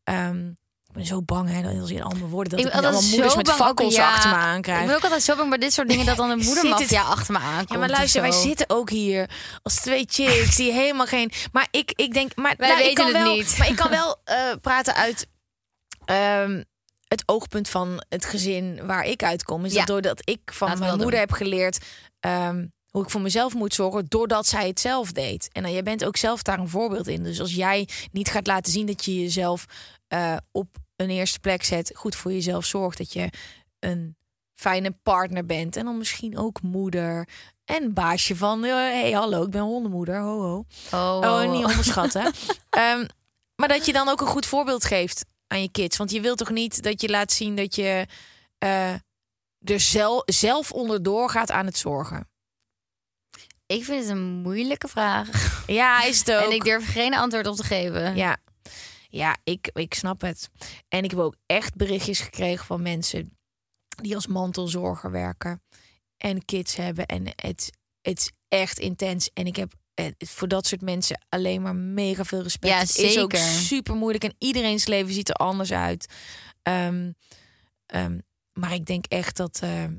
Ehm, 0.04 0.48
ik 0.88 0.94
ben 0.94 1.06
zo 1.06 1.22
bang 1.22 1.50
hè, 1.50 1.62
dat 1.62 1.82
als 1.82 1.90
je 1.90 2.04
allemaal 2.04 2.30
woorden 2.30 2.52
dat 2.52 2.60
Ik 2.60 2.66
ik, 2.66 2.74
allemaal 2.74 3.02
moeders 3.02 3.36
met 3.36 3.52
fakkels 3.52 3.96
ja. 3.96 4.14
achter 4.14 4.30
me 4.30 4.36
Ik 4.36 4.42
aankrijg. 4.42 4.86
ben 4.86 4.96
ook 4.96 5.04
altijd 5.04 5.24
zo 5.24 5.36
bang 5.36 5.50
bij 5.50 5.58
dit 5.58 5.74
soort 5.74 5.90
dingen 5.90 6.06
dat 6.06 6.18
dan 6.18 6.30
een 6.30 6.44
Zit 6.44 6.54
moedermafia 6.54 7.02
achter 7.04 7.34
me 7.34 7.40
aankomt. 7.40 7.70
Ja, 7.70 7.78
maar 7.78 7.90
luister, 7.90 8.22
wij 8.22 8.32
zitten 8.32 8.70
ook 8.70 8.90
hier 8.90 9.30
als 9.64 9.76
twee 9.76 10.06
chicks 10.10 10.56
die 10.56 10.72
helemaal 10.72 11.06
geen. 11.06 11.32
Maar 11.52 11.68
ik, 11.72 11.92
ik 11.96 12.14
denk, 12.14 12.36
maar 12.36 12.56
Wij 12.58 12.68
nou, 12.68 12.80
ik 12.82 12.86
weten 12.88 13.04
kan 13.04 13.14
het 13.14 13.24
wel, 13.24 13.36
niet. 13.36 13.58
Maar 13.58 13.70
ik 13.70 13.76
kan 13.76 13.90
wel 13.90 14.18
eh, 14.24 14.38
praten 14.62 14.96
uit 14.96 15.28
ehm, 16.06 16.64
het 17.08 17.24
oogpunt 17.26 17.70
van 17.70 18.04
het 18.10 18.26
gezin 18.26 18.86
waar 18.86 19.06
ik 19.06 19.24
uitkom. 19.24 19.66
Is 19.66 19.72
Ja. 19.74 19.78
dat 19.78 19.88
doordat 19.88 20.22
ik 20.24 20.40
van 20.46 20.80
mijn 20.80 20.98
moeder 20.98 21.20
heb 21.20 21.32
geleerd 21.32 21.86
ehm, 22.20 22.66
hoe 22.96 23.04
ik 23.04 23.10
voor 23.10 23.22
mezelf 23.22 23.54
moet 23.54 23.74
zorgen, 23.74 24.06
doordat 24.08 24.48
zij 24.48 24.68
het 24.68 24.80
zelf 24.80 25.12
deed. 25.12 25.50
En 25.52 25.64
dan, 25.64 25.72
jij 25.72 25.84
bent 25.84 26.06
ook 26.06 26.18
zelf 26.18 26.42
daar 26.42 26.60
een 26.60 26.70
voorbeeld 26.70 27.08
in. 27.08 27.24
Dus 27.24 27.40
als 27.40 27.56
jij 27.56 27.88
niet 28.12 28.30
gaat 28.30 28.48
laten 28.48 28.72
zien 28.72 28.86
dat 28.86 29.06
je 29.06 29.22
jezelf 29.22 29.66
eh, 30.08 30.38
op 30.52 30.68
een 30.96 31.10
eerste 31.10 31.40
plek 31.40 31.64
zet, 31.64 31.92
goed 31.96 32.16
voor 32.16 32.32
jezelf 32.32 32.66
zorgt, 32.66 32.98
dat 32.98 33.14
je 33.14 33.30
een 33.80 34.16
fijne 34.60 34.92
partner 35.04 35.46
bent 35.46 35.76
en 35.76 35.86
dan 35.86 35.98
misschien 35.98 36.38
ook 36.38 36.62
moeder 36.62 37.28
en 37.66 37.94
baasje 37.94 38.36
van, 38.36 38.64
eh, 38.64 38.72
hey 38.72 39.12
hallo, 39.12 39.44
ik 39.44 39.52
ben 39.52 39.62
hondenmoeder, 39.62 40.20
ho 40.20 40.42
ho. 40.42 40.66
Oh, 40.92 41.20
Oh, 41.24 41.52
niet 41.52 41.66
onderschatten. 41.66 42.24
Ehm, 42.70 43.06
maar 43.56 43.68
dat 43.68 43.86
je 43.86 43.94
dan 43.94 44.10
ook 44.10 44.22
een 44.22 44.28
goed 44.28 44.46
voorbeeld 44.46 44.86
geeft 44.86 45.26
aan 45.48 45.62
je 45.62 45.72
kids. 45.72 45.98
Want 45.98 46.12
je 46.12 46.22
wilt 46.22 46.38
toch 46.38 46.52
niet 46.52 46.84
dat 46.84 47.02
je 47.02 47.10
laat 47.10 47.32
zien 47.32 47.56
dat 47.56 47.76
je 47.76 48.06
eh, 48.58 48.94
er 49.60 49.80
zelf, 49.80 50.22
zelf 50.26 50.72
onderdoor 50.72 51.30
gaat 51.30 51.52
aan 51.52 51.66
het 51.66 51.78
zorgen. 51.78 52.34
Ik 53.66 53.84
vind 53.84 54.02
het 54.02 54.10
een 54.10 54.24
moeilijke 54.42 54.88
vraag. 54.88 55.64
Ja, 55.68 56.04
is 56.04 56.20
het 56.20 56.32
ook. 56.36 56.44
En 56.44 56.52
ik 56.52 56.64
durf 56.64 56.92
geen 56.92 57.14
antwoord 57.14 57.48
op 57.48 57.56
te 57.56 57.64
geven. 57.64 58.16
Ja, 58.16 58.38
ja 59.10 59.38
ik, 59.44 59.70
ik 59.74 59.94
snap 59.94 60.22
het. 60.22 60.50
En 60.88 61.04
ik 61.04 61.10
heb 61.10 61.20
ook 61.20 61.36
echt 61.46 61.76
berichtjes 61.76 62.20
gekregen 62.20 62.66
van 62.66 62.82
mensen 62.82 63.38
die 64.02 64.16
als 64.16 64.28
mantelzorger 64.28 65.12
werken 65.12 65.62
en 66.18 66.46
kids 66.46 66.76
hebben. 66.76 67.06
En 67.06 67.26
het, 67.26 67.72
het 68.02 68.18
is 68.18 68.32
echt 68.48 68.80
intens. 68.80 69.30
En 69.34 69.46
ik 69.46 69.56
heb 69.56 69.74
eh, 69.94 70.06
voor 70.18 70.48
dat 70.48 70.66
soort 70.66 70.82
mensen 70.82 71.26
alleen 71.30 71.62
maar 71.62 71.76
mega 71.76 72.24
veel 72.24 72.42
respect. 72.42 72.74
Ja, 72.74 72.80
het 72.80 72.98
is 72.98 73.20
ook 73.20 73.36
zeker. 73.36 73.48
super 73.48 73.96
moeilijk 73.96 74.24
en 74.24 74.36
iedereen's 74.38 74.86
leven 74.86 75.14
ziet 75.14 75.30
er 75.30 75.36
anders 75.36 75.72
uit. 75.72 76.14
Ehm, 76.62 77.12
ehm, 77.86 78.20
maar 78.54 78.74
ik 78.74 78.86
denk 78.86 79.06
echt 79.06 79.38
dat, 79.38 79.60
ehm, 79.62 79.96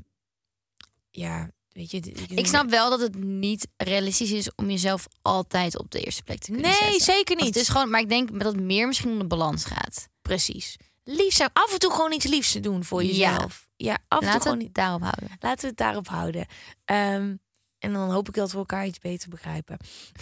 ja, 1.09 1.49
weet 1.77 1.91
je. 1.91 1.99
Ik 2.35 2.47
snap 2.47 2.69
wel 2.69 2.89
dat 2.89 2.99
het 2.99 3.15
niet 3.23 3.67
realistisch 3.77 4.31
is 4.31 4.55
om 4.55 4.69
jezelf 4.69 5.07
altijd 5.21 5.77
op 5.77 5.91
de 5.91 5.99
eerste 5.99 6.23
plek 6.23 6.39
te 6.39 6.51
kunnen 6.51 6.69
Nee, 6.69 6.79
zetten. 6.79 7.01
zeker 7.01 7.35
Want 7.35 7.39
niet. 7.39 7.53
Het 7.53 7.63
is 7.63 7.69
gewoon, 7.69 7.89
maar 7.89 7.99
ik 7.99 8.09
denk 8.09 8.39
dat 8.39 8.53
het 8.53 8.61
meer 8.61 8.87
misschien 8.87 9.11
om 9.11 9.19
de 9.19 9.27
balans 9.27 9.65
gaat. 9.65 10.07
Precies. 10.21 10.75
Lief 11.03 11.33
zijn. 11.33 11.49
Af 11.53 11.73
en 11.73 11.79
toe 11.79 11.91
gewoon 11.91 12.11
iets 12.11 12.25
liefs 12.25 12.51
doen 12.51 12.83
voor 12.83 13.03
jezelf. 13.03 13.67
Ja, 13.75 13.97
af 14.07 14.21
en 14.21 14.31
toe 14.31 14.41
gewoon 14.41 14.59
het 14.59 14.73
daarop 14.73 15.01
houden. 15.01 15.29
Laten 15.39 15.61
we 15.61 15.67
het 15.67 15.77
daarop 15.77 16.07
houden. 16.07 16.45
Ehm, 16.85 17.35
en 17.79 17.93
dan 17.93 18.11
hoop 18.11 18.27
ik 18.27 18.33
dat 18.33 18.51
we 18.51 18.57
elkaar 18.57 18.85
iets 18.85 18.99
beter 18.99 19.29
begrijpen. 19.29 19.77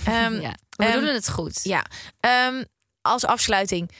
Ehm, 0.05 0.33
ja. 0.41 0.55
We 0.69 0.83
ehm, 0.83 0.91
bedoelen 0.91 1.13
het 1.13 1.29
goed. 1.29 1.59
ja. 1.63 1.85
Als 3.01 3.25
afsluiting. 3.25 3.91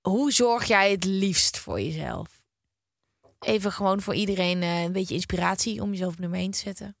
Hoe 0.00 0.32
zorg 0.32 0.64
jij 0.64 0.90
het 0.90 1.04
liefst 1.04 1.58
voor 1.58 1.80
jezelf? 1.80 2.37
Even 3.38 3.72
gewoon 3.72 4.00
voor 4.00 4.14
iedereen 4.14 4.62
eh, 4.62 4.82
een 4.82 4.92
beetje 4.92 5.14
inspiratie 5.14 5.82
om 5.82 5.90
jezelf 5.90 6.12
op 6.12 6.18
nummer 6.18 6.38
1 6.38 6.50
te 6.50 6.58
zetten. 6.58 6.96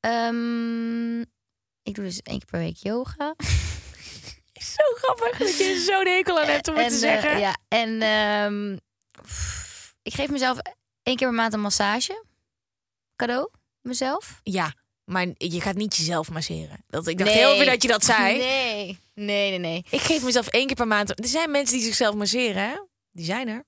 Ehm, 0.00 1.20
ik 1.82 1.94
doe 1.94 2.04
dus 2.04 2.20
één 2.22 2.38
keer 2.38 2.48
per 2.50 2.58
week 2.60 2.76
yoga. 2.76 3.34
Zo 4.76 4.84
grappig 4.94 5.38
dat 5.38 5.58
je 5.58 5.84
zo'n 5.86 6.06
hekel 6.06 6.40
aan 6.40 6.46
hebt 6.48 6.68
om 6.68 6.74
het 6.76 6.88
te 6.88 6.94
eh, 6.94 7.00
zeggen. 7.00 7.38
ja, 7.38 7.56
en 7.68 8.02
ehm, 8.02 8.76
pff, 9.22 9.94
ik 10.02 10.14
geef 10.14 10.30
mezelf 10.30 10.58
één 11.02 11.16
keer 11.16 11.26
per 11.26 11.36
maand 11.36 11.52
een 11.52 11.60
massage. 11.60 12.24
Cadeau. 13.16 13.48
Mezelf. 13.80 14.40
Ja, 14.42 14.74
maar 15.04 15.26
je 15.36 15.60
gaat 15.60 15.74
niet 15.74 15.96
jezelf 15.96 16.30
masseren. 16.30 16.84
Dat, 16.86 17.06
ik 17.06 17.18
dacht 17.18 17.30
Nee. 17.30 17.38
heel 17.38 17.52
even 17.54 17.66
dat 17.66 17.82
je 17.82 17.88
dat 17.88 18.04
zei. 18.04 18.38
Nee, 18.38 18.98
nee, 19.14 19.50
nee, 19.50 19.58
nee. 19.58 19.84
Ik 19.90 20.00
geef 20.00 20.22
mezelf 20.22 20.46
één 20.46 20.66
keer 20.66 20.76
per 20.76 20.86
maand. 20.86 21.20
Er 21.20 21.28
zijn 21.28 21.50
mensen 21.50 21.76
die 21.76 21.84
zichzelf 21.84 22.14
masseren, 22.14 22.62
hè? 22.62 22.76
Die 23.10 23.24
zijn 23.24 23.48
er. 23.48 23.64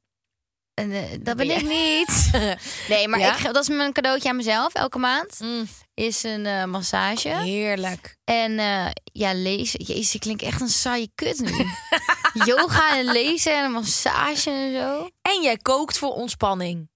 Eh, 0.78 1.18
dat 1.20 1.36
Ben 1.36 1.50
ik 1.50 1.62
niet. 1.62 2.30
Nee, 2.88 3.08
maar 3.08 3.18
Ja? 3.20 3.36
ik, 3.36 3.44
dat 3.44 3.56
is 3.62 3.68
mijn 3.68 3.92
cadeautje 3.92 4.28
aan 4.28 4.36
mezelf 4.36 4.74
elke 4.74 4.98
maand. 4.98 5.40
Mm, 5.40 5.66
Is 5.94 6.22
een 6.22 6.46
eh, 6.46 6.64
massage. 6.64 7.28
heerlijk. 7.28 8.16
En 8.24 8.58
eh, 8.58 8.90
ja, 9.02 9.34
lezen. 9.34 9.84
Jezus, 9.84 10.14
ik 10.14 10.20
klink 10.20 10.42
echt 10.42 10.60
een 10.60 10.68
saaie 10.68 11.10
kut 11.14 11.38
nu. 11.40 11.66
Yoga 12.52 12.96
en 12.98 13.04
lezen 13.04 13.56
en 13.58 13.64
een 13.64 13.70
massage 13.72 14.50
en 14.50 14.72
zo. 14.72 15.08
En 15.22 15.42
jij 15.42 15.56
kookt 15.56 15.98
voor 15.98 16.12
ontspanning. 16.12 16.90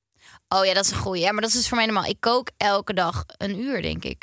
Oh 0.49 0.64
ja, 0.64 0.75
dat 0.75 0.85
is 0.85 0.90
een 0.90 0.97
goeie. 0.97 1.23
Ja, 1.23 1.33
maar 1.33 1.40
dat 1.40 1.51
is 1.51 1.57
dus 1.57 1.68
voor 1.68 1.77
mij 1.77 1.87
normaal. 1.87 2.05
Ik 2.05 2.21
kook 2.21 2.51
elke 2.57 2.92
dag 2.95 3.25
een 3.27 3.59
uur, 3.61 3.83
denk 3.83 4.05
ik. 4.05 4.23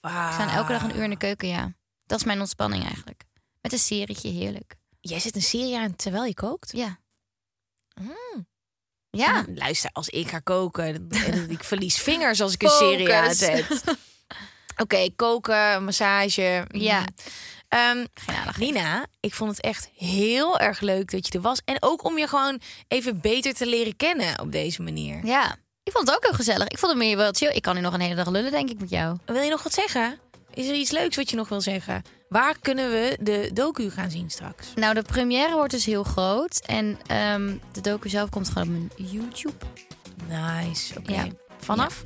Ik 0.00 0.10
sta 0.32 0.54
elke 0.54 0.72
dag 0.72 0.82
een 0.82 0.96
uur 0.96 1.02
in 1.02 1.10
de 1.10 1.16
keuken, 1.16 1.48
ja. 1.48 1.72
Dat 2.06 2.18
is 2.18 2.24
mijn 2.24 2.40
ontspanning 2.40 2.84
eigenlijk. 2.84 3.24
Met 3.60 3.72
een 3.72 3.78
serietje, 3.78 4.28
heerlijk. 4.30 4.74
Jij 5.00 5.20
zet 5.20 5.34
een 5.34 5.42
serie 5.42 5.78
aan 5.78 5.96
terwijl 5.96 6.24
je 6.24 6.34
kookt? 6.34 6.72
Ja. 6.72 6.98
Mm. 8.00 8.46
Ja. 9.16 9.44
Luister, 9.54 9.90
als 9.92 10.08
ik 10.08 10.28
ga 10.28 10.38
koken, 10.38 11.08
ik 11.48 11.64
verlies 11.64 11.96
vingers 11.98 12.40
als 12.40 12.52
ik 12.52 12.62
een 12.62 12.68
serie 12.68 13.06
Focus. 13.06 13.28
aanzet. 13.28 13.82
Oké, 14.82 15.08
koken, 15.16 15.84
massage. 15.84 16.64
mm. 16.72 16.80
Ja. 16.80 17.04
Ehm. 17.68 18.04
Nina, 18.58 19.06
ik 19.20 19.34
vond 19.34 19.50
het 19.50 19.60
echt 19.60 19.90
heel 19.96 20.58
erg 20.58 20.80
leuk 20.80 21.10
dat 21.10 21.26
je 21.26 21.32
er 21.32 21.40
was. 21.40 21.60
En 21.64 21.76
ook 21.80 22.04
om 22.04 22.18
je 22.18 22.28
gewoon 22.28 22.60
even 22.88 23.20
beter 23.20 23.54
te 23.54 23.66
leren 23.66 23.96
kennen 23.96 24.40
op 24.40 24.52
deze 24.52 24.82
manier. 24.82 25.26
Ja. 25.26 25.56
Ik 25.82 25.92
vond 25.92 26.06
het 26.06 26.16
ook 26.16 26.24
heel 26.24 26.32
gezellig. 26.34 26.68
Ik 26.68 26.78
vond 26.78 26.92
het 26.92 27.00
meer 27.02 27.16
wel 27.16 27.32
chill. 27.32 27.50
Ik 27.54 27.62
kan 27.62 27.74
nu 27.74 27.80
nog 27.80 27.92
een 27.94 28.00
hele 28.00 28.14
dag 28.14 28.28
lullen, 28.28 28.50
denk 28.50 28.70
ik, 28.70 28.80
met 28.80 28.90
jou. 28.90 29.16
Wil 29.26 29.42
je 29.42 29.50
nog 29.50 29.62
wat 29.62 29.72
zeggen? 29.74 30.18
Is 30.54 30.68
er 30.68 30.74
iets 30.74 30.90
leuks 30.90 31.16
wat 31.16 31.30
je 31.30 31.36
nog 31.36 31.48
wil 31.48 31.60
zeggen? 31.60 32.02
Waar 32.28 32.54
kunnen 32.60 32.90
we 32.90 33.18
de 33.20 33.50
docu 33.54 33.90
gaan 33.90 34.10
zien 34.10 34.30
straks? 34.30 34.66
Nou, 34.74 34.94
de 34.94 35.02
première 35.02 35.54
wordt 35.54 35.70
dus 35.70 35.84
heel 35.84 36.02
groot. 36.04 36.60
En 36.66 36.98
ehm, 37.06 37.56
de 37.72 37.80
docu 37.80 38.08
zelf 38.08 38.30
komt 38.30 38.48
gewoon 38.48 38.68
op 38.68 38.74
mijn 38.74 39.10
YouTube. 39.10 39.64
Nice, 40.28 40.98
oké. 40.98 41.12
Ja. 41.12 41.26
Vanaf? 41.60 42.02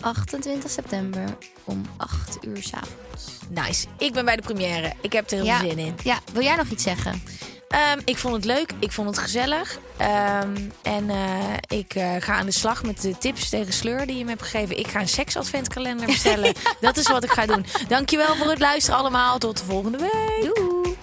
28 0.00 0.70
september 0.70 1.24
om 1.64 1.82
8 1.96 2.38
uur 2.46 2.62
s'avonds. 2.62 3.38
Nice. 3.48 3.86
Ik 3.98 4.12
ben 4.12 4.24
bij 4.24 4.36
de 4.36 4.42
première. 4.42 4.92
Ik 5.00 5.12
heb 5.12 5.30
er 5.30 5.36
heel 5.36 5.44
Ja. 5.44 5.58
zin 5.60 5.78
in. 5.78 5.94
Ja, 6.02 6.18
wil 6.32 6.42
jij 6.42 6.56
nog 6.56 6.68
iets 6.68 6.82
zeggen? 6.82 7.22
Ehm, 7.68 8.00
ik 8.04 8.18
vond 8.18 8.34
het 8.34 8.44
leuk. 8.44 8.72
Ik 8.78 8.92
vond 8.92 9.08
het 9.08 9.18
gezellig. 9.18 9.78
Ehm, 9.96 10.56
en 10.82 11.10
eh, 11.10 11.78
ik 11.78 11.94
eh, 11.94 12.14
ga 12.18 12.34
aan 12.34 12.46
de 12.46 12.52
slag 12.52 12.82
met 12.82 13.00
de 13.00 13.18
tips 13.18 13.48
tegen 13.48 13.72
sleur 13.72 14.06
die 14.06 14.16
je 14.16 14.24
me 14.24 14.30
hebt 14.30 14.42
gegeven. 14.42 14.78
Ik 14.78 14.86
ga 14.86 15.00
een 15.00 15.08
seksadventkalender 15.08 16.06
bestellen. 16.06 16.54
Dat 16.80 16.96
is 16.96 17.08
wat 17.08 17.24
ik 17.24 17.30
ga 17.30 17.46
doen. 17.46 17.66
Dankjewel 17.88 18.34
voor 18.36 18.50
het 18.50 18.60
luisteren 18.60 18.98
allemaal. 18.98 19.38
Tot 19.38 19.58
de 19.58 19.64
volgende 19.64 19.98
week. 19.98 20.54
Doei! 20.54 20.93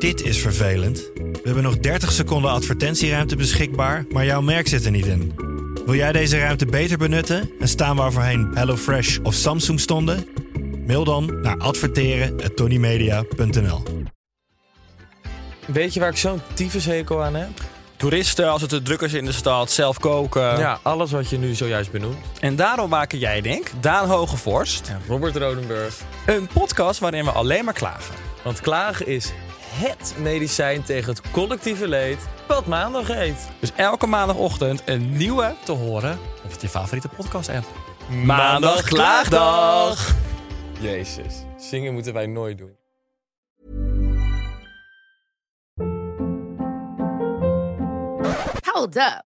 Dit 0.00 0.22
is 0.22 0.40
vervelend. 0.40 1.10
We 1.14 1.40
hebben 1.44 1.62
nog 1.62 1.78
30 1.78 2.12
seconden 2.12 2.50
advertentieruimte 2.50 3.36
beschikbaar, 3.36 4.04
maar 4.08 4.24
jouw 4.24 4.40
merk 4.40 4.68
zit 4.68 4.84
er 4.84 4.90
niet 4.90 5.06
in. 5.06 5.32
Wil 5.86 5.94
jij 5.94 6.12
deze 6.12 6.38
ruimte 6.38 6.66
beter 6.66 6.98
benutten 6.98 7.50
en 7.60 7.68
staan 7.68 7.96
waar 7.96 8.12
voorheen 8.12 8.50
HelloFresh 8.54 9.18
of 9.22 9.34
Samsung 9.34 9.80
stonden? 9.80 10.26
Mail 10.86 11.04
dan 11.04 11.40
naar 11.42 11.56
adverteren@tonymedia.nl. 11.56 13.82
Weet 15.66 15.94
je 15.94 16.00
waar 16.00 16.10
ik 16.10 16.16
zo'n 16.16 16.40
tyfushekel 16.54 17.22
aan 17.22 17.34
heb? 17.34 17.48
Toeristen, 17.96 18.50
als 18.50 18.60
het 18.60 18.70
te 18.70 18.82
druk 18.82 19.00
is 19.00 19.12
in 19.12 19.24
de 19.24 19.32
stad, 19.32 19.70
zelf 19.70 19.98
koken. 19.98 20.58
Ja, 20.58 20.78
alles 20.82 21.10
wat 21.10 21.30
je 21.30 21.38
nu 21.38 21.54
zojuist 21.54 21.90
benoemt. 21.90 22.16
En 22.40 22.56
daarom 22.56 22.90
maken 22.90 23.18
jij, 23.18 23.40
denk 23.40 23.70
Daan 23.80 24.08
Hogevorst, 24.08 24.88
En 24.88 25.00
Robert 25.08 25.36
Rodenburg. 25.36 25.94
een 26.26 26.48
podcast 26.52 27.00
waarin 27.00 27.24
we 27.24 27.30
alleen 27.30 27.64
maar 27.64 27.74
klagen. 27.74 28.14
Want 28.44 28.60
klagen 28.60 29.06
is 29.06 29.32
HET 29.70 30.14
medicijn 30.18 30.82
tegen 30.82 31.10
het 31.12 31.30
collectieve 31.30 31.88
leed 31.88 32.18
wat 32.48 32.66
maandag 32.66 33.06
heet. 33.06 33.48
Dus 33.60 33.72
elke 33.76 34.06
maandagochtend 34.06 34.82
een 34.84 35.16
nieuwe 35.16 35.54
te 35.64 35.72
horen 35.72 36.18
op 36.44 36.60
je 36.60 36.68
favoriete 36.68 37.08
podcast-app. 37.08 37.66
Maandag 38.24 38.82
Klaagdag! 38.82 40.14
Jezus, 40.80 41.34
zingen 41.56 41.92
moeten 41.92 42.12
wij 42.12 42.26
nooit 42.26 42.58
doen. 42.58 42.78
Hold 48.72 48.96
up. 48.96 49.29